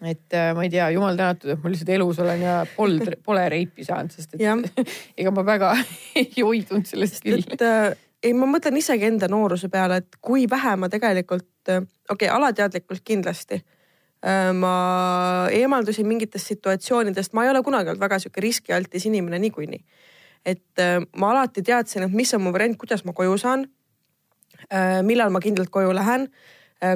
et 0.03 0.35
äh, 0.35 0.51
ma 0.55 0.65
ei 0.67 0.71
tea, 0.73 0.89
jumal 0.95 1.17
tänatud, 1.19 1.53
et 1.55 1.63
ma 1.63 1.71
lihtsalt 1.71 1.93
elus 1.95 2.19
olen 2.23 2.43
ja 2.43 2.55
pol, 2.77 2.99
pole 3.27 3.45
reipi 3.53 3.87
saanud, 3.87 4.15
sest 4.15 4.35
et 4.35 4.87
ega 5.21 5.35
ma 5.35 5.45
väga 5.47 5.75
ei 6.21 6.33
hoidunud 6.41 6.89
sellest 6.89 7.23
küll. 7.27 7.45
et 7.47 7.67
äh, 7.67 7.93
ei, 8.23 8.33
ma 8.37 8.47
mõtlen 8.49 8.79
isegi 8.79 9.09
enda 9.09 9.29
nooruse 9.31 9.69
peale, 9.73 10.01
et 10.03 10.19
kui 10.23 10.47
vähe 10.51 10.75
ma 10.79 10.89
tegelikult, 10.93 11.51
äh, 11.69 11.83
okei 12.11 12.29
okay,, 12.29 12.35
alateadlikult 12.37 13.03
kindlasti 13.05 13.59
äh, 13.59 14.51
ma 14.57 14.75
eemaldusin 15.53 16.09
mingitest 16.09 16.53
situatsioonidest, 16.55 17.35
ma 17.35 17.47
ei 17.47 17.53
ole 17.53 17.63
kunagi 17.67 17.93
olnud 17.93 18.03
väga 18.03 18.21
sihuke 18.23 18.45
riskialtis 18.45 19.07
inimene 19.11 19.41
niikuinii. 19.43 19.85
et 20.47 20.83
äh, 20.83 21.01
ma 21.17 21.31
alati 21.31 21.63
teadsin, 21.63 22.03
et 22.07 22.13
mis 22.13 22.35
on 22.35 22.43
mu 22.43 22.53
variant, 22.53 22.79
kuidas 22.79 23.05
ma 23.05 23.13
koju 23.13 23.39
saan. 23.39 23.69
millal 25.03 25.31
ma 25.31 25.41
kindlalt 25.41 25.71
koju 25.71 25.95
lähen. 25.95 26.29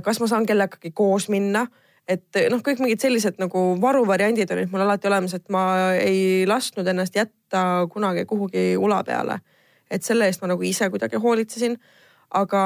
kas 0.02 0.20
ma 0.20 0.26
saan 0.26 0.46
kellegagi 0.46 0.90
koos 0.94 1.28
minna 1.28 1.66
et 2.08 2.38
noh, 2.50 2.62
kõik 2.62 2.78
mingid 2.78 3.02
sellised 3.02 3.40
nagu 3.42 3.74
varuvariandid 3.82 4.50
olid 4.54 4.70
mul 4.70 4.84
alati 4.84 5.08
olemas, 5.10 5.34
et 5.34 5.48
ma 5.50 5.92
ei 5.98 6.46
lasknud 6.46 6.86
ennast 6.86 7.16
jätta 7.16 7.86
kunagi 7.90 8.24
kuhugi 8.24 8.76
ula 8.78 9.02
peale. 9.04 9.40
Et 9.90 10.02
selle 10.06 10.26
eest 10.26 10.42
ma 10.42 10.50
nagu 10.50 10.62
ise 10.66 10.88
kuidagi 10.90 11.20
hoolitsesin. 11.22 11.76
aga 12.30 12.62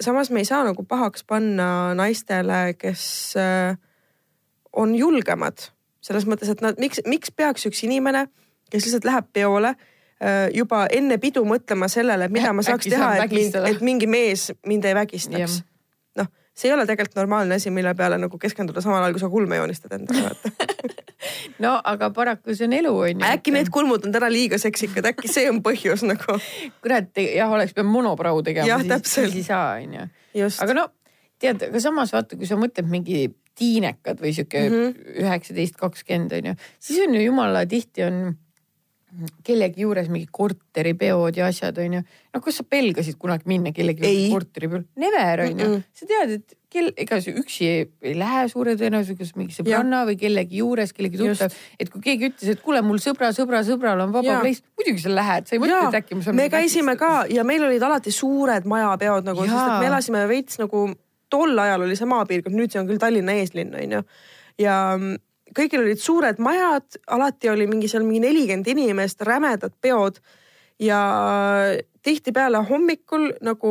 samas 0.00 0.30
me 0.30 0.40
ei 0.40 0.44
saa 0.48 0.64
nagu 0.64 0.84
pahaks 0.84 1.24
panna 1.24 1.94
naistele, 1.94 2.74
kes 2.78 3.34
äh, 3.36 3.76
on 4.72 4.94
julgemad. 4.94 5.70
Selles 6.04 6.26
mõttes, 6.28 6.50
et 6.52 6.60
nad, 6.60 6.78
miks, 6.78 7.00
miks 7.08 7.30
peaks 7.32 7.66
üks 7.66 7.84
inimene, 7.86 8.26
kes 8.70 8.86
lihtsalt 8.86 9.06
läheb 9.08 9.30
peole 9.32 9.74
äh, 9.74 10.48
juba 10.54 10.86
enne 10.92 11.18
pidu 11.18 11.44
mõtlema 11.48 11.88
sellele, 11.88 12.28
mida 12.28 12.52
ma 12.52 12.64
saaks 12.66 12.90
teha, 12.90 13.14
et, 13.24 13.32
mind, 13.32 13.60
et 13.70 13.84
mingi 13.84 14.10
mees 14.10 14.50
mind 14.66 14.84
ei 14.84 14.98
vägistaks 14.98 15.62
see 16.54 16.70
ei 16.70 16.74
ole 16.76 16.86
tegelikult 16.86 17.18
normaalne 17.18 17.58
asi, 17.58 17.70
mille 17.74 17.94
peale 17.98 18.18
nagu 18.20 18.38
keskenduda 18.38 18.82
samal 18.84 19.02
ajal, 19.02 19.16
kui 19.16 19.22
sa 19.22 19.30
kulme 19.32 19.58
joonistad 19.58 19.96
endale 19.98 20.28
vaata 20.28 20.52
no 21.64 21.76
aga 21.92 22.10
paraku 22.14 22.54
see 22.54 22.68
on 22.68 22.76
elu 22.78 22.92
on 22.94 23.22
ju. 23.22 23.28
äkki 23.28 23.54
need 23.54 23.70
kulmud 23.74 24.06
on 24.06 24.14
täna 24.14 24.30
liiga 24.32 24.58
seksikad, 24.60 25.06
äkki 25.12 25.30
see 25.30 25.48
on 25.50 25.62
põhjus 25.64 26.04
nagu. 26.06 26.38
kurat, 26.84 27.10
jah, 27.22 27.52
oleks 27.52 27.74
pidanud 27.76 27.94
monoprau 27.94 28.42
tegema, 28.46 28.80
siis, 28.82 29.08
siis 29.16 29.40
ei 29.40 29.46
saa 29.46 29.78
on 29.80 29.98
ju. 29.98 30.06
aga 30.66 30.78
no 30.80 30.88
tead, 31.42 31.66
aga 31.70 31.82
samas 31.82 32.14
vaata, 32.14 32.38
kui 32.38 32.48
sa 32.48 32.58
mõtled 32.60 32.88
mingi 32.90 33.26
tiinekad 33.58 34.22
või 34.22 34.32
sihuke 34.34 34.64
mhm. 34.66 35.18
üheksateist 35.24 35.78
kakskümmend 35.78 36.34
on 36.38 36.50
ju, 36.52 36.56
siis 36.82 37.04
on 37.06 37.14
ju 37.14 37.26
jumala 37.28 37.64
tihti 37.70 38.06
on 38.06 38.24
kellegi 39.46 39.84
juures 39.84 40.10
mingi 40.10 40.26
korteripeod 40.32 41.38
ja 41.38 41.48
asjad 41.50 41.78
onju. 41.78 42.02
no 42.34 42.40
kas 42.42 42.60
sa 42.60 42.66
pelgasid 42.66 43.18
kunagi 43.20 43.48
minna 43.50 43.72
kellegi 43.76 44.02
juurde 44.02 44.32
korteripeole? 44.32 44.84
Never 44.96 45.44
onju 45.46 45.68
mm. 45.68 45.74
-mm. 45.74 45.82
sa 45.94 46.06
tead, 46.10 46.36
et 46.38 46.56
kell, 46.74 46.90
ega 47.00 47.20
sa 47.22 47.34
üksi 47.42 47.68
ei, 47.68 47.84
ei 48.02 48.14
lähe 48.18 48.44
suure 48.52 48.74
tõenäosusega 48.80 49.38
mingi 49.38 49.54
sõbranna 49.56 50.02
ja. 50.02 50.08
või 50.08 50.18
kellegi 50.20 50.60
juures, 50.62 50.92
kellegi 50.96 51.20
tuttav. 51.20 51.54
et 51.80 51.92
kui 51.92 52.02
keegi 52.04 52.30
ütles, 52.30 52.54
et 52.56 52.62
kuule, 52.64 52.82
mul 52.86 53.00
sõbra, 53.02 53.30
sõbra, 53.36 53.62
sõbral 53.66 54.02
on 54.04 54.14
vaba 54.14 54.40
place, 54.42 54.64
muidugi 54.78 55.04
sa 55.04 55.14
lähed, 55.14 55.48
sa 55.48 55.56
ei 55.56 55.62
mõtle, 55.62 55.82
et 55.88 56.00
äkki 56.00 56.18
ma 56.18 56.26
saan. 56.26 56.38
me 56.40 56.48
käisime 56.52 56.96
ka 57.00 57.12
ja 57.30 57.46
meil 57.46 57.66
olid 57.68 57.82
alati 57.82 58.14
suured 58.14 58.66
majapeod 58.70 59.30
nagu, 59.30 59.46
sest 59.46 59.60
et 59.60 59.84
me 59.84 59.90
elasime 59.92 60.24
veits 60.30 60.58
nagu 60.62 60.88
tol 61.34 61.58
ajal 61.58 61.86
oli 61.86 61.98
see 61.98 62.10
maapiirkond, 62.10 62.58
nüüd 62.58 62.74
see 62.74 62.82
on 62.82 62.90
küll 62.90 63.02
Tallinna 63.02 63.38
eeslinn 63.40 63.74
onju. 63.78 64.02
ja 64.62 64.80
kõigil 65.56 65.84
olid 65.84 66.00
suured 66.00 66.40
majad, 66.42 66.98
alati 67.06 67.50
oli 67.52 67.66
mingi 67.70 67.88
seal 67.90 68.04
mingi 68.06 68.24
nelikümmend 68.26 68.70
inimest, 68.74 69.22
rämedad 69.22 69.74
peod. 69.80 70.20
ja 70.78 70.98
tihtipeale 72.02 72.58
hommikul 72.66 73.28
nagu 73.46 73.70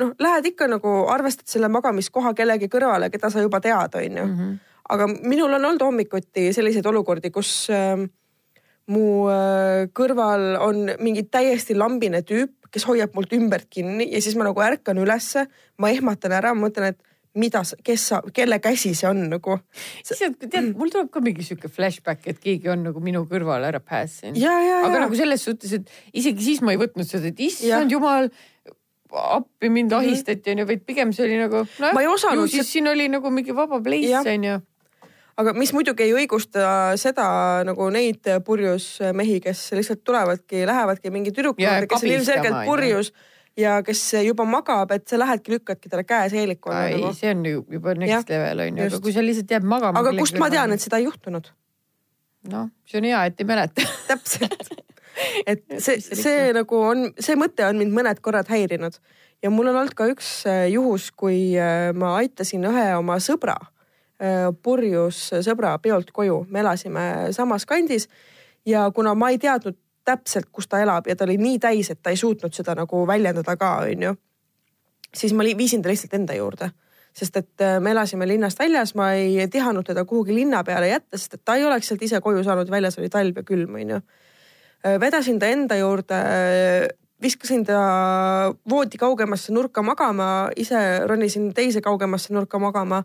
noh, 0.00 0.14
lähed 0.18 0.46
ikka 0.52 0.68
nagu 0.70 0.94
arvestad 1.12 1.50
selle 1.50 1.68
magamiskoha 1.72 2.32
kellegi 2.34 2.70
kõrvale, 2.72 3.10
keda 3.12 3.30
sa 3.30 3.44
juba 3.44 3.60
tead, 3.60 3.94
onju. 4.00 4.24
-hmm. 4.24 4.56
aga 4.88 5.06
minul 5.12 5.52
on 5.52 5.64
olnud 5.64 5.82
hommikuti 5.82 6.52
selliseid 6.52 6.86
olukordi, 6.86 7.30
kus, 7.30 7.68
ähm, 7.70 8.08
mu 8.86 9.28
äh, 9.30 9.86
kõrval 9.94 10.56
on 10.60 10.90
mingi 10.98 11.22
täiesti 11.22 11.76
lambine 11.78 12.22
tüüp, 12.22 12.52
kes 12.72 12.86
hoiab 12.88 13.14
mult 13.14 13.32
ümbert 13.32 13.68
kinni 13.70 14.08
ja 14.12 14.20
siis 14.22 14.36
ma 14.36 14.44
nagu 14.48 14.60
ärkan 14.60 14.98
ülesse, 14.98 15.46
ma 15.78 15.90
ehmatan 15.90 16.32
ära, 16.32 16.54
mõtlen, 16.56 16.94
et 16.94 17.11
mida, 17.38 17.62
kes 17.84 18.06
sa, 18.10 18.20
kelle 18.34 18.58
käsi 18.62 18.92
see 18.96 19.08
on 19.08 19.24
nagu. 19.32 19.58
tead, 20.04 20.72
mul 20.76 20.92
tuleb 20.92 21.10
ka 21.12 21.22
mingi 21.24 21.44
sihuke 21.46 21.70
flashback, 21.72 22.26
et 22.28 22.40
keegi 22.42 22.72
on 22.72 22.84
nagu 22.88 23.00
minu 23.04 23.24
kõrval 23.30 23.64
ära 23.68 23.80
pääsenud. 23.80 24.40
aga 24.42 24.96
ja. 24.98 25.04
nagu 25.06 25.18
selles 25.18 25.44
suhtes, 25.44 25.72
et 25.78 25.92
isegi 26.12 26.50
siis 26.50 26.64
ma 26.64 26.74
ei 26.74 26.80
võtnud 26.80 27.08
seda, 27.08 27.32
et 27.32 27.40
issand 27.40 27.92
jumal 27.92 28.28
appi 29.12 29.68
mind 29.68 29.92
mhm. 29.92 29.98
ahistati 30.00 30.54
onju, 30.54 30.68
vaid 30.68 30.84
pigem 30.88 31.12
see 31.12 31.26
oli 31.26 31.40
nagu 31.40 31.64
noh, 31.66 32.04
ju 32.04 32.46
siis 32.48 32.70
siin 32.72 32.88
oli 32.88 33.08
nagu 33.12 33.32
mingi 33.32 33.56
vaba 33.56 33.80
place 33.84 34.22
onju 34.36 34.60
aga 35.40 35.52
mis 35.56 35.72
muidugi 35.76 36.06
ei 36.06 36.14
õigusta 36.16 36.94
seda 37.00 37.26
nagu 37.66 37.88
neid 37.92 38.28
purjus 38.46 38.86
mehi, 39.16 39.38
kes 39.44 39.70
lihtsalt 39.76 40.02
tulevadki, 40.04 40.64
lähevadki 40.68 41.12
mingi 41.12 41.32
tüdruku 41.32 41.64
juurde, 41.64 41.88
kes 41.90 42.04
on 42.04 42.14
ilmselgelt 42.16 42.64
purjus 42.68 43.12
ja 43.12 43.31
kes 43.56 44.04
juba 44.26 44.46
magab, 44.48 44.92
et 44.96 45.08
sa 45.08 45.18
lähedki, 45.20 45.56
lükkadki 45.56 45.90
talle 45.92 46.06
käe 46.08 46.28
seeliku 46.32 46.72
alla. 46.72 46.86
ei 46.88 47.00
nagu., 47.00 47.16
see 47.16 47.34
on 47.34 47.44
ju 47.46 47.64
juba 47.78 47.94
next 47.94 48.30
ja, 48.30 48.38
level 48.38 48.64
on 48.66 48.78
ju, 48.80 48.86
aga 48.90 49.02
kui 49.04 49.12
sa 49.12 49.24
lihtsalt 49.24 49.56
jääd 49.56 49.66
magama. 49.68 50.00
aga 50.00 50.14
kust 50.18 50.38
ma 50.40 50.50
tean, 50.52 50.72
et 50.72 50.84
seda 50.84 51.02
ei 51.02 51.08
juhtunud? 51.08 51.52
noh, 52.52 52.70
see 52.88 53.02
on 53.02 53.10
hea, 53.10 53.26
et 53.28 53.44
ei 53.44 53.48
mäleta 53.48 53.90
täpselt 54.10 54.72
et 55.46 55.64
see, 55.84 56.00
see 56.00 56.52
nagu 56.56 56.78
on, 56.78 57.10
see 57.20 57.36
mõte 57.38 57.66
on 57.66 57.78
mind 57.80 57.94
mõned 57.94 58.22
korrad 58.24 58.50
häirinud 58.52 58.98
ja 59.42 59.50
mul 59.52 59.70
on 59.72 59.80
olnud 59.82 59.96
ka 59.98 60.08
üks 60.10 60.30
äh, 60.50 60.66
juhus, 60.72 61.10
kui 61.16 61.52
äh, 61.58 61.90
ma 61.96 62.16
aitasin 62.20 62.64
ühe 62.68 62.86
oma 62.98 63.18
sõbra 63.22 63.56
äh, 63.60 64.50
purjus 64.62 65.28
sõbra 65.44 65.76
peolt 65.82 66.12
koju, 66.14 66.44
me 66.50 66.62
elasime 66.64 67.06
samas 67.36 67.66
kandis 67.68 68.08
ja 68.68 68.88
kuna 68.94 69.14
ma 69.18 69.32
ei 69.34 69.40
teadnud 69.42 69.78
täpselt, 70.04 70.48
kus 70.52 70.68
ta 70.68 70.80
elab 70.82 71.06
ja 71.06 71.16
ta 71.16 71.24
oli 71.24 71.38
nii 71.40 71.58
täis, 71.62 71.90
et 71.90 72.02
ta 72.02 72.10
ei 72.10 72.20
suutnud 72.20 72.54
seda 72.54 72.74
nagu 72.78 73.06
väljendada 73.06 73.56
ka, 73.56 73.74
onju. 73.88 74.14
siis 75.14 75.32
ma 75.32 75.44
viisin 75.44 75.82
ta 75.82 75.88
lihtsalt 75.88 76.14
enda 76.14 76.34
juurde, 76.34 76.70
sest 77.14 77.36
et 77.36 77.64
me 77.80 77.90
elasime 77.90 78.26
linnast 78.26 78.58
väljas, 78.58 78.94
ma 78.94 79.12
ei 79.12 79.48
tihanud 79.48 79.86
teda 79.86 80.04
kuhugi 80.04 80.34
linna 80.34 80.64
peale 80.64 80.88
jätta, 80.88 81.18
sest 81.18 81.34
et 81.34 81.44
ta 81.44 81.56
ei 81.56 81.64
oleks 81.64 81.88
sealt 81.88 82.02
ise 82.02 82.20
koju 82.20 82.44
saanud, 82.44 82.70
väljas 82.70 82.98
oli 82.98 83.08
talv 83.12 83.36
ja 83.36 83.46
külm, 83.46 83.74
onju 83.80 84.00
Äh, 84.82 84.98
vedasin 85.00 85.38
ta 85.38 85.46
enda 85.46 85.76
juurde, 85.78 86.14
äh, 86.14 86.88
viskasin 87.22 87.62
ta 87.64 87.78
voodi 88.70 88.98
kaugemasse 88.98 89.52
nurka 89.54 89.82
magama, 89.82 90.50
ise 90.58 91.06
ronisin 91.06 91.52
teise 91.54 91.80
kaugemasse 91.80 92.34
nurka 92.34 92.58
magama. 92.58 93.04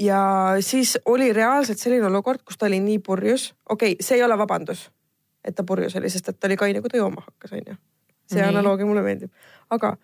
ja 0.00 0.56
siis 0.60 0.98
oli 1.04 1.32
reaalselt 1.32 1.78
selline 1.78 2.06
olukord, 2.06 2.40
kus 2.44 2.56
ta 2.58 2.66
oli 2.66 2.78
nii 2.80 2.98
purjus, 2.98 3.52
okei 3.68 3.92
okay,, 3.92 4.04
see 4.04 4.16
ei 4.16 4.22
ole 4.24 4.38
vabandus, 4.38 4.86
et 5.44 5.54
ta 5.54 5.64
purjus 5.66 5.96
oli, 5.98 6.10
sest 6.10 6.28
et 6.28 6.40
ta 6.40 6.48
oli 6.48 6.56
kaine, 6.56 6.80
kui 6.80 6.90
ta 6.92 7.00
jooma 7.00 7.24
hakkas, 7.26 7.52
onju. 7.58 7.76
see 8.32 8.42
analoogia 8.42 8.86
mulle 8.86 9.02
meeldib, 9.04 9.32
aga 9.70 9.96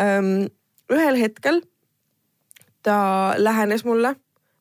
ähm, 0.00 0.46
ühel 0.92 1.20
hetkel 1.20 1.62
ta 2.82 2.98
lähenes 3.36 3.84
mulle 3.84 4.14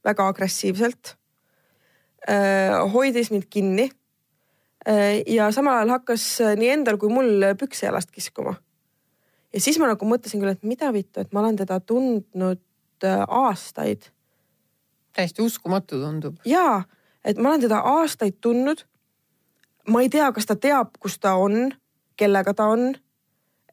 väga 0.05 0.27
agressiivselt 0.27 1.15
äh,. 2.27 2.79
hoidis 2.93 3.31
mind 3.31 3.49
kinni 3.49 3.91
Äh, 4.87 5.23
ja 5.27 5.51
samal 5.51 5.77
ajal 5.79 5.93
hakkas 5.95 6.23
äh, 6.43 6.57
nii 6.59 6.69
endal 6.73 6.97
kui 6.99 7.11
mul 7.11 7.45
pükse 7.59 7.85
jalast 7.85 8.09
kiskuma. 8.11 8.57
ja 9.53 9.59
siis 9.61 9.77
ma 9.79 9.87
nagu 9.87 10.07
mõtlesin 10.07 10.41
küll, 10.41 10.51
et 10.51 10.65
mida 10.67 10.89
vittu, 10.91 11.21
et 11.21 11.31
ma 11.31 11.39
olen 11.39 11.55
teda 11.55 11.77
tundnud 11.79 12.59
äh, 13.07 13.21
aastaid. 13.23 14.09
täiesti 15.15 15.41
uskumatu 15.41 16.01
tundub. 16.01 16.41
ja, 16.45 16.83
et 17.23 17.39
ma 17.39 17.53
olen 17.53 17.63
teda 17.63 17.79
aastaid 17.93 18.41
tundnud. 18.41 18.83
Ma 19.87 20.01
ei 20.01 20.09
tea, 20.09 20.31
kas 20.31 20.45
ta 20.45 20.55
teab, 20.55 20.93
kus 20.99 21.19
ta 21.19 21.35
on, 21.35 21.71
kellega 22.19 22.53
ta 22.53 22.69
on. 22.73 22.93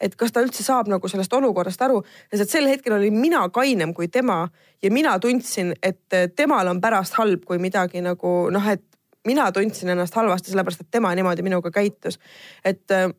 et 0.01 0.15
kas 0.17 0.33
ta 0.33 0.41
üldse 0.41 0.65
saab 0.65 0.89
nagu 0.89 1.09
sellest 1.13 1.33
olukorrast 1.37 1.83
aru, 1.85 1.99
sest 2.33 2.55
sel 2.55 2.65
hetkel 2.71 2.95
olin 2.97 3.19
mina 3.21 3.43
kainem 3.53 3.91
kui 3.93 4.09
tema 4.09 4.47
ja 4.83 4.89
mina 4.91 5.19
tundsin, 5.21 5.75
et 5.83 6.17
temal 6.37 6.71
on 6.73 6.81
pärast 6.81 7.19
halb, 7.21 7.45
kui 7.45 7.59
midagi 7.61 8.01
nagu 8.01 8.49
noh, 8.49 8.69
et 8.73 8.81
mina 9.29 9.53
tundsin 9.53 9.93
ennast 9.93 10.17
halvasti, 10.17 10.55
sellepärast 10.55 10.87
et 10.87 10.91
tema 10.91 11.13
niimoodi 11.15 11.43
minuga 11.45 11.71
käitus. 11.71 12.19
et 12.65 12.91
äh, 12.91 13.13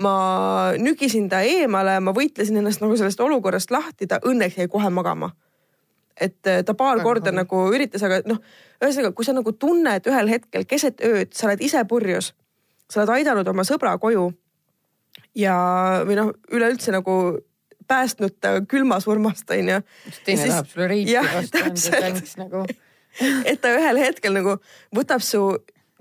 ma 0.00 0.72
nügisin 0.78 1.28
ta 1.28 1.42
eemale, 1.46 1.98
ma 2.00 2.14
võitlesin 2.14 2.58
ennast 2.58 2.82
nagu 2.82 2.96
sellest 2.96 3.20
olukorrast 3.20 3.70
lahti, 3.70 4.06
ta 4.06 4.20
õnneks 4.24 4.58
jäi 4.58 4.68
kohe 4.68 4.90
magama. 4.90 5.32
Et 6.20 6.46
äh, 6.46 6.62
ta 6.64 6.74
paar 6.74 6.98
Väga 6.98 7.06
korda 7.06 7.32
nagu 7.34 7.62
üritas, 7.72 8.02
aga 8.06 8.20
noh, 8.28 8.40
ühesõnaga, 8.82 9.14
kui 9.16 9.26
sa 9.26 9.34
nagu 9.36 9.52
tunned 9.52 10.06
ühel 10.10 10.30
hetkel 10.30 10.66
keset 10.68 11.02
ööd, 11.06 11.32
sa 11.36 11.48
oled 11.48 11.62
ise 11.64 11.84
purjus, 11.88 12.32
sa 12.90 13.02
oled 13.02 13.14
aidanud 13.18 13.48
oma 13.48 13.64
sõbra 13.66 13.94
koju 14.02 14.28
ja, 15.38 15.56
või 16.06 16.18
noh, 16.18 16.32
üleüldse 16.52 16.94
nagu 16.94 17.16
päästnud 17.88 18.38
ta 18.40 18.56
külmasurmast 18.68 19.50
onju. 19.50 19.82
teine 20.24 20.48
tahab 20.48 20.70
sulle 20.70 20.88
reipi 20.88 21.18
vastu 21.18 21.62
anda, 21.64 22.00
thanks 22.00 22.36
nagu 22.40 22.64
et 23.50 23.60
ta 23.60 23.72
ühel 23.76 24.00
hetkel 24.00 24.36
nagu 24.36 24.56
võtab 24.94 25.24
su, 25.24 25.42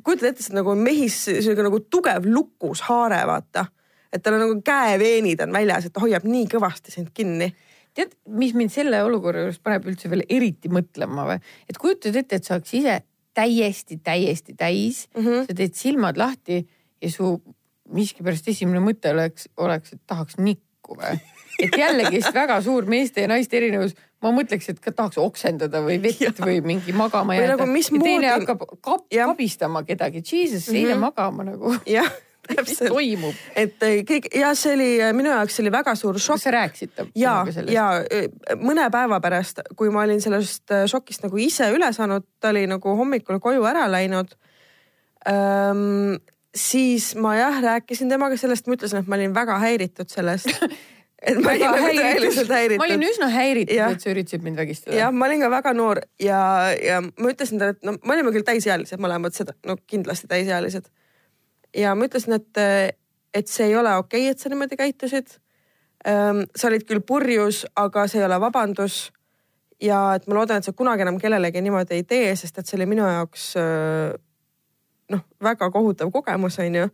kujutad 0.03 0.32
ette, 0.32 0.43
see 0.45 0.53
on 0.53 0.62
nagu 0.62 0.76
mehis 0.80 1.18
sihuke 1.30 1.66
nagu 1.66 1.82
tugev 1.91 2.28
lukushaare, 2.28 3.24
vaata. 3.28 3.66
et 4.12 4.24
tal 4.24 4.38
on 4.38 4.45
nagu 4.45 4.62
käeveenid 4.66 5.43
on 5.45 5.53
väljas, 5.55 5.88
et 5.88 5.95
ta 5.95 6.03
hoiab 6.03 6.28
nii 6.28 6.47
kõvasti 6.51 6.93
sind 6.93 7.12
kinni 7.14 7.51
tead, 7.97 8.13
mis 8.27 8.53
mind 8.57 8.73
selle 8.73 9.01
olukorra 9.03 9.45
juures 9.45 9.61
paneb 9.63 9.87
üldse 9.91 10.11
veel 10.11 10.23
eriti 10.29 10.71
mõtlema 10.71 11.27
või, 11.27 11.39
et 11.69 11.79
kujutad 11.81 12.15
ette, 12.15 12.39
et 12.39 12.47
sa 12.47 12.57
oleks 12.57 12.75
ise 12.77 13.01
täiesti, 13.37 13.97
täiesti 14.03 14.55
täis 14.59 15.07
mm, 15.15 15.25
-hmm. 15.25 15.47
sa 15.47 15.57
teed 15.57 15.75
silmad 15.77 16.19
lahti 16.19 16.61
ja 17.01 17.11
su 17.11 17.35
miskipärast 17.91 18.47
esimene 18.47 18.79
mõte 18.83 19.11
oleks, 19.11 19.49
oleks, 19.57 19.93
et 19.93 20.01
tahaks 20.07 20.39
nikku 20.39 20.95
või 20.99 21.19
et 21.61 21.75
jällegist 21.77 22.33
väga 22.33 22.61
suur 22.61 22.87
meeste 22.89 23.25
ja 23.25 23.31
naiste 23.31 23.57
erinevus 23.57 23.95
ma 24.21 24.31
mõtleks, 24.35 24.69
et 24.69 24.79
ka 24.79 24.93
tahaks 24.95 25.17
oksendada 25.17 25.81
või 25.83 25.97
vett 26.01 26.39
või 26.39 26.59
mingi 26.61 26.93
magama 26.93 27.35
jääda. 27.35 27.55
Nagu, 27.57 27.77
ja 27.77 28.03
teine 28.03 28.33
hakkab 28.35 28.65
kap, 28.81 29.07
kabistama 29.09 29.83
kedagi, 29.83 30.21
jesus 30.21 30.67
mm, 30.67 30.73
-hmm. 30.73 30.77
eile 30.77 30.95
magama 30.95 31.47
nagu. 31.47 31.75
jah 31.85 32.11
täpselt. 32.47 33.35
et 33.55 33.83
eh, 33.85 34.01
kõik 34.07 34.29
ja 34.35 34.51
see 34.57 34.75
oli 34.75 34.89
eh, 34.99 35.13
minu 35.17 35.31
jaoks 35.31 35.59
oli 35.63 35.71
väga 35.73 35.95
suur 35.99 36.19
šokk. 36.19 36.39
kas 36.39 36.47
sa 36.47 36.53
rääkisid 36.55 36.93
temaga 36.95 37.55
sellest? 37.55 37.73
ja 37.73 37.87
eh, 38.09 38.29
mõne 38.61 38.87
päeva 38.93 39.21
pärast, 39.23 39.63
kui 39.77 39.91
ma 39.93 40.05
olin 40.05 40.21
sellest 40.23 40.73
šokist 40.91 41.25
nagu 41.27 41.41
ise 41.41 41.71
üle 41.73 41.91
saanud, 41.95 42.25
ta 42.41 42.53
oli 42.53 42.65
nagu 42.69 42.95
hommikul 42.97 43.41
koju 43.43 43.65
ära 43.69 43.87
läinud 43.91 44.33
ähm,. 45.29 46.17
siis 46.55 47.13
ma 47.15 47.35
jah 47.37 47.61
rääkisin 47.63 48.09
temaga 48.11 48.37
sellest, 48.37 48.67
ma 48.67 48.75
ütlesin, 48.75 49.03
et 49.03 49.07
ma 49.11 49.19
olin 49.19 49.35
väga 49.35 49.59
häiritud 49.61 50.09
sellest 50.11 50.51
et 51.21 51.37
ma 51.37 51.53
olin 51.53 51.67
nagu 51.67 51.91
tõeliselt 51.99 52.51
häiritud. 52.51 52.81
ma 52.81 52.87
olin 52.87 53.05
üsna 53.05 53.29
häiritud, 53.31 53.77
et 53.77 54.03
sa 54.03 54.09
üritasid 54.13 54.45
mind 54.45 54.57
vägistada. 54.61 54.95
jah, 54.97 55.13
ma 55.13 55.27
olin 55.29 55.43
ka 55.43 55.51
väga 55.53 55.73
noor 55.77 56.01
ja, 56.21 56.41
ja 56.81 57.01
ma 57.01 57.33
ütlesin 57.33 57.61
talle, 57.61 57.77
et 57.77 57.85
no 57.85 57.95
me 57.99 58.15
olime 58.15 58.33
küll 58.33 58.47
täisealised 58.47 59.01
mõlemad, 59.01 59.35
seda 59.37 59.55
no 59.67 59.77
kindlasti 59.89 60.29
täisealised. 60.31 60.89
Ja 61.78 61.95
ma 61.95 62.07
ütlesin, 62.07 62.36
et, 62.39 62.97
et 63.34 63.47
see 63.47 63.69
ei 63.69 63.76
ole 63.76 63.95
okei 63.95 64.26
okay,, 64.26 64.36
et 64.36 64.39
sa 64.39 64.51
niimoodi 64.51 64.80
käitusid 64.80 65.38
sa 66.01 66.67
olid 66.67 66.82
küll 66.89 67.03
purjus, 67.05 67.61
aga 67.78 68.07
see 68.09 68.22
ei 68.22 68.26
ole 68.26 68.39
vabandus. 68.41 69.11
ja 69.82 70.15
et 70.15 70.28
ma 70.28 70.36
loodan, 70.38 70.61
et 70.61 70.65
sa 70.65 70.74
kunagi 70.78 71.01
enam 71.01 71.17
kellelegi 71.22 71.61
niimoodi 71.61 71.95
ei 71.97 72.03
tee, 72.05 72.36
sest 72.36 72.57
et 72.57 72.67
see 72.67 72.78
oli 72.78 72.86
minu 72.89 73.05
jaoks 73.05 73.45
noh, 75.13 75.24
väga 75.41 75.69
kohutav 75.74 76.11
kogemus, 76.13 76.59
onju 76.61 76.89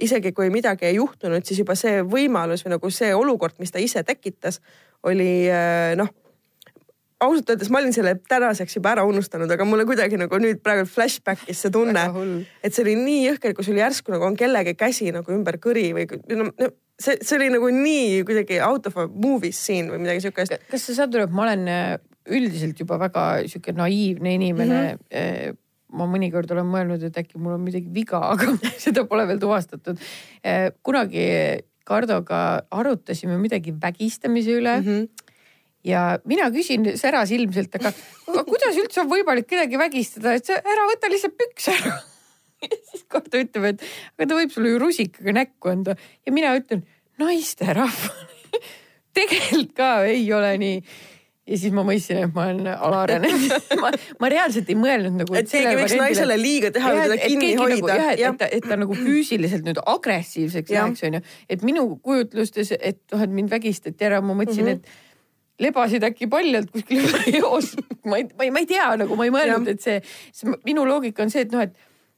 isegi 0.00 0.32
kui 0.36 0.50
midagi 0.52 0.84
ei 0.88 0.98
juhtunud, 0.98 1.44
siis 1.44 1.62
juba 1.62 1.74
see 1.78 2.02
võimalus 2.04 2.64
või 2.66 2.74
nagu 2.74 2.90
see 2.92 3.14
olukord, 3.16 3.56
mis 3.58 3.72
ta 3.72 3.80
ise 3.80 4.02
tekitas, 4.04 4.60
oli 5.08 5.48
noh, 5.96 6.10
ausalt 7.20 7.50
öeldes 7.50 7.70
ma 7.72 7.80
olin 7.80 7.94
selle 7.96 8.16
tänaseks 8.28 8.76
juba 8.76 8.92
ära 8.92 9.04
unustanud, 9.08 9.50
aga 9.50 9.64
mulle 9.68 9.86
kuidagi 9.88 10.18
nagu 10.20 10.40
nüüd 10.42 10.60
praegu 10.64 10.84
flashback'is 10.90 11.62
see 11.64 11.72
tunne, 11.72 12.02
et 12.62 12.74
see 12.74 12.84
oli 12.84 12.96
nii 13.00 13.22
jõhker, 13.30 13.54
kui 13.56 13.64
sul 13.64 13.78
järsku 13.80 14.12
nagu 14.12 14.26
on 14.28 14.36
kellegi 14.36 14.76
käsi 14.76 15.08
nagu 15.14 15.32
ümber 15.32 15.60
kõri 15.62 15.88
või 15.96 16.08
no, 16.36 16.50
no 16.52 16.72
see, 17.00 17.16
see 17.20 17.36
oli 17.38 17.48
nagu 17.54 17.70
nii 17.72 18.24
kuidagi 18.28 18.60
out 18.64 18.90
of 18.90 18.98
a 19.00 19.06
movie 19.08 19.54
scene 19.56 19.92
või 19.92 20.04
midagi 20.04 20.26
siukest. 20.26 20.58
kas 20.70 20.88
sa 20.90 21.00
saad 21.00 21.16
aru, 21.16 21.28
et 21.28 21.36
ma 21.36 21.46
olen 21.46 21.70
äh, 21.72 21.94
üldiselt 22.36 22.80
juba 22.80 22.98
väga 23.00 23.28
sihuke 23.46 23.76
naiivne 23.76 24.34
inimene 24.40 24.82
mm. 24.82 25.06
-hmm 25.12 25.62
ma 25.96 26.06
mõnikord 26.10 26.50
olen 26.52 26.66
mõelnud, 26.68 27.04
et 27.06 27.18
äkki 27.20 27.38
mul 27.40 27.54
on 27.56 27.62
midagi 27.64 27.88
viga, 27.94 28.18
aga 28.34 28.56
seda 28.82 29.06
pole 29.08 29.26
veel 29.28 29.40
tuvastatud. 29.40 30.00
Eh, 30.42 30.72
kunagi 30.84 31.26
Kardoga 31.86 32.66
arutasime 32.74 33.36
midagi 33.38 33.70
vägistamise 33.70 34.56
üle 34.58 34.74
mm. 34.80 34.86
-hmm. 34.86 35.25
Ja 35.86 36.02
mina 36.28 36.50
küsin 36.54 36.92
särasilmselt, 36.98 37.78
aga, 37.80 37.92
aga 38.26 38.44
kuidas 38.48 38.78
üldse 38.82 39.04
on 39.04 39.10
võimalik 39.10 39.48
kedagi 39.50 39.80
vägistada, 39.80 40.36
et 40.36 40.48
sa 40.48 40.58
ära 40.58 40.86
võta 40.90 41.10
lihtsalt 41.12 41.36
pükse 41.38 41.74
ära 41.76 41.96
ja 42.66 42.80
siis 42.90 43.04
Kardo 43.08 43.42
ütleb, 43.42 43.72
et 43.72 43.84
aga 44.16 44.30
ta 44.30 44.40
võib 44.40 44.54
sulle 44.54 44.72
ju 44.74 44.82
rusikaga 44.82 45.36
näkku 45.40 45.72
anda 45.72 45.96
ja 45.96 46.34
mina 46.34 46.54
ütlen 46.58 46.86
naisterahvane 47.22 48.62
tegelikult 49.16 49.76
ka 49.76 49.92
ei 50.08 50.26
ole 50.34 50.56
nii 50.60 50.80
ja 51.46 51.58
siis 51.60 51.74
ma 51.74 51.84
mõistsin, 51.86 52.18
et 52.26 52.34
ma 52.34 52.48
olen 52.50 52.66
alaarenenud 52.74 53.54
ma, 53.82 53.92
ma 54.22 54.30
reaalselt 54.32 54.70
ei 54.72 54.78
mõelnud 54.78 55.20
nagu. 55.22 55.38
et 55.38 55.50
keegi 55.50 55.78
võiks 55.78 55.96
naisele 56.00 56.38
liiga 56.40 56.72
teha 56.74 56.92
või 56.92 57.04
teda 57.04 57.18
kinni 57.22 57.50
hoida. 57.60 57.76
Nagu, 57.76 57.90
jah, 57.92 58.12
et, 58.12 58.22
et, 58.26 58.38
ta, 58.40 58.50
et 58.58 58.68
ta 58.72 58.78
nagu 58.80 58.98
füüsiliselt 58.98 59.66
nüüd 59.68 59.80
agressiivseks 59.94 60.74
läheks, 60.74 61.04
onju. 61.06 61.22
et 61.54 61.66
minu 61.66 61.88
kujutlustes, 62.02 62.74
et 62.80 63.02
noh, 63.14 63.26
et 63.26 63.36
mind 63.38 63.52
vägistati 63.54 64.08
ära, 64.08 64.22
ma 64.24 64.34
mõtlesin 64.34 64.66
mm, 64.66 64.80
-hmm. 64.80 64.96
et 64.96 65.04
lebasid 65.62 66.04
äkki 66.04 66.28
paljalt 66.30 66.70
kuskil 66.72 67.04
eos. 67.40 67.74
ma 68.08 68.20
ei, 68.20 68.28
ma 68.36 68.46
ei, 68.46 68.54
ma 68.54 68.62
ei 68.62 68.70
tea, 68.70 68.88
nagu 69.00 69.18
ma 69.18 69.28
ei 69.28 69.34
mõelnud, 69.34 69.68
et 69.72 69.84
see, 69.84 70.00
see, 70.32 70.56
minu 70.68 70.86
loogika 70.88 71.24
on 71.24 71.32
see, 71.32 71.46
et 71.46 71.54
noh, 71.54 71.64
et 71.66 71.76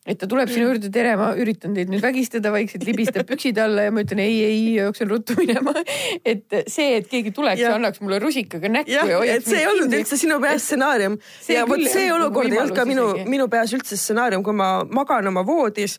et 0.09 0.16
ta 0.16 0.28
tuleb 0.30 0.49
sinu 0.49 0.70
juurde, 0.70 0.89
tere, 0.93 1.12
ma 1.20 1.28
üritan 1.36 1.74
teid 1.76 1.91
nüüd 1.93 2.01
vägistada 2.01 2.53
vaikselt, 2.55 2.86
libistab 2.89 3.28
püksid 3.28 3.59
alla 3.61 3.84
ja 3.89 3.93
ma 3.93 4.03
ütlen 4.05 4.22
ei, 4.24 4.39
ei, 4.47 4.62
jooksen 4.78 5.11
ruttu 5.11 5.36
minema. 5.36 5.74
et 6.24 6.57
see, 6.70 6.97
et 7.01 7.11
keegi 7.11 7.32
tuleks 7.36 7.61
ja, 7.61 7.74
annaks 7.76 8.01
mulle 8.01 8.20
rusikaga 8.22 8.70
näkku 8.72 8.95
ja, 8.95 9.05
ja 9.09 9.18
hoiaks. 9.20 9.51
see 9.51 9.61
ei 9.61 9.68
olnud 9.68 9.99
üldse 9.99 10.20
sinu 10.20 10.39
peas 10.41 10.64
stsenaarium 10.64 11.18
ja 11.53 11.66
vot 11.68 11.84
see 11.93 12.09
olukord 12.14 12.53
ei 12.53 12.62
olnud 12.62 12.78
ka 12.78 12.86
minu, 12.89 13.11
minu 13.28 13.51
peas 13.53 13.74
üldse 13.76 14.01
stsenaarium, 14.01 14.47
kui 14.47 14.57
ma 14.57 14.70
magan 14.89 15.28
oma 15.28 15.45
voodis. 15.47 15.99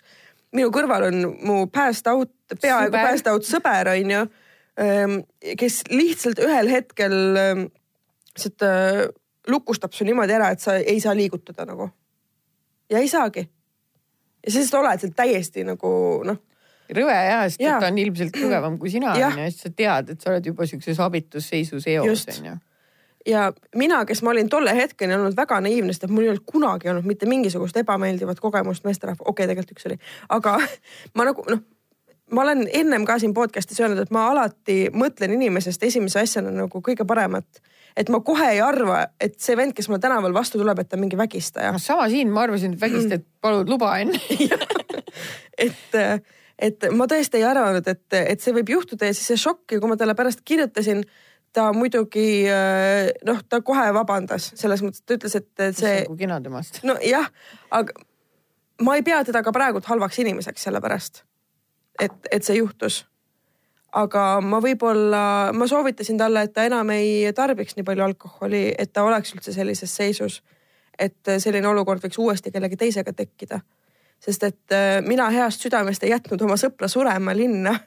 minu 0.58 0.74
kõrval 0.74 1.12
on 1.12 1.26
mu 1.46 1.62
päästeaut, 1.70 2.34
peaaegu 2.62 2.98
päästeaut 2.98 3.46
sõber 3.46 3.94
onju, 3.94 4.26
kes 5.60 5.82
lihtsalt 5.92 6.40
ühel 6.40 6.70
hetkel 6.72 7.16
lihtsalt 7.36 8.64
ehm, 8.64 9.16
lukustab 9.50 9.96
su 9.96 10.06
niimoodi 10.08 10.36
ära, 10.36 10.52
et 10.54 10.64
sa 10.64 10.78
ei 10.80 11.00
saa 11.04 11.16
liigutada 11.18 11.66
nagu. 11.68 11.90
ja 12.90 13.00
ei 13.00 13.08
saagi 13.12 13.50
ja 14.46 14.52
siis 14.52 14.70
sa 14.70 14.80
oled 14.80 15.02
seal 15.02 15.14
täiesti 15.16 15.66
nagu 15.68 15.92
noh. 16.28 16.40
rõve 16.96 17.18
ja, 17.18 17.44
sest 17.50 17.62
ja. 17.64 17.78
ta 17.82 17.92
on 17.92 18.00
ilmselt 18.02 18.34
tugevam 18.36 18.80
kui 18.80 18.92
sina 18.94 19.14
onju, 19.14 19.50
siis 19.52 19.62
sa 19.66 19.74
tead, 19.76 20.16
et 20.16 20.24
sa 20.24 20.34
oled 20.34 20.50
juba 20.52 20.68
siukses 20.70 21.00
abitusseisus 21.04 21.88
eos 21.92 22.26
onju 22.38 22.56
ja 23.28 23.50
mina, 23.76 24.04
kes 24.08 24.24
ma 24.24 24.32
olin 24.32 24.50
tolle 24.50 24.74
hetkeni 24.76 25.18
olnud 25.18 25.36
väga 25.38 25.60
naiivne, 25.66 25.94
sest 25.94 26.08
et 26.08 26.14
mul 26.14 26.26
ei 26.26 26.32
olnud 26.34 26.48
kunagi 26.48 26.90
olnud 26.90 27.08
mitte 27.10 27.28
mingisugust 27.30 27.78
ebameeldivat 27.82 28.40
kogemust 28.40 28.88
meesterahva, 28.88 29.26
okei 29.26 29.44
okay,, 29.44 29.52
tegelikult 29.52 29.76
üks 29.76 29.90
oli, 29.90 30.00
aga 30.38 30.56
ma 31.20 31.28
nagu 31.28 31.46
noh, 31.52 31.66
ma 32.32 32.46
olen 32.46 32.68
ennem 32.74 33.06
ka 33.06 33.20
siin 33.20 33.34
podcast'is 33.34 33.80
öelnud, 33.82 34.04
et 34.04 34.14
ma 34.14 34.28
alati 34.32 34.88
mõtlen 34.94 35.34
inimesest 35.36 35.84
esimese 35.84 36.22
asjana 36.24 36.54
nagu 36.54 36.82
kõige 36.86 37.08
paremat 37.08 37.62
et 38.00 38.10
ma 38.14 38.22
kohe 38.26 38.48
ei 38.54 38.60
arva, 38.64 39.02
et 39.22 39.38
see 39.42 39.58
vend, 39.60 39.74
kes 39.76 39.90
mulle 39.90 40.02
tänaval 40.04 40.34
vastu 40.36 40.60
tuleb, 40.60 40.80
et 40.82 40.90
ta 40.90 40.98
on 40.98 41.04
mingi 41.04 41.18
vägistaja. 41.20 41.74
sama 41.82 42.08
siin, 42.12 42.32
ma 42.34 42.46
arvasin, 42.48 42.76
et 42.76 42.82
vägistajad 42.82 43.26
palud 43.42 43.70
luba 43.70 43.96
enne 44.00 44.20
et, 45.66 45.98
et 46.60 46.90
ma 46.96 47.08
tõesti 47.10 47.42
ei 47.42 47.48
arvanud, 47.50 47.88
et, 47.88 48.06
et 48.20 48.44
see 48.44 48.56
võib 48.56 48.72
juhtuda 48.76 49.10
ja 49.10 49.18
siis 49.18 49.34
see 49.34 49.42
šokk 49.42 49.76
ja 49.76 49.82
kui 49.82 49.92
ma 49.92 49.98
talle 50.00 50.16
pärast 50.18 50.44
kirjutasin, 50.48 51.04
ta 51.56 51.72
muidugi 51.74 52.46
noh, 53.26 53.42
ta 53.50 53.62
kohe 53.66 53.88
vabandas 53.96 54.52
selles 54.60 54.84
mõttes, 54.86 55.02
ta 55.04 55.18
ütles, 55.18 55.40
et 55.40 55.66
see. 55.74 56.04
nagu 56.04 56.20
kena 56.20 56.40
temast. 56.46 56.84
nojah, 56.86 57.32
aga 57.74 57.98
ma 58.86 58.96
ei 58.96 59.04
pea 59.04 59.24
teda 59.28 59.44
ka 59.44 59.54
praegult 59.56 59.90
halvaks 59.90 60.22
inimeseks 60.24 60.70
sellepärast, 60.70 61.24
et, 62.00 62.14
et 62.32 62.44
see 62.44 62.60
juhtus 62.60 63.04
aga 63.96 64.24
ma 64.46 64.60
võib-olla, 64.62 65.24
ma 65.56 65.68
soovitasin 65.70 66.20
talle, 66.20 66.46
et 66.46 66.54
ta 66.54 66.66
enam 66.68 66.92
ei 66.94 67.32
tarbiks 67.36 67.78
nii 67.78 67.86
palju 67.88 68.06
alkoholi, 68.06 68.64
et 68.78 68.94
ta 68.94 69.04
oleks 69.08 69.34
üldse 69.36 69.54
sellises 69.56 69.96
seisus. 69.96 70.42
et 71.00 71.30
selline 71.40 71.68
olukord 71.68 72.04
võiks 72.04 72.18
uuesti 72.20 72.52
kellegi 72.52 72.76
teisega 72.78 73.14
tekkida. 73.14 73.62
sest 74.20 74.44
et 74.44 74.72
äh, 74.72 75.02
mina 75.06 75.30
heast 75.30 75.62
südamest 75.62 76.04
ei 76.04 76.10
jätnud 76.10 76.42
oma 76.42 76.58
sõpra 76.58 76.88
surema 76.88 77.34
linna 77.34 77.80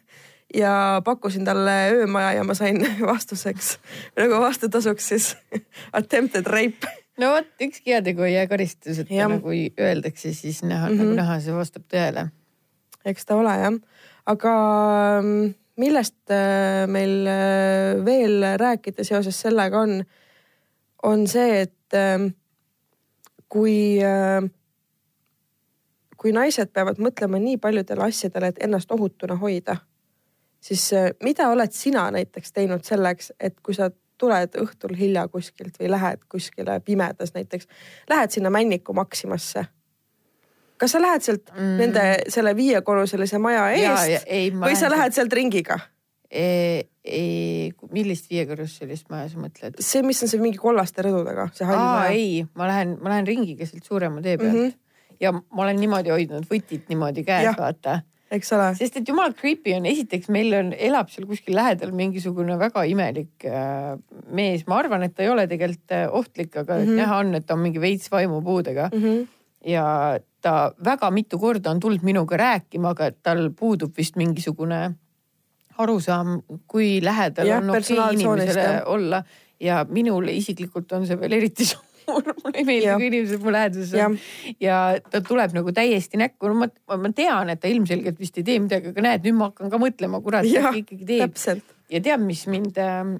ja 0.54 1.02
pakkusin 1.04 1.44
talle 1.44 1.92
öömaja 1.92 2.32
ja 2.32 2.44
ma 2.44 2.54
sain 2.54 2.80
vastuseks 3.12 3.78
nagu 4.16 4.40
vastutasuks 4.40 5.08
siis 5.08 5.36
attempted 5.92 6.46
rape. 6.46 6.88
no 7.18 7.34
vot, 7.36 7.52
ükski 7.60 7.92
heategu 7.92 8.22
ei 8.22 8.34
jää 8.34 8.46
karistuseta, 8.46 9.28
nagu 9.28 9.50
öeldakse, 9.80 10.34
siis 10.34 10.62
näha 10.62 10.88
mm, 10.88 10.94
-hmm. 10.94 10.98
nagu 10.98 11.08
mhm. 11.08 11.16
näha, 11.16 11.40
see 11.40 11.54
vastab 11.54 11.84
tõele. 11.94 12.28
eks 13.04 13.26
ta 13.26 13.36
ole 13.36 13.58
jah, 13.60 13.78
aga 14.26 14.54
mm, 15.22 15.54
millest 15.76 16.30
äh, 16.30 16.86
meil 16.86 17.26
äh, 17.26 18.04
veel 18.04 18.44
rääkida 18.58 19.04
seoses 19.04 19.40
sellega 19.40 19.80
on, 19.80 20.02
on 21.02 21.26
see, 21.28 21.62
et 21.66 21.96
ähm, 21.96 22.28
kui, 23.48 23.98
äh, 24.04 24.42
kui 26.16 26.34
naised 26.36 26.72
peavad 26.72 27.00
mõtlema 27.02 27.40
nii 27.42 27.58
paljudele 27.62 28.06
asjadele, 28.08 28.52
et 28.52 28.62
ennast 28.62 28.92
ohutuna 28.92 29.36
hoida, 29.40 29.76
siis 30.62 30.90
mida 31.24 31.48
oled 31.50 31.74
sina 31.74 32.06
näiteks 32.14 32.52
teinud 32.52 32.86
selleks, 32.86 33.32
et 33.40 33.58
kui 33.62 33.74
sa 33.74 33.90
tuled 34.22 34.54
õhtul 34.60 34.94
hilja 34.94 35.26
kuskilt 35.28 35.80
või 35.80 35.90
lähed 35.90 36.20
kuskile 36.30 36.78
pimedas 36.84 37.34
näiteks, 37.34 37.66
lähed 38.10 38.30
sinna 38.30 38.52
Männiku 38.54 38.94
Maximasse 38.94 39.64
kas 40.82 40.94
sa 40.96 41.00
lähed 41.02 41.24
sealt 41.24 41.52
mm. 41.54 41.72
nende 41.78 42.04
selle 42.32 42.54
viiekorruselise 42.58 43.40
maja 43.42 43.68
eest 43.76 44.12
ja, 44.12 44.20
ei, 44.26 44.52
või 44.54 44.76
sa 44.78 44.90
lähed 44.92 45.16
sealt 45.16 45.34
ringiga? 45.38 45.78
E, 46.32 46.44
e, 47.04 47.22
millist 47.92 48.30
viiekorruselist 48.32 49.10
maja 49.12 49.28
sa 49.32 49.42
mõtled? 49.42 49.80
see, 49.84 50.04
mis 50.06 50.22
on 50.24 50.32
see 50.32 50.42
mingi 50.42 50.60
kollaste 50.60 51.04
rõdudega, 51.06 51.50
see 51.56 51.68
hall 51.68 51.82
maja. 51.82 52.14
ei, 52.14 52.46
ma 52.58 52.70
lähen, 52.70 52.96
ma 53.02 53.14
lähen 53.14 53.28
ringi 53.28 53.58
keselt 53.58 53.86
suurema 53.86 54.24
tee 54.24 54.38
pealt 54.40 54.56
mm 54.56 54.70
-hmm. 54.70 55.20
ja 55.20 55.34
ma 55.36 55.66
olen 55.66 55.78
niimoodi 55.80 56.14
hoidnud 56.14 56.48
võtit 56.50 56.88
niimoodi 56.90 57.26
käes, 57.28 57.52
vaata 57.58 58.00
eks 58.32 58.52
ole. 58.56 58.70
sest 58.78 58.96
et 59.00 59.08
jumala 59.08 59.34
creepy 59.36 59.74
on, 59.76 59.86
esiteks 59.88 60.30
meil 60.32 60.54
on, 60.56 60.72
elab 60.72 61.10
seal 61.12 61.28
kuskil 61.28 61.56
lähedal 61.58 61.92
mingisugune 61.96 62.56
väga 62.60 62.84
imelik 62.88 63.46
äh, 63.48 63.94
mees, 64.32 64.64
ma 64.70 64.80
arvan, 64.80 65.04
et 65.06 65.14
ta 65.16 65.26
ei 65.26 65.30
ole 65.32 65.46
tegelikult 65.50 65.96
äh, 65.96 66.06
ohtlik, 66.08 66.56
aga 66.56 66.78
mm 66.78 66.86
-hmm. 66.86 67.00
näha 67.02 67.20
on, 67.24 67.34
et 67.38 67.46
ta 67.46 67.54
on 67.54 67.64
mingi 67.66 67.80
veits 67.80 68.10
vaimupuudega 68.12 68.88
mm. 68.92 69.02
-hmm. 69.04 69.26
Ja 69.66 70.18
ta 70.42 70.72
väga 70.84 71.10
mitu 71.10 71.38
korda 71.38 71.70
on 71.70 71.80
tulnud 71.80 72.02
minuga 72.02 72.36
rääkima, 72.36 72.90
aga 72.96 73.10
tal 73.22 73.50
puudub 73.58 73.96
vist 73.96 74.16
mingisugune 74.16 74.82
arusaam, 75.78 76.42
kui 76.66 76.98
lähedal 77.04 77.48
ja, 77.48 77.58
on 77.62 77.70
okei 77.70 77.98
okay 77.98 78.18
inimesele 78.18 78.68
ja. 78.68 78.84
olla 78.86 79.22
ja 79.60 79.86
minule 79.88 80.34
isiklikult 80.36 80.92
on 80.92 81.06
see 81.06 81.18
veel 81.20 81.38
eriti 81.38 81.66
suur 81.72 82.32
mulle 82.42 82.58
ei 82.58 82.66
meeldi, 82.66 82.92
kui 82.98 83.08
inimesed 83.08 83.42
mu 83.44 83.54
läheduses 83.54 83.94
on. 84.02 84.16
ja 84.60 84.78
ta 85.10 85.22
tuleb 85.24 85.54
nagu 85.56 85.74
täiesti 85.74 86.20
näkku, 86.20 86.50
no 86.50 86.64
ma, 86.64 86.70
ma 86.98 87.12
tean, 87.16 87.52
et 87.52 87.62
ta 87.62 87.70
ilmselgelt 87.70 88.18
vist 88.20 88.40
ei 88.40 88.46
tee 88.46 88.58
midagi, 88.62 88.90
aga 88.92 89.04
näed, 89.06 89.28
nüüd 89.28 89.38
ma 89.38 89.50
hakkan 89.52 89.70
ka 89.72 89.80
mõtlema, 89.80 90.22
kurat, 90.24 90.48
äkki 90.48 90.82
ikkagi 90.82 91.08
teeb. 91.12 91.62
ja 91.92 92.02
tead, 92.02 92.24
mis 92.26 92.42
mind 92.50 92.80
äh, 92.82 93.14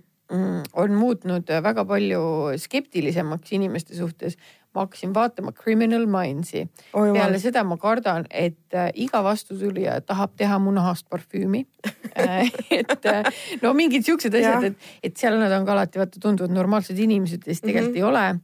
on 0.82 0.98
muutnud 0.98 1.54
väga 1.62 1.84
palju 1.88 2.24
skeptilisemaks 2.58 3.54
inimeste 3.54 3.96
suhtes 3.96 4.38
ma 4.74 4.86
hakkasin 4.86 5.14
vaatama 5.14 5.52
Criminal 5.52 6.06
Minds'i. 6.06 6.66
peale 6.92 7.38
seda 7.42 7.64
ma 7.64 7.76
kardan, 7.80 8.26
et 8.30 8.74
äh, 8.74 8.90
iga 8.94 9.22
vastutulija 9.24 10.00
tahab 10.06 10.36
teha 10.36 10.58
mu 10.58 10.72
nahast 10.72 11.08
parfüümi 11.12 11.64
äh, 12.16 12.52
et 12.70 13.06
äh, 13.06 13.32
no 13.62 13.74
mingid 13.76 14.06
siuksed 14.06 14.34
asjad, 14.38 14.70
et, 14.70 14.88
et 15.02 15.16
seal 15.16 15.38
nad 15.40 15.52
on 15.58 15.66
ka 15.68 15.76
alati 15.76 16.00
vaata 16.02 16.22
tunduvad 16.22 16.54
normaalsed 16.54 16.98
inimesed 16.98 17.46
ja 17.46 17.52
siis 17.52 17.60
tegelikult 17.60 17.92
mm 17.92 18.00
-hmm. 18.00 18.06
ei 18.06 18.10
ole 18.10 18.40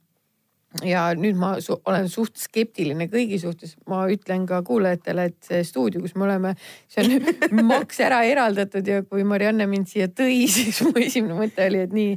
ja 0.84 1.06
nüüd 1.16 1.38
ma 1.40 1.54
su 1.64 1.78
olen 1.88 2.08
suht 2.12 2.36
skeptiline 2.36 3.08
kõigi 3.08 3.38
suhtes, 3.40 3.74
ma 3.88 4.02
ütlen 4.12 4.44
ka 4.48 4.60
kuulajatele, 4.66 5.24
et 5.30 5.48
see 5.48 5.62
stuudio, 5.64 6.02
kus 6.04 6.14
me 6.14 6.26
oleme, 6.28 6.54
see 6.92 7.04
on 7.04 7.64
maks 7.72 8.00
ära 8.04 8.20
eraldatud 8.28 8.86
ja 8.86 9.00
kui 9.02 9.24
Marianne 9.24 9.66
mind 9.70 9.88
siia 9.88 10.10
tõi, 10.12 10.44
siis 10.54 10.82
mu 10.84 10.92
esimene 11.00 11.38
mõte 11.38 11.66
oli, 11.70 11.84
et 11.88 11.96
nii 11.96 12.14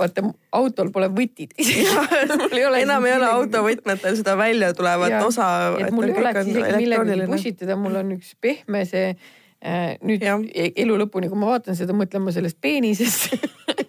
vaata 0.00 0.24
autol 0.56 0.90
pole 0.94 1.08
võtid 1.12 1.56
enam 2.82 3.08
ei 3.08 3.16
ole 3.16 3.30
autovõtmetel 3.30 4.18
seda 4.18 4.36
välja 4.38 4.72
tulevat 4.76 5.14
ja, 5.14 5.24
osa. 5.26 5.48
et 5.80 5.94
mul 5.94 6.10
ei 6.10 6.20
oleks 6.20 6.52
isegi 6.52 6.78
millegagi 6.82 7.26
push 7.30 7.52
itada, 7.52 7.78
mul 7.80 7.98
on 8.02 8.14
üks 8.18 8.34
pehme 8.40 8.84
see 8.88 9.10
äh, 9.12 9.96
nüüd 10.04 10.24
ja. 10.24 10.36
E-, 10.52 10.72
elu 10.84 10.98
lõpuni, 11.04 11.30
kui 11.32 11.40
ma 11.40 11.54
vaatan 11.54 11.78
seda, 11.78 11.96
mõtlen 11.96 12.24
ma 12.26 12.34
sellest 12.34 12.60
peenisest 12.62 13.32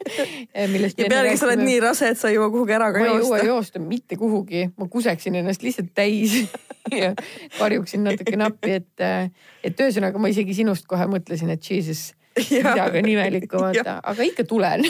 millest. 0.73 0.99
ja 0.99 1.09
pealegi 1.11 1.39
sa 1.39 1.49
oled 1.49 1.63
nii 1.63 1.79
rase, 1.83 2.11
et 2.13 2.19
sa 2.19 2.31
ei 2.31 2.37
jõua 2.37 2.49
kuhugi 2.53 2.77
ära 2.77 2.91
ka 2.95 3.03
joosta. 3.03 3.13
ma 3.13 3.39
ei 3.41 3.47
jõua 3.47 3.55
joosta 3.55 3.83
mitte 3.83 4.19
kuhugi, 4.19 4.67
ma 4.77 4.87
kuseksin 4.91 5.39
ennast 5.41 5.65
lihtsalt 5.65 5.91
täis 5.97 6.37
ja 7.01 7.13
karjuksin 7.57 8.05
natuke 8.07 8.39
nappi, 8.39 8.77
et, 8.81 8.93
äh, 9.03 9.27
et 9.63 9.83
ühesõnaga 9.83 10.21
ma 10.21 10.31
isegi 10.31 10.55
sinust 10.57 10.87
kohe 10.89 11.09
mõtlesin, 11.11 11.51
et 11.53 11.71
jesus 11.71 12.11
midagi 12.37 13.01
on 13.01 13.09
imelikku 13.09 13.61
vaata, 13.61 13.99
aga 14.03 14.25
ikka 14.27 14.45
tulen 14.47 14.85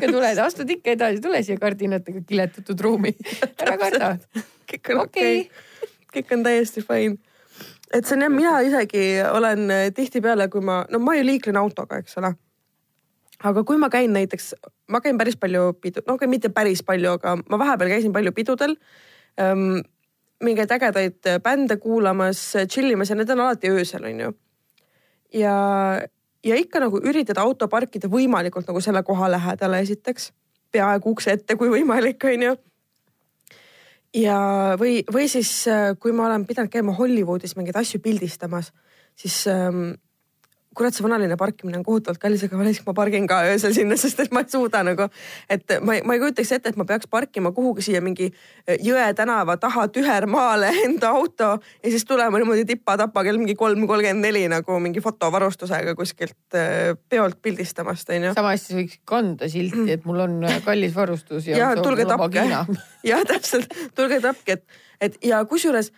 ikka 0.00 0.12
tuled, 0.12 0.42
astud 0.42 0.70
ikka 0.76 0.94
edasi, 0.96 1.22
tule 1.24 1.42
siia 1.44 1.60
kardinatega 1.60 2.22
kiletatud 2.26 2.80
ruumi. 2.86 3.12
ära 3.62 3.76
karda. 3.80 4.12
kõik 4.70 4.92
on 4.94 5.02
okei 5.04 5.42
okay. 5.44 5.90
kõik 6.14 6.32
on 6.36 6.44
täiesti 6.46 6.84
fine. 6.86 7.18
et 7.92 8.06
see 8.06 8.16
on 8.16 8.24
jah, 8.24 8.32
mina 8.32 8.54
isegi 8.66 9.04
olen 9.28 9.66
tihtipeale, 9.96 10.48
kui 10.48 10.64
ma, 10.64 10.82
no 10.90 11.02
ma 11.02 11.16
ju 11.18 11.26
liiklen 11.26 11.60
autoga, 11.60 12.00
eks 12.00 12.16
ole. 12.22 12.32
aga 13.44 13.64
kui 13.66 13.80
ma 13.80 13.90
käin 13.92 14.12
näiteks, 14.16 14.52
ma 14.88 15.02
käin 15.04 15.18
päris 15.20 15.36
palju 15.40 15.72
pidu, 15.82 16.04
no 16.08 16.18
mitte 16.26 16.52
päris 16.54 16.84
palju, 16.86 17.16
aga 17.20 17.36
ma 17.42 17.60
vahepeal 17.60 17.92
käisin 17.96 18.14
palju 18.16 18.32
pidudel 18.36 18.76
ähm, 19.40 19.82
mingeid 20.40 20.72
ägedaid 20.72 21.34
bände 21.44 21.76
kuulamas, 21.76 22.40
chill 22.72 22.94
imas 22.94 23.10
ja 23.12 23.18
need 23.18 23.30
on 23.34 23.44
alati 23.44 23.68
öösel, 23.68 24.06
onju. 24.08 24.32
ja 25.36 25.56
ja 26.44 26.56
ikka 26.56 26.80
nagu 26.80 27.00
üritada 27.04 27.44
auto 27.44 27.68
parkida 27.68 28.08
võimalikult 28.08 28.68
nagu 28.68 28.80
selle 28.80 29.02
koha 29.06 29.30
lähedale 29.30 29.80
esiteks. 29.84 30.32
peaaegu 30.70 31.10
ukse 31.10 31.32
ette, 31.34 31.56
kui 31.58 31.68
võimalik, 31.68 32.24
onju. 32.24 32.52
ja, 34.14 34.36
või, 34.78 35.00
või 35.12 35.26
siis, 35.28 35.50
äh, 35.68 35.96
kui 35.98 36.12
ma 36.12 36.26
olen 36.26 36.46
pidanud 36.46 36.70
käima 36.70 36.94
Hollywoodis 36.94 37.56
mingeid 37.56 37.76
asju 37.76 38.00
pildistamas, 38.00 38.72
siis 39.18 39.46
ähm, 39.50 39.98
kurat, 40.76 40.94
see 40.94 41.02
vanalinna 41.02 41.34
parkimine 41.38 41.80
on 41.80 41.84
kohutavalt 41.86 42.20
kallis, 42.22 42.44
aga 42.46 42.58
vahest 42.58 42.84
ma 42.86 42.94
pargin 42.94 43.26
ka 43.30 43.40
öösel 43.50 43.72
sinna, 43.74 43.96
sest 43.98 44.20
et 44.22 44.30
ma 44.34 44.44
ei 44.44 44.52
suuda 44.52 44.82
nagu. 44.86 45.08
et 45.50 45.74
ma, 45.82 45.96
ma 46.06 46.14
ei 46.14 46.20
kujutaks 46.22 46.52
ette, 46.56 46.70
et 46.70 46.78
ma 46.78 46.86
peaks 46.86 47.10
parkima 47.10 47.50
kuhugi 47.56 47.82
siia 47.88 48.02
mingi 48.04 48.28
äh, 48.30 48.78
Jõe 48.86 49.08
tänava 49.18 49.56
taha 49.60 49.88
tühermaale 49.90 50.70
enda 50.86 51.10
auto 51.18 51.48
ja 51.58 51.90
siis 51.90 52.06
tulema 52.06 52.38
niimoodi 52.38 52.64
tipa-tapa 52.68 53.24
kell 53.26 53.40
mingi 53.42 53.56
kolm 53.58 53.86
kolmkümmend 53.90 54.22
neli 54.22 54.44
nagu 54.52 54.78
mingi 54.82 55.02
fotovarustusega 55.02 55.96
kuskilt 55.98 56.58
äh, 56.58 56.94
peolt 57.08 57.40
pildistamast, 57.42 58.12
onju. 58.14 58.34
sama 58.38 58.54
hästi 58.54 58.78
võiks 58.78 59.00
kanda 59.10 59.50
silti, 59.50 59.88
et 59.96 60.06
mul 60.06 60.22
on 60.28 60.38
äh, 60.46 60.60
kallis 60.66 60.94
varustus 60.94 61.50
ja, 61.50 61.58
ja 61.58 61.72
tulge 61.82 62.06
tapke. 62.06 62.46
jah, 63.10 63.26
täpselt, 63.26 63.74
tulge 63.98 64.22
tapke, 64.22 64.60
et, 64.60 64.80
et 65.02 65.18
ja 65.32 65.42
kusjuures 65.50 65.90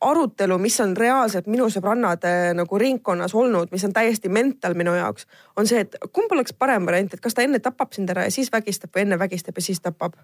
arutelu, 0.00 0.58
mis 0.60 0.76
on 0.84 0.90
reaalselt 0.96 1.46
minu 1.48 1.70
sõbrannade 1.72 2.52
nagu 2.56 2.78
ringkonnas 2.78 3.32
olnud, 3.34 3.70
mis 3.72 3.84
on 3.88 3.94
täiesti 3.96 4.28
mental 4.28 4.76
minu 4.76 4.92
jaoks, 4.92 5.24
on 5.56 5.68
see, 5.68 5.86
et 5.86 5.96
kumb 6.12 6.32
oleks 6.36 6.52
parem 6.52 6.84
variant, 6.84 7.14
et 7.14 7.24
kas 7.24 7.36
ta 7.36 7.46
enne 7.46 7.60
tapab 7.64 7.96
sind 7.96 8.12
ära 8.12 8.26
ja 8.26 8.34
siis 8.34 8.52
vägistab 8.52 8.92
või 8.92 9.06
enne 9.06 9.18
vägistab 9.18 9.56
ja 9.56 9.64
siis 9.64 9.80
tapab? 9.80 10.18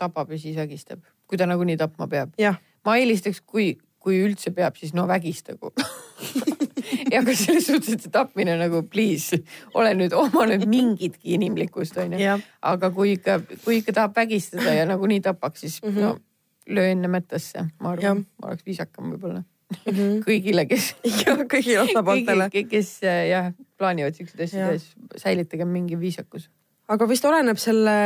tapab 0.00 0.32
ja 0.32 0.40
siis 0.40 0.56
vägistab, 0.56 1.04
kui 1.28 1.38
ta 1.40 1.48
nagunii 1.50 1.76
tapma 1.80 2.08
peab. 2.08 2.32
ma 2.84 2.96
eelistaks, 2.96 3.42
kui, 3.44 3.74
kui 4.00 4.16
üldse 4.24 4.54
peab, 4.56 4.80
siis 4.80 4.96
no 4.96 5.04
vägistagu 5.08 5.74
ja 7.12 7.20
ka 7.24 7.36
selles 7.36 7.68
suhtes, 7.68 7.92
et 7.92 8.06
see 8.06 8.14
tapmine 8.16 8.56
nagu 8.60 8.80
please, 8.88 9.42
ole 9.74 9.92
nüüd, 9.98 10.16
oma 10.16 10.46
nüüd 10.48 10.64
mingitki 10.70 11.36
inimlikkust 11.36 12.00
onju. 12.00 12.40
aga 12.72 12.92
kui 12.96 13.18
ikka, 13.18 13.42
kui 13.60 13.82
ikka 13.82 13.98
tahab 14.00 14.16
vägistada 14.16 14.72
ja 14.72 14.88
nagunii 14.88 15.20
tapaks, 15.20 15.60
siis 15.60 15.82
mm 15.82 15.88
-hmm. 15.90 16.00
no 16.00 16.16
löö 16.70 16.90
enne 16.90 17.10
mättasse, 17.10 17.66
ma 17.80 17.94
arvan, 17.94 18.24
oleks 18.42 18.66
viisakam 18.66 19.12
võib-olla 19.14 19.42
mm 19.42 19.92
-hmm. 19.92 20.22
kõigile, 20.28 20.66
kes. 20.70 20.94
jah, 21.24 21.44
kõigile 21.50 21.84
osapooltele. 21.84 22.50
kes 22.74 22.94
jah, 23.02 23.52
plaanivad 23.78 24.16
siukseid 24.18 24.46
asju, 24.46 24.70
siis 24.78 25.22
säilitage 25.22 25.64
mingi 25.64 26.00
viisakus 26.00 26.50
aga 26.90 27.06
vist 27.10 27.26
oleneb 27.28 27.58
selle, 27.60 27.96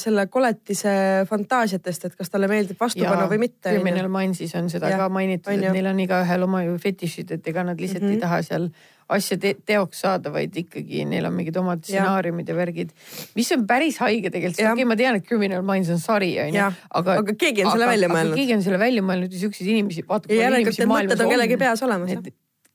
selle 0.00 0.26
koletise 0.32 0.96
fantaasiatest, 1.28 2.08
et 2.08 2.18
kas 2.18 2.32
talle 2.32 2.48
meeldib 2.50 2.80
vastu 2.80 3.04
panna 3.04 3.28
või 3.30 3.42
mitte. 3.46 3.70
Criminal 3.70 4.10
Minds'is 4.12 4.54
on 4.58 4.70
seda 4.72 4.90
ja, 4.92 5.00
ka 5.02 5.08
mainitud, 5.12 5.52
et 5.52 5.72
neil 5.76 5.90
on 5.92 6.04
igaühel 6.06 6.46
oma 6.46 6.64
ju 6.64 6.76
fetišid, 6.82 7.36
et 7.36 7.50
ega 7.52 7.66
nad 7.66 7.80
lihtsalt 7.80 8.02
mm 8.02 8.08
-hmm. 8.08 8.16
ei 8.16 8.20
mhm. 8.20 8.24
taha 8.24 8.42
seal 8.46 8.70
asja 9.16 9.36
te 9.38 9.52
teoks 9.66 10.00
saada, 10.02 10.32
vaid 10.34 10.56
ikkagi 10.56 11.04
neil 11.06 11.28
on 11.28 11.34
mingid 11.36 11.56
omad 11.60 11.84
stsenaariumid 11.84 12.48
ja. 12.48 12.56
värgid, 12.56 12.90
mis 13.36 13.52
on 13.54 13.66
päris 13.66 14.00
haige 14.02 14.30
tegelikult, 14.30 14.58
okei 14.58 14.72
okay,, 14.72 14.88
ma 14.88 14.96
tean, 14.98 15.20
et 15.20 15.28
Criminal 15.28 15.62
Minds 15.62 15.92
on 15.94 16.00
sari 16.02 16.32
onju, 16.42 16.64
aga. 16.90 17.20
aga 17.22 17.36
keegi 17.38 17.64
on 17.64 17.76
selle 17.76 17.86
välja 17.92 18.10
mõelnud. 18.10 18.34
keegi 18.40 18.56
on 18.56 18.66
selle 18.66 18.80
välja 18.82 19.04
mõelnud 19.06 19.30
ja 19.30 19.44
siukseid 19.44 19.70
inimesi. 19.70 20.02
järelikult 20.28 20.82
need 20.82 20.92
mõtted 20.94 21.22
on 21.22 21.32
kellegi 21.36 21.56
peas 21.62 21.86
olemas. 21.86 22.18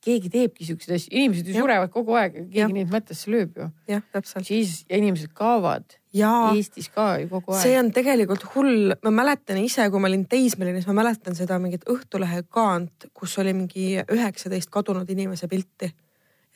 Keegi 0.02 0.32
teebki 0.34 0.66
siukseid 0.66 0.98
asju, 0.98 1.14
inimesed 1.14 1.50
ju 1.50 1.56
surevad 1.56 1.92
kogu 1.94 2.16
aeg, 2.18 2.38
keegi 2.44 2.62
ja. 2.64 2.70
neid 2.74 2.92
mõttesse 2.94 3.32
lööb 3.32 3.58
ju. 3.58 3.68
jah, 3.92 4.06
täpselt. 4.14 4.48
siis 4.50 4.82
ja 4.90 4.98
inimesed 5.02 5.34
kaovad. 5.38 5.98
Eestis 6.12 6.90
ka 6.92 7.14
ju 7.22 7.30
kogu 7.32 7.54
aeg. 7.54 7.64
see 7.64 7.80
on 7.80 7.92
tegelikult 7.96 8.46
hull, 8.56 8.96
ma 9.06 9.14
mäletan 9.22 9.62
ise, 9.62 9.86
kui 9.94 10.04
ma 10.04 10.10
olin 10.10 10.26
teismeline, 10.32 10.82
siis 10.82 10.90
ma 10.90 10.98
mäletan 11.04 11.38
seda 11.38 11.60
mingit 11.62 11.86
Õhtulehe 11.90 12.44
kaant, 12.50 13.12
kus 13.14 13.38
oli 13.44 13.54
mingi 13.56 13.94
üheksateist 14.02 14.74
kadunud 14.74 15.10
inimese 15.14 15.48
pilti 15.52 15.94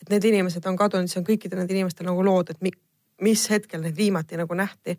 et 0.02 0.12
need 0.12 0.28
inimesed 0.32 0.66
on 0.70 0.78
kadunud, 0.80 1.10
siis 1.10 1.22
on 1.22 1.28
kõikidel 1.28 1.62
nendel 1.62 1.80
inimestel 1.80 2.08
nagu 2.08 2.24
lood, 2.26 2.52
et 2.54 2.62
mi, 2.66 2.72
mis 3.26 3.46
hetkel 3.52 3.84
neid 3.84 3.96
viimati 3.98 4.40
nagu 4.40 4.58
nähti. 4.58 4.98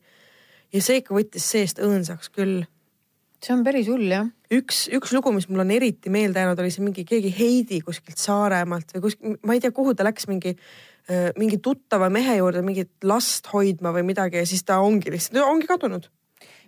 ja 0.73 0.83
see 0.83 1.01
ikka 1.01 1.15
võttis 1.15 1.47
seest 1.47 1.79
õõnsaks 1.79 2.33
küll. 2.35 2.65
see 3.43 3.55
on 3.55 3.65
päris 3.65 3.89
hull 3.93 4.11
jah. 4.11 4.27
Üks, 4.53 4.87
üks 4.95 5.15
lugu, 5.17 5.33
mis 5.35 5.49
mul 5.51 5.65
on 5.65 5.73
eriti 5.75 6.13
meelde 6.13 6.43
jäänud, 6.43 6.61
oli 6.63 6.75
see 6.75 6.85
mingi 6.85 7.07
keegi 7.09 7.33
Heidi 7.39 7.81
kuskilt 7.85 8.21
Saaremaalt 8.21 8.95
või 8.97 9.09
kuskil, 9.09 9.41
ma 9.47 9.57
ei 9.57 9.65
tea, 9.65 9.75
kuhu 9.75 9.97
ta 9.97 10.07
läks 10.07 10.29
mingi 10.31 10.57
mingi 11.39 11.61
tuttava 11.63 12.09
mehe 12.11 12.33
juurde 12.41 12.65
mingit 12.67 13.05
last 13.07 13.47
hoidma 13.53 13.93
või 13.95 14.03
midagi 14.09 14.41
ja 14.41 14.47
siis 14.51 14.65
ta 14.67 14.81
ongi 14.83 15.13
lihtsalt, 15.15 15.39
ongi 15.47 15.69
kadunud. 15.71 16.09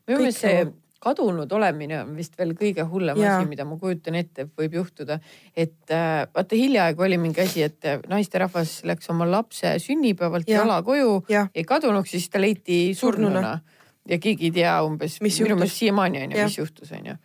minu 0.07 0.21
meelest 0.21 0.45
see 0.45 0.61
nagu 0.61 0.77
kadunud 1.03 1.53
olemine 1.53 2.01
on 2.03 2.15
vist 2.19 2.35
veel 2.39 2.55
kõige 2.59 2.85
hullem 2.91 3.21
ja. 3.23 3.37
asi, 3.39 3.49
mida 3.51 3.67
ma 3.69 3.79
kujutan 3.79 4.19
ette, 4.19 4.49
võib 4.59 4.75
juhtuda. 4.81 5.19
et 5.57 5.95
äh, 5.95 6.27
vaata 6.35 6.59
hiljaaegu 6.59 7.07
oli 7.07 7.19
mingi 7.23 7.43
asi, 7.45 7.63
et 7.67 7.87
äh, 7.87 8.01
naisterahvas 8.11 8.81
läks 8.89 9.11
oma 9.15 9.29
lapse 9.31 9.77
sünnipäevalt 9.83 10.49
ja. 10.51 10.63
jala 10.63 10.81
koju, 10.87 11.23
jäi 11.31 11.65
kadunuks, 11.67 12.17
siis 12.17 12.29
ta 12.31 12.43
leiti 12.43 12.95
surnuna, 12.99 13.43
surnuna. 13.43 13.85
ja 14.11 14.19
keegi 14.23 14.51
ei 14.51 14.57
tea 14.61 14.75
umbes, 14.87 15.21
minu 15.23 15.55
meelest 15.55 15.85
siiamaani 15.85 16.25
on 16.25 16.35
ju, 16.35 16.49
mis 16.51 16.59
juhtus, 16.59 16.93
on 16.99 17.13
ju. 17.13 17.19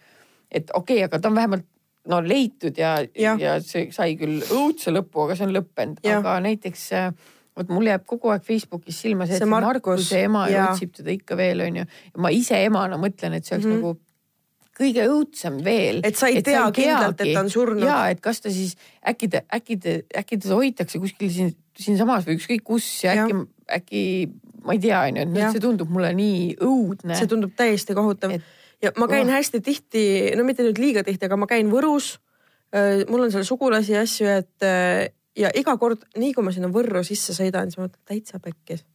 Et 0.53 0.73
okei 0.73 1.01
okay,, 1.01 1.07
aga 1.09 1.19
ta 1.19 1.31
on 1.31 1.35
vähemalt 1.35 1.69
no 2.09 2.19
leitud 2.23 2.77
ja, 2.77 2.97
ja., 3.15 3.35
ja 3.39 3.59
see 3.63 3.87
sai 3.95 4.17
küll 4.19 4.41
õudse 4.51 4.91
lõpu, 4.91 5.25
aga 5.25 5.37
see 5.39 5.47
on 5.47 5.55
lõppenud, 5.55 6.01
aga 6.17 6.35
näiteks 6.43 6.87
äh, 6.99 7.11
vot 7.57 7.69
mul 7.71 7.87
jääb 7.87 8.05
kogu 8.09 8.33
aeg 8.33 8.45
Facebookis 8.47 9.03
silma 9.05 9.27
see, 9.29 9.37
et 9.37 9.43
see 9.43 9.51
Markuse 9.51 10.23
ema 10.27 10.47
ja. 10.51 10.71
otsib 10.71 10.95
teda 10.97 11.13
ikka 11.13 11.37
veel 11.39 11.63
onju. 11.67 11.85
ma 12.23 12.33
ise 12.33 12.59
emana 12.65 12.99
mõtlen, 13.01 13.37
et 13.37 13.47
see 13.47 13.55
oleks 13.57 13.69
mm 13.69 13.77
-hmm. 13.77 13.85
nagu 13.85 13.99
kõige 14.73 15.05
õudsem 15.05 15.59
veel. 15.63 16.01
et 16.03 16.17
sa 16.17 16.27
ei 16.31 16.39
et 16.41 16.47
tea 16.49 16.63
kindlalt, 16.75 17.21
et 17.21 17.33
ta 17.33 17.43
on 17.43 17.49
surnud. 17.49 17.85
ja, 17.85 18.07
et 18.09 18.21
kas 18.21 18.41
ta 18.41 18.51
siis 18.51 18.75
äkki 19.05 19.29
ta, 19.29 19.43
äkki 19.53 19.77
ta, 19.77 19.97
äkki 20.19 20.37
teda 20.37 20.57
hoitakse 20.59 20.99
kuskil 20.99 21.29
siin, 21.29 21.53
siinsamas 21.77 22.25
või 22.25 22.39
ükskõik 22.39 22.65
kus 22.65 22.87
ja, 23.03 23.13
ja. 23.13 23.27
äkki, 23.27 23.45
äkki 23.77 24.01
ma 24.63 24.73
ei 24.73 24.79
tea, 24.79 25.05
onju, 25.11 25.29
et 25.29 25.55
see 25.55 25.63
tundub 25.63 25.89
mulle 25.93 26.13
nii 26.17 26.57
õudne. 26.63 27.15
see 27.19 27.29
tundub 27.29 27.53
täiesti 27.55 27.95
kohutav 27.95 28.33
et, 28.33 28.41
ja 28.83 28.91
ma 28.99 29.07
käin 29.11 29.29
oh. 29.29 29.33
hästi 29.33 29.63
tihti, 29.63 30.05
no 30.37 30.45
mitte 30.47 30.65
nüüd 30.65 30.79
liiga 30.81 31.03
tihti, 31.07 31.27
aga 31.29 31.39
ma 31.39 31.49
käin 31.49 31.71
Võrus. 31.71 32.17
Äh, 32.73 33.03
mul 33.09 33.27
on 33.27 33.31
seal 33.33 33.45
sugulasi 33.47 33.95
ja 33.95 34.01
asju, 34.03 34.29
et 34.41 34.65
äh, 34.67 35.07
ja 35.39 35.51
iga 35.57 35.75
kord, 35.81 36.05
nii 36.19 36.33
kui 36.35 36.45
ma 36.45 36.53
sinna 36.53 36.69
Võrru 36.73 37.03
sisse 37.05 37.35
sõidan, 37.35 37.71
siis 37.71 37.79
ma 37.79 37.87
mõtlen 37.87 38.09
täitsa 38.09 38.41
pekkis. 38.43 38.85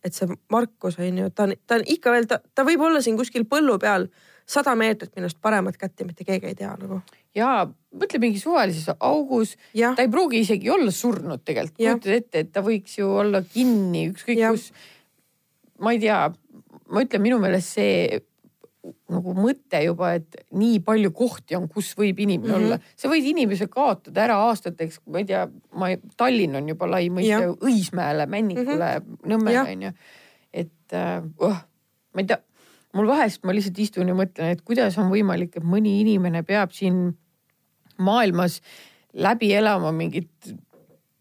et 0.00 0.16
see 0.16 0.30
Markus 0.48 0.96
on 0.98 1.18
ju, 1.18 1.30
ta 1.36 1.44
on, 1.44 1.52
ta 1.68 1.76
on 1.76 1.82
ikka 1.92 2.12
veel, 2.14 2.26
ta, 2.26 2.38
ta 2.54 2.64
võib 2.64 2.80
olla 2.86 3.02
siin 3.04 3.18
kuskil 3.18 3.44
põllu 3.44 3.76
peal 3.78 4.06
sada 4.48 4.72
meetrit 4.74 5.12
minust 5.18 5.36
paremat 5.42 5.76
kätt 5.76 6.00
ja 6.00 6.06
mitte 6.08 6.24
keegi 6.24 6.48
ei 6.48 6.56
tea 6.56 6.70
nagu. 6.80 7.02
ja 7.36 7.66
mõtle 7.92 8.20
mingi 8.22 8.40
suvalises 8.40 8.88
augus, 8.96 9.56
ta 9.76 10.00
ei 10.00 10.08
pruugi 10.10 10.40
isegi 10.46 10.70
olla 10.72 10.90
surnud 10.94 11.44
tegelikult, 11.44 11.76
kujutad 11.76 12.16
ette, 12.16 12.46
et 12.46 12.52
ta 12.54 12.64
võiks 12.64 12.96
ju 12.98 13.10
olla 13.22 13.42
kinni 13.44 14.08
ükskõik 14.14 14.40
kus. 14.48 14.70
ma 15.78 15.92
ei 15.92 16.00
tea, 16.00 16.22
ma 16.88 17.04
ütlen, 17.04 17.26
minu 17.28 17.38
meelest 17.42 17.76
see 17.76 18.22
nagu 19.12 19.34
mõte 19.36 19.80
juba, 19.84 20.14
et 20.16 20.36
nii 20.56 20.80
palju 20.84 21.12
kohti 21.16 21.56
on, 21.58 21.66
kus 21.68 21.92
võib 21.98 22.20
inimene 22.24 22.52
mm 22.52 22.58
-hmm. 22.58 22.66
olla. 22.66 22.78
sa 22.96 23.08
võid 23.12 23.26
inimese 23.28 23.68
kaotada 23.68 24.24
ära 24.24 24.38
aastateks, 24.48 25.00
ma 25.06 25.20
ei 25.20 25.26
tea, 25.28 25.46
ma, 25.76 25.90
Tallinn 26.16 26.56
on 26.56 26.68
juba 26.68 26.88
lai 26.88 27.10
mõiste, 27.12 27.50
Õismäele, 27.60 28.26
Männikule 28.26 28.92
mm, 28.98 29.04
-hmm. 29.04 29.32
Nõmmele 29.32 29.64
onju. 29.74 29.92
et 30.52 30.96
uh, 30.96 31.58
ma 32.14 32.24
ei 32.24 32.26
tea, 32.26 32.40
mul 32.94 33.06
vahest 33.06 33.44
ma 33.44 33.52
lihtsalt 33.52 33.78
istun 33.78 34.08
ja 34.08 34.14
mõtlen, 34.14 34.56
et 34.56 34.62
kuidas 34.62 34.98
on 34.98 35.10
võimalik, 35.12 35.56
et 35.56 35.64
mõni 35.64 36.00
inimene 36.00 36.42
peab 36.42 36.72
siin 36.72 37.18
maailmas 37.98 38.60
läbi 39.12 39.52
elama 39.54 39.92
mingit 39.92 40.54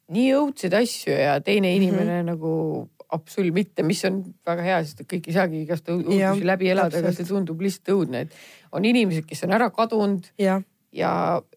nii 0.10 0.32
õudseid 0.38 0.74
asju 0.74 1.14
ja 1.14 1.40
teine 1.42 1.76
inimene 1.76 2.22
mm 2.22 2.28
-hmm. 2.28 2.32
nagu 2.32 2.90
absoluut 3.16 3.54
mitte, 3.54 3.84
mis 3.84 4.02
on 4.08 4.22
väga 4.46 4.66
hea, 4.66 4.80
sest 4.86 5.04
kõik 5.10 5.30
ei 5.30 5.36
saagi 5.36 5.64
igast 5.64 5.88
õudusi 5.90 6.46
läbi 6.46 6.70
elada, 6.70 7.02
aga 7.02 7.14
see 7.16 7.28
tundub 7.28 7.62
lihtsalt 7.64 7.94
õudne, 7.96 8.26
et 8.26 8.76
on 8.76 8.86
inimesed, 8.86 9.26
kes 9.30 9.46
on 9.48 9.56
ära 9.58 9.70
kadunud 9.74 10.30
ja, 10.42 10.60
ja 10.96 11.12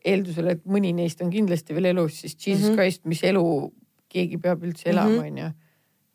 eeldusel, 0.04 0.52
et 0.54 0.64
mõni 0.68 0.94
neist 0.96 1.20
on 1.24 1.32
kindlasti 1.32 1.76
veel 1.76 1.90
elus, 1.92 2.22
siis 2.22 2.36
Jesus 2.38 2.64
mm 2.64 2.72
-hmm. 2.72 2.80
Christ, 2.80 3.04
mis 3.04 3.22
elu 3.28 3.44
keegi 4.12 4.38
peab 4.38 4.64
üldse 4.64 4.90
elama, 4.92 5.22
mhm. 5.22 5.26
onju. 5.26 5.50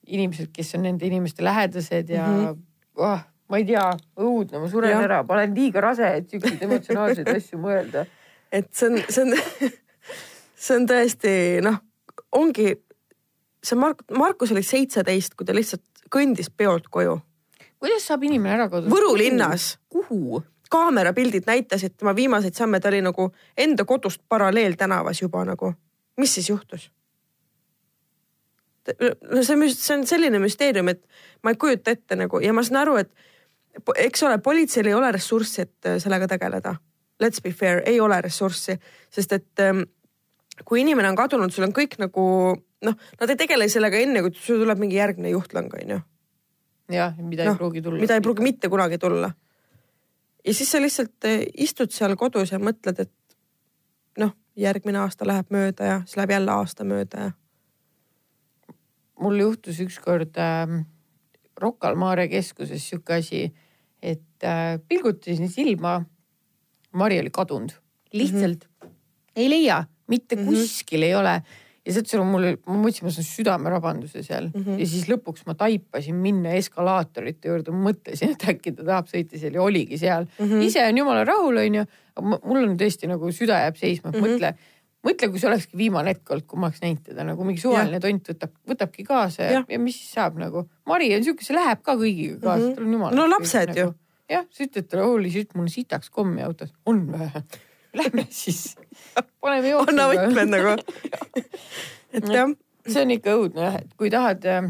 inimesed, 0.07 0.51
kes 0.53 0.75
on 0.75 0.85
nende 0.87 1.05
inimeste 1.05 1.43
lähedased 1.43 2.09
ja 2.09 2.27
mm 2.27 2.45
-hmm. 2.45 2.61
oh, 2.95 3.19
ma 3.49 3.57
ei 3.57 3.65
tea, 3.65 3.91
õudne, 4.17 4.59
ma 4.59 4.69
suren 4.69 4.91
ja. 4.91 5.01
ära, 5.01 5.23
ma 5.23 5.33
olen 5.33 5.55
liiga 5.55 5.81
rase, 5.81 6.15
et 6.17 6.29
siukseid 6.29 6.61
emotsionaalseid 6.61 7.27
asju 7.37 7.59
mõelda. 7.59 8.05
et 8.51 8.73
see 8.73 8.89
on, 8.89 9.01
see 9.09 9.23
on 9.23 9.35
see 10.65 10.77
on 10.77 10.87
tõesti 10.89 11.33
noh, 11.61 11.77
ongi 12.31 12.73
see 13.67 13.79
Mark, 13.79 14.03
Markus 14.11 14.51
oli 14.55 14.63
seitseteist, 14.63 15.35
kui 15.35 15.47
ta 15.47 15.55
lihtsalt 15.55 15.83
kõndis 16.13 16.49
peolt 16.49 16.87
koju. 16.91 17.17
kuidas 17.79 18.07
saab 18.07 18.23
inimene 18.23 18.55
ära 18.55 18.69
kaduda? 18.69 18.93
Võru 18.93 19.15
linnas. 19.19 19.77
kuhu? 19.89 20.43
kaamerapildid 20.69 21.45
näitasid 21.47 21.93
tema 21.95 22.15
viimaseid 22.15 22.55
samme, 22.55 22.79
ta 22.79 22.89
oli 22.91 22.99
nagu 23.01 23.29
enda 23.57 23.85
kodust 23.85 24.21
paralleeltänavas 24.29 25.21
juba 25.21 25.45
nagu. 25.45 25.73
mis 26.17 26.33
siis 26.33 26.49
juhtus? 26.49 26.91
no 29.31 29.43
see, 29.43 29.69
see 29.73 29.95
on 29.97 30.05
selline 30.07 30.39
müsteerium, 30.39 30.87
et 30.87 31.03
ma 31.43 31.51
ei 31.51 31.59
kujuta 31.59 31.91
ette 31.91 32.15
nagu 32.15 32.39
ja 32.39 32.53
ma 32.53 32.63
saan 32.63 32.81
aru, 32.81 32.95
et 33.03 33.11
eks 33.95 34.23
ole, 34.23 34.37
politseil 34.43 34.87
ei 34.87 34.95
ole 34.97 35.11
ressurssi, 35.11 35.67
et 35.67 35.89
äh, 35.89 35.97
sellega 36.01 36.27
tegeleda. 36.27 36.75
Let's 37.23 37.41
be 37.41 37.51
fair, 37.51 37.81
ei 37.85 37.99
ole 37.99 38.21
ressurssi, 38.21 38.77
sest 39.13 39.33
et 39.33 39.61
ähm, 39.63 39.83
kui 40.65 40.81
inimene 40.81 41.09
on 41.09 41.17
kadunud, 41.19 41.53
sul 41.53 41.67
on 41.67 41.73
kõik 41.75 41.97
nagu 42.01 42.27
noh, 42.85 42.95
nad 43.21 43.33
ei 43.33 43.39
tegele 43.39 43.67
sellega 43.69 43.99
enne, 44.01 44.21
kui 44.25 44.33
sul 44.33 44.61
tuleb 44.63 44.79
mingi 44.81 44.97
järgmine 44.97 45.33
juhtlang, 45.33 45.73
onju. 45.73 45.99
jah, 46.93 47.17
mida 47.19 47.45
Noh, 47.45 47.57
ei 47.57 47.61
pruugi 47.61 47.81
tulla. 47.81 48.01
mida 48.01 48.17
ei 48.17 48.25
pruugi 48.25 48.45
mitte 48.45 48.69
kunagi 48.69 48.97
tulla. 48.97 49.31
ja 50.45 50.53
siis 50.53 50.71
sa 50.71 50.81
lihtsalt 50.81 51.25
eh, 51.29 51.45
istud 51.57 51.91
seal 51.91 52.15
kodus 52.15 52.51
ja 52.51 52.59
mõtled, 52.59 53.01
et 53.05 53.13
noh, 54.17 54.33
järgmine 54.55 55.03
aasta 55.03 55.27
läheb 55.27 55.51
mööda 55.53 55.91
ja 55.91 55.99
siis 56.05 56.17
läheb 56.17 56.37
jälle 56.37 56.51
aasta 56.51 56.87
mööda 56.87 57.27
ja 57.27 57.31
mul 59.19 59.39
juhtus 59.41 59.79
ükskord 59.81 60.37
äh, 60.37 60.85
Rocca 61.57 61.89
al 61.89 61.97
Mare 61.97 62.27
keskuses 62.29 62.85
sihuke 62.85 63.17
asi, 63.17 63.47
et 64.01 64.45
äh, 64.45 64.77
pilgutasin 64.87 65.49
silma. 65.49 65.99
Mari 66.97 67.19
oli 67.19 67.29
kadunud, 67.29 67.73
lihtsalt 68.13 68.63
mm 68.65 68.87
-hmm. 68.87 68.93
ei 69.35 69.49
leia, 69.49 69.83
mitte 70.07 70.35
mm. 70.35 70.43
-hmm. 70.43 70.67
kuskil 70.67 71.03
ei 71.03 71.15
ole 71.15 71.41
ja 71.87 71.95
sealt 71.95 72.11
sul 72.11 72.23
mul, 72.27 72.47
ma 72.67 72.77
mõtlesin, 72.81 73.07
ma 73.07 73.11
saan 73.15 73.27
südamerabanduse 73.27 74.23
seal 74.25 74.49
mm. 74.49 74.63
-hmm. 74.63 74.79
ja 74.81 74.87
siis 74.91 75.07
lõpuks 75.11 75.45
ma 75.47 75.55
taipasin 75.57 76.15
minna 76.19 76.55
eskalaatorite 76.59 77.51
juurde, 77.51 77.75
mõtlesin, 77.75 78.33
et 78.35 78.47
äkki 78.53 78.73
ta 78.75 78.87
tahab 78.87 79.11
sõita 79.11 79.39
seal 79.39 79.55
ja 79.55 79.63
oligi 79.63 79.99
seal 80.01 80.25
mm. 80.27 80.49
-hmm. 80.49 80.65
ise 80.67 80.83
on 80.83 81.03
jumala 81.03 81.23
rahul, 81.27 81.59
onju, 81.63 81.85
aga 82.15 82.39
mul 82.43 82.63
on 82.63 82.75
tõesti 82.79 83.11
nagu 83.11 83.31
süda 83.35 83.61
jääb 83.65 83.79
seisma, 83.79 84.11
et 84.11 84.17
mm. 84.17 84.25
-hmm. 84.25 84.33
mõtle, 84.33 84.73
mõtle, 85.07 85.29
kui 85.31 85.39
see 85.43 85.49
olekski 85.51 85.79
viimane 85.79 86.15
hetk 86.15 86.33
olnud, 86.33 86.47
kui 86.47 86.59
ma 86.59 86.67
oleks 86.67 86.83
näinud 86.83 87.05
teda 87.05 87.27
nagu 87.27 87.47
mingi 87.47 87.63
suvaline 87.63 88.01
tont 88.03 88.33
võtab, 88.33 88.57
võtabki 88.73 89.07
kaasa 89.07 89.43
ja, 89.43 89.51
Jah. 89.59 89.69
ja 89.69 89.79
mis 89.79 90.01
siis 90.01 90.11
saab 90.17 90.41
nagu. 90.41 90.65
Mari 90.89 91.13
on 91.15 91.23
siuke, 91.23 91.45
see 91.45 91.55
läheb 91.55 91.85
ka 91.85 91.95
kõigiga 91.95 92.41
kaasa 92.41 92.63
mm. 92.63 92.67
-hmm. 92.67 92.75
tal 92.75 92.89
on 92.89 92.99
jumala. 92.99 93.15
No 93.15 93.29
lapsed 93.31 93.77
ju.. 93.77 93.93
jah, 94.29 94.43
sa 94.51 94.67
ütled 94.67 94.91
talle, 94.91 95.07
holy 95.07 95.31
shit, 95.31 95.55
mul 95.55 95.69
on 95.69 95.71
sitaks 95.71 96.11
kommi 96.11 96.43
autos, 96.43 96.73
on 96.85 97.05
või? 97.13 97.31
Lähme 97.97 98.27
siis, 98.29 98.75
paneme 99.41 99.73
anna 99.81 100.09
jooksma. 100.13 100.27
võtmed 100.27 100.51
nagu. 100.53 100.75
et 102.17 102.27
jah, 102.33 102.51
see 102.87 103.05
on 103.05 103.15
ikka 103.17 103.37
õudne 103.39 103.65
jah, 103.69 103.79
et 103.81 103.95
kui 103.99 104.11
tahad 104.13 104.45
äh, 104.47 104.69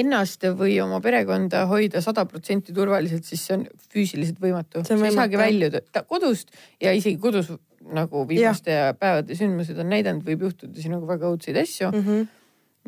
ennast 0.00 0.44
või 0.58 0.76
oma 0.84 1.00
perekonda 1.04 1.64
hoida 1.70 2.02
sada 2.04 2.26
protsenti 2.28 2.74
turvaliselt, 2.76 3.24
siis 3.28 3.46
see 3.46 3.56
on 3.56 3.64
füüsiliselt 3.92 4.42
võimatu. 4.42 4.84
Sa 4.84 4.98
ei 4.98 5.14
saagi 5.14 5.40
väljuda 5.40 6.04
kodust 6.08 6.52
ja 6.82 6.92
isegi 6.96 7.20
kodus 7.22 7.52
nagu 7.88 8.26
viimaste 8.28 8.74
ja. 8.74 8.92
päevade 8.98 9.36
sündmused 9.38 9.78
on 9.80 9.88
näidanud, 9.92 10.24
võib 10.26 10.44
juhtuda 10.48 10.76
siin 10.80 10.92
nagu 10.96 11.08
väga 11.08 11.30
õudseid 11.30 11.56
asju 11.62 11.88
mm. 11.88 12.04
-hmm. 12.04 12.26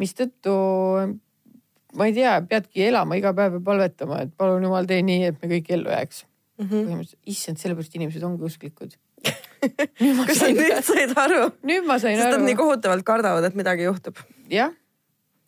mistõttu 0.03 0.55
ma 1.97 2.09
ei 2.09 2.15
tea, 2.17 2.35
peadki 2.49 2.85
elama 2.89 3.19
iga 3.19 3.33
päev 3.37 3.59
ja 3.59 3.63
palvetama, 3.65 4.25
et 4.27 4.35
palun 4.39 4.67
jumal, 4.67 4.89
tee 4.89 5.01
nii, 5.07 5.31
et 5.31 5.41
me 5.41 5.51
kõik 5.55 5.71
ellu 5.77 5.93
jääks 5.95 6.25
mm. 6.61 6.69
-hmm. 6.69 7.15
issand, 7.33 7.63
sellepärast 7.63 7.97
inimesed 7.97 8.27
ongi 8.27 8.47
usklikud. 8.51 8.97
kas 10.29 10.39
sa 10.41 10.51
nüüd, 10.53 10.77
said 10.87 11.17
aru? 11.19 11.49
nüüd 11.67 11.89
ma 11.89 11.99
sain 12.03 12.17
sest 12.19 12.27
nad 12.27 12.39
aru 12.39 12.47
nii 12.49 12.59
kohutavalt 12.59 13.07
kardavad, 13.07 13.49
et 13.49 13.59
midagi 13.59 13.87
juhtub. 13.89 14.21
jah, 14.53 14.75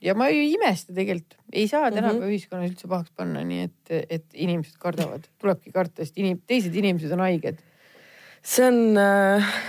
ja 0.02 0.16
ma 0.18 0.28
ei 0.32 0.50
imesta 0.52 0.94
tegelikult, 0.96 1.38
ei 1.52 1.68
saa 1.68 1.90
tänapäeva 1.90 2.14
mm 2.14 2.24
-hmm. 2.24 2.32
ühiskonnas 2.32 2.72
üldse 2.72 2.88
pahaks 2.88 3.12
panna, 3.16 3.44
nii 3.44 3.68
et, 3.68 4.10
et 4.18 4.26
inimesed 4.34 4.76
kardavad, 4.78 5.28
tulebki 5.38 5.72
karta, 5.72 6.04
sest 6.04 6.18
inim-, 6.18 6.42
teised 6.46 6.74
inimesed 6.74 7.12
on 7.12 7.24
haiged. 7.24 7.62
see 8.42 8.66
on, 8.66 8.98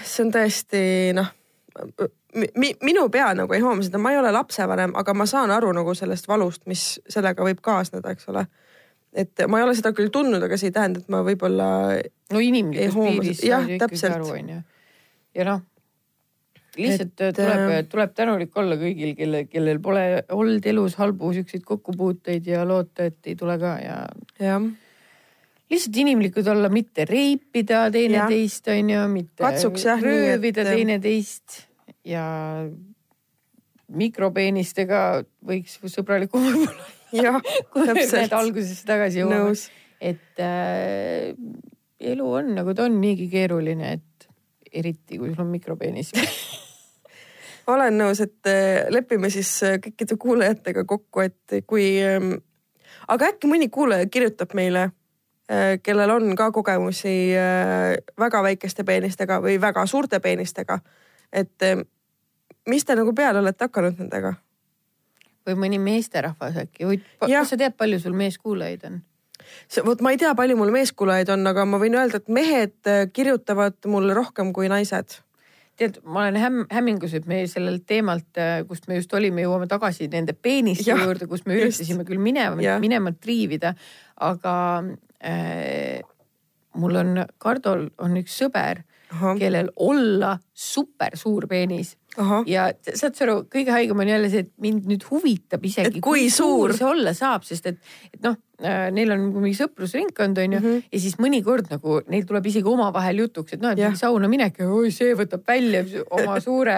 see 0.04 0.26
on 0.26 0.34
tõesti 0.34 0.84
noh, 1.14 1.30
minu 2.82 3.10
pea 3.10 3.34
nagu 3.38 3.54
ei 3.54 3.62
hooma 3.62 3.84
seda, 3.86 4.02
ma 4.02 4.12
ei 4.14 4.18
ole 4.18 4.32
lapsevanem, 4.34 4.96
aga 4.98 5.14
ma 5.14 5.26
saan 5.30 5.52
aru 5.54 5.72
nagu 5.76 5.94
sellest 5.96 6.28
valust, 6.28 6.66
mis 6.66 7.00
sellega 7.10 7.46
võib 7.46 7.62
kaasneda, 7.62 8.14
eks 8.14 8.30
ole. 8.34 8.46
Et 9.14 9.44
ma 9.48 9.60
ei 9.60 9.68
ole 9.68 9.76
seda 9.78 9.92
küll 9.96 10.10
tundnud, 10.14 10.42
aga 10.44 10.58
see 10.58 10.72
ei 10.72 10.76
tähenda, 10.76 11.04
et 11.04 11.12
ma 11.14 11.22
võib-olla 11.26 11.68
no 12.34 12.42
inimlikus 12.42 12.96
piiris. 12.98 13.44
Jah, 13.46 13.68
täpselt. 13.82 14.32
ja 15.38 15.46
noh, 15.48 15.62
lihtsalt 16.78 17.22
Et, 17.22 17.36
tuleb 17.38 17.66
äh,, 17.70 17.82
tuleb 17.90 18.14
tänulik 18.18 18.56
olla 18.58 18.78
kõigil, 18.80 19.14
kelle, 19.18 19.44
kellel 19.50 19.82
pole 19.84 20.06
olnud 20.34 20.66
elus 20.66 20.96
halbu 20.98 21.34
siukseid 21.38 21.66
kokkupuuteid 21.68 22.48
ja 22.50 22.64
loota, 22.66 23.10
et 23.12 23.30
ei 23.30 23.36
tule 23.38 23.58
ka 23.62 23.76
ja 23.82 24.00
jah, 24.42 24.66
lihtsalt 25.74 26.00
inimlikud 26.04 26.48
olla, 26.50 26.72
mitte 26.74 27.06
reipida 27.10 27.86
teineteist, 27.94 28.72
onju, 28.74 29.06
mitte 29.14 29.46
Katsuks 29.46 29.86
jah, 29.86 30.02
röövida 30.02 30.66
et- 30.66 30.74
teineteist 30.74 31.62
ja 32.10 32.26
mikropeenistega 33.94 35.24
võiks 35.46 35.78
sõbralikum 35.94 36.46
olla, 36.50 36.74
kui 37.74 37.88
need, 37.88 38.36
algusesse 38.38 38.88
tagasi 38.88 39.22
jõuame. 39.22 39.54
et 40.02 40.44
äh, 40.44 41.34
elu 42.14 42.32
on 42.40 42.54
nagu 42.58 42.74
ta 42.76 42.88
on 42.90 43.00
niigi 43.02 43.30
keeruline, 43.32 43.94
et 44.00 44.28
eriti 44.74 45.20
kui 45.22 45.32
sul 45.34 45.46
on 45.46 45.52
mikropeenis. 45.54 46.14
olen 47.74 48.02
nõus, 48.02 48.24
et 48.26 48.50
äh, 48.50 48.90
lepime 48.94 49.32
siis 49.34 49.52
äh, 49.68 49.78
kõikide 49.84 50.18
kuulajatega 50.20 50.84
kokku, 50.90 51.24
et 51.24 51.62
kui, 51.70 51.88
aga 53.08 53.32
äkki 53.32 53.50
mõni 53.52 53.70
kuulaja 53.74 54.10
kirjutab 54.12 54.58
meile, 54.58 54.90
kellel 55.84 56.10
on 56.10 56.36
ka 56.36 56.52
kogemusi 56.52 57.36
äh, 57.36 57.98
väga 58.20 58.44
väikeste 58.44 58.84
peenistega 58.84 59.42
või 59.44 59.60
väga 59.62 59.86
suurte 59.86 60.20
peenistega. 60.20 60.80
et 61.34 61.62
äh, 61.62 61.84
mis 62.68 62.86
te 62.86 62.96
nagu 62.96 63.14
peale 63.14 63.40
olete 63.40 63.66
hakanud 63.66 64.00
nendega? 64.00 64.34
Või 65.48 65.58
mõni 65.66 65.80
meesterahvas 65.84 66.60
äkki, 66.66 66.88
Jah. 67.28 67.42
kas 67.42 67.54
sa 67.54 67.60
tead, 67.60 67.76
palju 67.80 68.00
sul 68.04 68.16
meeskuulajaid 68.18 68.88
on? 68.90 69.02
vot 69.86 70.02
ma 70.02 70.14
ei 70.14 70.20
tea, 70.22 70.32
palju 70.38 70.56
mul 70.60 70.72
meeskuulajaid 70.74 71.34
on, 71.34 71.46
aga 71.52 71.66
ma 71.68 71.80
võin 71.82 71.98
öelda, 72.00 72.22
et 72.22 72.32
mehed 72.32 72.90
äh, 72.90 73.06
kirjutavad 73.14 73.78
mulle 73.92 74.16
rohkem 74.18 74.54
kui 74.56 74.70
naised. 74.72 75.20
tead, 75.80 76.00
ma 76.06 76.22
olen 76.22 76.38
häm-, 76.40 76.66
hämmingus, 76.72 77.16
et 77.18 77.28
me 77.28 77.42
sellelt 77.50 77.86
teemalt, 77.90 78.40
kust 78.70 78.88
me 78.88 79.00
just 79.00 79.14
olime, 79.18 79.42
jõuame 79.44 79.68
tagasi 79.68 80.08
nende 80.08 80.36
peeniste 80.38 80.86
Jah, 80.92 81.02
juurde, 81.02 81.28
kus 81.28 81.46
me 81.46 81.58
just. 81.58 81.82
üritasime 81.82 82.06
küll 82.08 82.22
minema 82.22 82.80
minema 82.80 83.12
triivida, 83.18 83.74
aga 84.22 84.56
äh, 85.24 86.02
mul 86.80 87.00
on, 87.02 87.24
Kardol 87.42 87.88
on 88.02 88.18
üks 88.22 88.38
sõber, 88.42 88.84
kellel 89.40 89.70
olla 89.76 90.38
super 90.54 91.18
suur 91.20 91.48
peenis 91.50 91.96
ja 92.48 92.68
saad 92.94 93.16
sa 93.18 93.26
aru, 93.26 93.36
kõige 93.52 93.74
haigem 93.74 94.00
on 94.04 94.10
jälle 94.10 94.30
see, 94.30 94.46
et 94.46 94.52
mind 94.62 94.86
nüüd 94.90 95.06
huvitab 95.10 95.64
isegi, 95.66 95.98
Et 95.98 96.04
kui 96.04 96.28
suur? 96.34 96.76
see 96.78 96.86
olla 96.86 97.14
saab, 97.18 97.46
sest 97.48 97.72
et, 97.72 97.80
et 98.14 98.22
noh, 98.26 98.38
neil 98.94 99.16
on 99.16 99.26
mingi 99.40 99.56
sõprusringkond 99.58 100.38
onju 100.44 100.60
mm. 100.60 100.66
-hmm. 100.66 100.86
ja 100.94 101.00
siis 101.00 101.18
mõnikord 101.22 101.72
nagu 101.74 102.02
neil 102.08 102.28
tuleb 102.30 102.46
isegi 102.52 102.70
omavahel 102.70 103.24
jutuks, 103.26 103.54
et 103.58 103.62
noh, 103.62 103.74
et 103.74 103.98
sauna 103.98 104.30
minek 104.30 104.62
ja 104.62 104.70
oi, 104.70 104.92
see 104.92 105.16
võtab 105.18 105.46
välja 105.48 105.84
oma 106.12 106.40
suure 106.44 106.78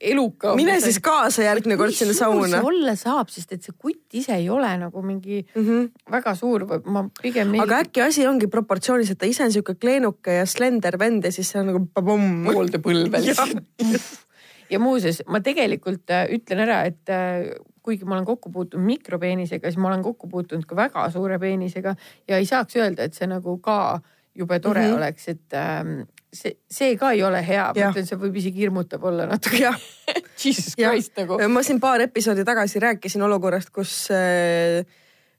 eluka. 0.00 0.54
mine 0.58 0.78
siis 0.80 0.98
kaasa 1.02 1.46
järgmine 1.46 1.76
kord 1.80 1.94
sinna 1.96 2.14
sauna 2.16 2.60
olla 2.62 2.94
saab, 2.98 3.30
sest 3.32 3.52
et 3.56 3.62
see 3.66 3.74
kutt 3.78 4.18
ise 4.18 4.34
ei 4.36 4.48
ole 4.50 4.70
nagu 4.78 5.02
mingi 5.02 5.42
Mm 5.54 5.66
-hmm. 5.66 5.88
väga 6.10 6.34
suur, 6.34 6.66
ma 6.84 7.04
pigem. 7.22 7.54
aga 7.60 7.82
äkki 7.84 8.02
asi 8.02 8.26
ongi 8.26 8.46
proportsioonis, 8.46 9.10
et 9.10 9.18
ta 9.18 9.26
ise 9.26 9.44
on 9.44 9.52
sihuke 9.52 9.74
kleenuke 9.74 10.32
ja 10.32 10.46
slender 10.46 10.98
vend 10.98 11.24
ja 11.24 11.32
siis 11.32 11.50
see 11.50 11.60
on 11.60 11.66
nagu 11.66 11.86
pabomm. 11.94 12.44
poolde 12.44 12.78
põlve 12.78 13.18
Jah. 13.26 13.48
lihtsalt. 13.48 14.26
ja 14.70 14.78
muuseas, 14.78 15.22
ma 15.26 15.40
tegelikult 15.40 16.10
äh, 16.10 16.28
ütlen 16.30 16.64
ära, 16.64 16.84
et 16.84 17.08
äh, 17.08 17.52
kuigi 17.82 18.04
ma 18.04 18.16
olen 18.16 18.26
kokku 18.26 18.50
puutunud 18.50 18.86
mikropeenisega, 18.86 19.70
siis 19.70 19.80
ma 19.82 19.88
olen 19.88 20.02
kokku 20.02 20.28
puutunud 20.28 20.66
ka 20.66 20.76
väga 20.76 21.10
suure 21.10 21.38
peenisega 21.38 21.94
ja 22.28 22.38
ei 22.38 22.46
saaks 22.46 22.76
öelda, 22.78 23.08
et 23.08 23.14
see 23.18 23.26
nagu 23.26 23.58
ka 23.58 24.00
jube 24.34 24.58
tore 24.60 24.80
mm. 24.80 24.86
-hmm. 24.86 24.96
oleks, 24.96 25.28
et 25.28 25.54
ähm, 25.58 26.02
see, 26.32 26.56
see 26.70 26.96
ka 27.00 27.12
ei 27.16 27.22
ole 27.26 27.42
hea, 27.46 27.68
ma 27.76 27.90
ütlen, 27.90 28.08
see 28.08 28.18
võib 28.20 28.36
isegi 28.40 28.64
hirmutav 28.64 29.04
olla 29.08 29.28
natuke. 29.30 29.72
Jesus 30.42 30.74
Christ 30.78 31.16
nagu. 31.20 31.38
ma 31.52 31.62
siin 31.66 31.80
paar 31.82 32.02
episoodi 32.06 32.44
tagasi 32.48 32.80
rääkisin 32.82 33.22
olukorrast, 33.28 33.70
kus 33.74 33.94
äh, 34.14 34.82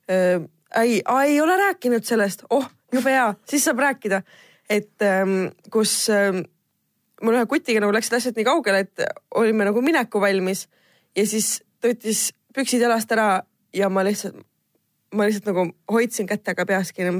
äh, 0.08 0.46
ei, 0.84 1.02
ei 1.02 1.42
ole 1.42 1.58
rääkinud 1.58 2.06
sellest, 2.08 2.46
oh 2.50 2.68
jube 2.94 3.14
hea, 3.14 3.34
siis 3.50 3.66
saab 3.66 3.82
rääkida, 3.84 4.22
et 4.70 5.06
ähm, 5.06 5.52
kus 5.74 5.96
ähm, 6.14 6.44
mul 7.24 7.38
ühe 7.40 7.48
kutiga 7.50 7.82
nagu 7.84 7.94
läksid 7.96 8.18
asjad 8.20 8.38
nii 8.38 8.48
kaugele, 8.48 8.86
et 8.86 9.06
olime 9.40 9.68
nagu 9.68 9.82
mineku 9.86 10.22
valmis 10.22 10.68
ja 11.18 11.26
siis 11.28 11.58
ta 11.82 11.92
võttis 11.92 12.30
püksid 12.56 12.84
jalast 12.84 13.12
ära 13.16 13.44
ja 13.74 13.90
ma 13.90 14.06
lihtsalt, 14.06 14.38
ma 15.16 15.28
lihtsalt 15.28 15.50
nagu 15.52 15.68
hoidsin 15.92 16.30
kätega 16.30 16.66
peas 16.70 16.94
kinni, 16.94 17.14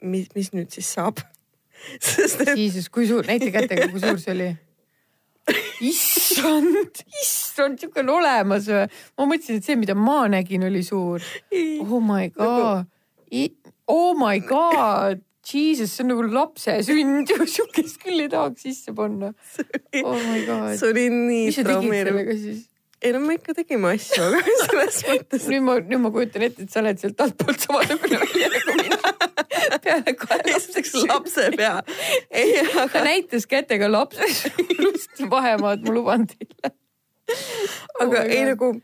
mis, 0.00 0.30
mis 0.36 0.52
nüüd 0.56 0.72
siis 0.74 0.90
saab. 0.96 1.22
sest 2.10 2.42
et 2.44 2.56
Jesus, 2.56 2.90
kui 2.92 3.08
suur, 3.10 3.26
näita 3.28 3.50
kätega, 3.54 3.88
kui 3.92 4.02
suur 4.02 4.20
see 4.20 4.34
oli. 4.34 4.50
issand, 5.82 7.00
issand, 7.22 7.80
sihuke 7.80 8.04
on 8.04 8.12
olemas 8.20 8.68
või? 8.70 8.84
ma 9.18 9.26
mõtlesin, 9.32 9.58
et 9.58 9.66
see, 9.66 9.78
mida 9.80 9.96
ma 9.98 10.22
nägin, 10.30 10.66
oli 10.68 10.84
suur. 10.86 11.24
oh 11.82 11.98
my 12.04 12.30
god, 12.36 12.86
oh 13.90 14.14
my 14.18 14.38
god, 14.44 15.24
Jesus, 15.50 15.94
see 15.96 16.04
on 16.04 16.12
nagu 16.12 16.26
lapse 16.30 16.76
sünd 16.86 17.32
ju, 17.32 17.46
sihukest 17.48 17.98
küll 18.02 18.26
ei 18.26 18.30
tahaks 18.30 18.66
sisse 18.66 18.94
panna. 18.94 19.32
oh 20.04 20.18
my 20.18 20.44
god, 20.46 20.76
see 20.78 20.92
oli 20.92 21.08
nii 21.10 21.46
mis 21.48 21.58
sa 21.58 21.64
tegid 21.64 21.80
traumeeriv. 21.80 22.12
sellega 22.12 22.36
siis? 22.44 22.69
Ei 23.02 23.12
no 23.14 23.20
me 23.24 23.36
ikka 23.38 23.54
tegime 23.56 23.94
asju, 23.94 24.26
aga 24.26 24.40
selles 24.64 25.00
mõttes. 25.08 25.46
nüüd 25.52 25.64
ma, 25.64 25.76
nüüd 25.80 26.02
ma 26.02 26.12
kujutan 26.14 26.44
ette, 26.48 26.66
et 26.66 26.72
sa 26.72 26.82
oled 26.82 27.00
sealt 27.00 27.24
altpoolt 27.24 27.64
samasugune 27.64 28.20
välja 28.24 28.50
nagu 28.54 28.76
mina. 28.80 28.98
peale 29.84 30.14
kahe 30.20 30.52
esiteks 30.58 30.94
lapse 31.06 31.48
pea. 31.56 31.80
ei, 32.30 32.60
ta 32.92 33.04
näitas 33.06 33.48
kätega 33.50 33.90
lapse 33.90 34.28
suurust 34.36 35.24
vahemaad, 35.32 35.84
ma 35.86 35.96
luban 35.96 36.28
teile. 36.30 36.74
aga 38.04 38.24
ei 38.28 38.44
nagu 38.50 38.74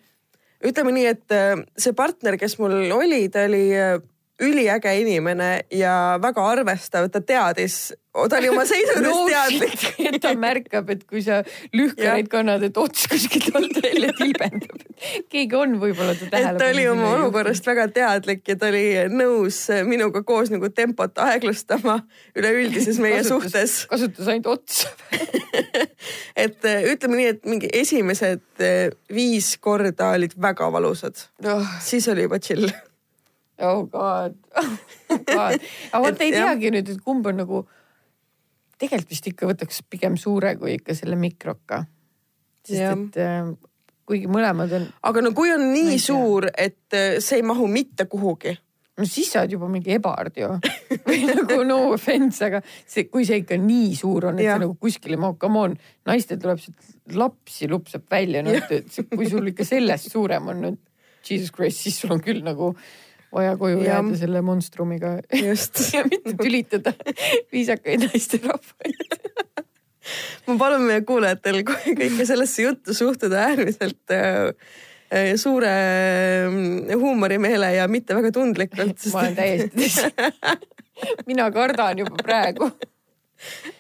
ütleme 0.67 0.95
nii, 0.97 1.09
et 1.13 1.37
äh, 1.37 1.61
see 1.79 1.93
partner, 1.97 2.39
kes 2.41 2.57
mul 2.63 2.77
oli, 2.97 3.27
ta 3.33 3.45
oli 3.47 3.65
äh, 3.77 3.99
üliäge 4.43 4.93
inimene 5.01 5.51
ja 5.73 6.19
väga 6.23 6.43
arvestav, 6.45 7.09
ta 7.13 7.23
teadis, 7.25 7.95
ta 8.13 8.39
oli 8.39 8.49
oma 8.53 8.65
seisundist 8.69 9.07
No 9.07 9.25
teadlik 9.29 10.19
ta 10.21 10.33
märkab, 10.37 10.91
et 10.93 11.05
kui 11.09 11.23
sa 11.25 11.39
lühkareid 11.77 12.29
kannad, 12.33 12.65
et 12.67 12.77
ots 12.81 13.07
kuskilt 13.09 13.49
alt 13.57 13.79
välja 13.81 14.13
tilbendab. 14.19 14.83
keegi 15.33 15.57
on 15.57 15.77
võib-olla 15.81 16.15
ta 16.19 16.29
tähele 16.33 16.61
ta 16.61 16.69
oli 16.73 16.85
oma 16.89 17.13
olukorrast 17.15 17.69
väga 17.69 17.87
teadlik 17.97 18.45
ja 18.49 18.59
ta 18.61 18.69
oli 18.73 18.85
nõus 19.13 19.63
minuga 19.89 20.21
koos 20.27 20.53
nagu 20.53 20.69
tempot 20.73 21.17
aeglustama 21.27 21.99
üleüldises 22.37 23.01
meie 23.01 23.23
suhtes. 23.25 23.79
kasutas 23.89 24.29
ainult 24.33 24.51
otsa. 24.53 24.93
et 26.45 26.69
äh, 26.69 26.91
ütleme 26.93 27.23
nii, 27.23 27.31
et 27.37 27.49
mingi 27.49 27.73
esimesed 27.73 28.45
äh, 28.61 28.93
viis 29.13 29.55
korda 29.61 30.13
olid 30.17 30.37
väga 30.41 30.69
valusad, 30.73 31.25
oh 31.45 31.73
siis 31.81 32.09
oli 32.13 32.29
juba 32.29 32.41
chill. 32.43 32.69
Oh 33.65 33.87
god, 33.93 34.35
oh 34.57 35.19
god. 35.27 35.61
aga 35.93 36.03
vot 36.03 36.13
Et 36.15 36.27
ei 36.29 36.35
teagi 36.37 36.71
nüüd, 36.75 36.91
et 36.93 37.01
kumb 37.05 37.27
on 37.31 37.39
nagu, 37.41 37.63
tegelikult 38.81 39.15
vist 39.15 39.31
ikka 39.31 39.49
võtaks 39.53 39.81
pigem 39.91 40.19
suure 40.21 40.57
kui 40.61 40.77
ikka 40.77 40.97
selle 40.99 41.17
mikroka. 41.21 41.85
sest 42.67 42.81
Jah. 42.83 42.93
et 42.99 43.17
äh, 43.23 43.49
kuigi 44.07 44.29
mõlemad 44.31 44.73
on, 44.77 44.87
aga 45.09 45.23
no 45.25 45.33
kui 45.37 45.51
on 45.55 45.69
nii 45.73 45.99
suur, 46.03 46.51
et 46.53 46.95
äh, 46.95 47.17
see 47.25 47.41
ei 47.41 47.47
mahu 47.47 47.67
mitte 47.71 48.05
kuhugi, 48.11 48.53
no 48.99 49.07
siis 49.09 49.31
sa 49.33 49.43
oled 49.43 49.55
juba 49.57 49.69
mingi 49.73 49.95
ebard 49.97 50.37
ju. 50.39 50.51
või 51.07 51.23
nagu 51.31 51.63
no 51.69 51.79
offense, 51.95 52.43
aga 52.47 52.61
see, 52.85 53.07
kui 53.11 53.25
see 53.29 53.41
ikka 53.45 53.59
nii 53.61 53.95
suur 53.99 54.29
on, 54.31 54.39
et 54.41 54.47
Jah. 54.49 54.59
see 54.59 54.67
nagu 54.67 54.77
kuskile 54.83 55.19
mahub, 55.21 55.39
come 55.43 55.63
on, 55.65 55.79
naistel 56.09 56.39
tuleb 56.43 56.61
sealt 56.63 57.17
lapsi 57.17 57.71
lupsab 57.71 58.05
välja, 58.11 58.43
noh, 58.45 58.57
et 58.59 58.91
see- 58.93 59.09
kui 59.13 59.29
sul 59.31 59.47
ikka 59.55 59.65
sellest 59.67 60.11
suurem 60.13 60.53
on 60.53 60.63
nüüd, 60.67 60.79
jesus 61.27 61.51
christ, 61.55 61.83
siis 61.83 61.97
sul 62.03 62.13
on 62.15 62.21
küll 62.23 62.43
nagu 62.47 62.75
vaja 63.37 63.57
koju 63.61 63.83
Jah. 63.83 64.01
jääda 64.01 64.19
selle 64.21 64.43
monstrumiga 64.45 65.17
just 65.43 65.81
ja 65.95 66.05
mitte 66.09 66.37
tülitada 66.43 66.95
viisakaid 67.53 68.09
naisterahvaid. 68.09 69.19
ma 70.47 70.59
palun 70.61 70.87
meie 70.89 71.05
kuulajatel 71.07 71.63
kõike 71.67 72.27
sellesse 72.29 72.67
juttu 72.69 72.95
suhtuda 72.97 73.47
äärmiselt 73.51 74.15
äh, 74.15 74.55
äh, 75.11 75.35
suure 75.41 75.75
äh, 76.49 76.95
huumorimeele 76.95 77.75
ja 77.77 77.89
mitte 77.91 78.17
väga 78.17 78.33
tundlikult, 78.35 79.11
ma 79.13 79.25
olen 79.25 79.39
täiesti 79.39 79.91
mina 81.29 81.51
kardan 81.53 81.99
juba 81.99 82.17
praegu. 82.23 82.71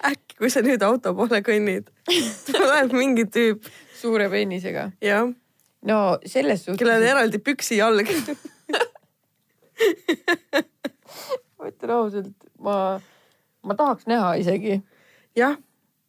äkki, 0.04 0.36
kui 0.36 0.50
sa 0.52 0.61
nüüd 0.64 0.82
auto 0.84 1.14
poole 1.16 1.40
kõnnid, 1.44 1.88
tuleb 2.50 2.92
mingi 2.92 3.24
tüüp, 3.32 3.64
suure 3.96 4.28
peenisega. 4.32 4.90
jah, 5.00 5.30
no 5.88 6.00
selles 6.26 6.66
kellel 6.66 6.76
on 6.76 7.00
suhtes, 7.00 7.11
eraldi 7.14 7.40
püksijalg. 7.40 8.12
ma 11.59 11.70
ütlen 11.70 11.95
ausalt, 11.99 12.51
ma, 12.62 12.77
ma 13.62 13.79
tahaks 13.79 14.09
näha 14.11 14.35
isegi 14.41 14.81
jah, 15.37 15.57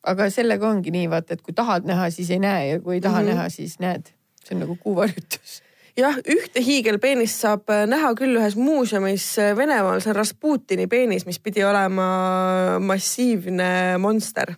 aga 0.08 0.30
sellega 0.34 0.70
ongi 0.70 0.94
nii, 0.94 1.08
vaata, 1.12 1.38
et 1.38 1.46
kui 1.46 1.56
tahad 1.56 1.88
näha, 1.88 2.10
siis 2.14 2.32
ei 2.34 2.42
näe 2.44 2.68
ja 2.74 2.82
kui 2.84 2.98
ei 2.98 3.04
taha 3.04 3.22
mm. 3.22 3.28
-hmm. 3.28 3.36
näha, 3.36 3.50
siis 3.50 3.80
näed. 3.80 4.14
see 4.44 4.56
on 4.56 4.62
nagu 4.64 4.78
kuuvarjutus. 4.84 5.62
jah, 5.98 6.18
ühte 6.36 6.64
hiigelpeenist 6.64 7.42
saab 7.42 7.70
äh, 7.70 7.86
näha 7.88 8.14
küll 8.16 8.38
ühes 8.40 8.56
muuseumis 8.56 9.40
äh, 9.40 9.56
Venemaal, 9.58 10.00
see 10.00 10.10
on 10.10 10.16
Rasputini 10.16 10.88
peenis, 10.88 11.26
mis 11.26 11.40
pidi 11.40 11.64
olema 11.64 12.80
massiivne 12.80 13.98
monster. 13.98 14.56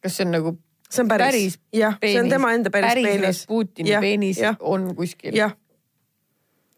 kas 0.00 0.16
see 0.16 0.26
on 0.26 0.32
nagu 0.36 0.58
see 0.90 1.02
on 1.02 1.08
päris, 1.08 1.26
Päris 1.26 1.58
jah, 1.72 1.98
see 2.02 2.20
on 2.20 2.28
tema 2.28 2.52
enda 2.52 2.70
päris, 2.70 2.88
päris 2.88 3.04
peenis. 3.04 3.26
Rasputini 3.26 3.90
Jah, 3.90 4.00
peenis 4.00 4.38
jah. 4.38 4.56
on 4.60 4.94
kuskil. 4.96 5.34
jah, 5.34 5.56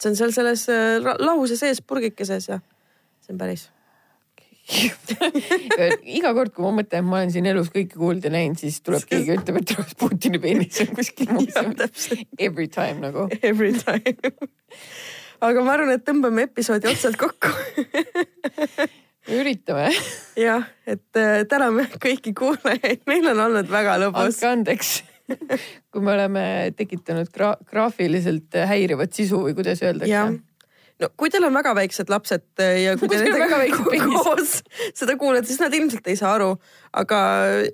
see 0.03 0.11
on 0.11 0.19
seal 0.19 0.35
selles 0.35 0.67
äh, 0.73 0.99
lahuse 1.23 1.59
sees 1.61 1.83
purgikeses 1.87 2.51
ja 2.51 2.59
see 3.23 3.35
on 3.35 3.41
päris. 3.41 3.69
iga 6.17 6.33
kord, 6.37 6.53
kui 6.55 6.65
ma 6.65 6.73
mõtlen, 6.79 7.05
ma 7.07 7.19
olen 7.21 7.33
siin 7.35 7.49
elus 7.51 7.71
kõike 7.73 7.99
kuulnud 7.99 8.25
ja 8.27 8.33
näinud, 8.33 8.61
siis 8.63 8.81
tuleb 8.85 9.05
keegi 9.11 9.37
ütleb, 9.37 9.61
et 9.63 9.75
Rasputini 9.79 10.41
peenis 10.43 10.83
on 10.85 10.93
kuskil 10.97 11.33
muuseumis. 11.35 12.09
Every 12.39 12.69
time 12.73 13.03
nagu. 13.03 13.29
every 13.51 13.75
time. 13.79 14.15
aga 15.43 15.65
ma 15.67 15.77
arvan, 15.77 15.95
et 15.97 16.07
tõmbame 16.07 16.47
episoodi 16.49 16.91
otsad 16.93 17.19
kokku. 17.21 17.51
üritame, 19.33 19.91
jah, 20.39 20.67
et 20.87 21.19
äh, 21.19 21.43
täname 21.51 21.87
kõiki 22.03 22.35
kuulajaid, 22.39 23.05
meil 23.11 23.29
on 23.35 23.47
olnud 23.49 23.71
väga 23.71 23.99
lõbus 24.07 24.41
andke. 24.41 24.49
andeks, 24.51 24.95
kui 25.93 26.05
me 26.05 26.15
oleme 26.15 26.47
tekitanud 26.77 27.31
gra 27.35 27.55
graafiliselt 27.69 28.57
häirivat 28.69 29.13
sisu 29.17 29.45
või 29.47 29.55
kuidas 29.59 29.83
öeldakse. 29.85 30.41
no 31.03 31.11
kui 31.19 31.31
teil 31.33 31.47
on 31.47 31.55
väga 31.57 31.75
väiksed 31.77 32.11
lapsed 32.13 32.45
äh, 32.63 32.77
ja 32.85 32.97
kui 33.01 33.11
te 33.11 33.21
nendega 33.23 33.59
koos 34.05 34.59
seda 34.95 35.17
kuulete, 35.21 35.49
siis 35.51 35.63
nad 35.63 35.75
ilmselt 35.75 36.07
ei 36.11 36.19
saa 36.19 36.35
aru. 36.37 36.53
aga, 36.93 37.23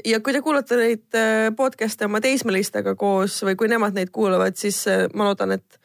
ja 0.06 0.20
kui 0.24 0.36
te 0.36 0.42
kuulate 0.44 0.78
neid 0.80 1.18
äh, 1.18 1.48
podcast'e 1.56 2.08
oma 2.08 2.22
teismelistega 2.24 2.94
koos 2.98 3.40
või 3.46 3.58
kui 3.58 3.70
nemad 3.70 3.96
neid 3.98 4.12
kuulavad, 4.14 4.56
siis 4.60 4.84
äh, 4.90 5.06
ma 5.14 5.30
loodan, 5.30 5.58
et 5.58 5.80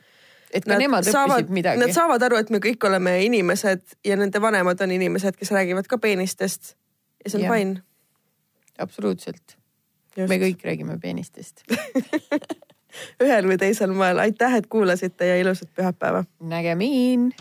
et 0.54 0.68
ka 0.68 0.78
nemad 0.78 1.08
õppisid 1.10 1.50
midagi 1.54 1.82
Nad. 1.82 1.96
saavad 1.96 2.24
aru, 2.28 2.38
et 2.44 2.52
me 2.54 2.62
kõik 2.64 2.86
oleme 2.88 3.16
inimesed 3.26 3.98
ja 4.06 4.18
nende 4.20 4.42
vanemad 4.42 4.82
on 4.86 4.94
inimesed, 4.94 5.38
kes 5.40 5.52
räägivad 5.56 5.90
ka 5.90 5.98
peenistest. 5.98 6.76
ja 7.24 7.32
see 7.34 7.42
on 7.42 7.48
Jah. 7.48 7.58
fine. 7.58 7.84
absoluutselt, 8.78 9.58
me 10.18 10.40
kõik 10.42 10.66
räägime 10.66 11.00
peenistest. 11.02 11.66
ühel 13.24 13.50
või 13.50 13.58
teisel 13.62 13.94
moel, 13.96 14.22
aitäh, 14.22 14.60
et 14.60 14.70
kuulasite 14.70 15.32
ja 15.32 15.40
ilusat 15.42 15.72
pühapäeva. 15.76 16.26
nägemiin 16.40 17.32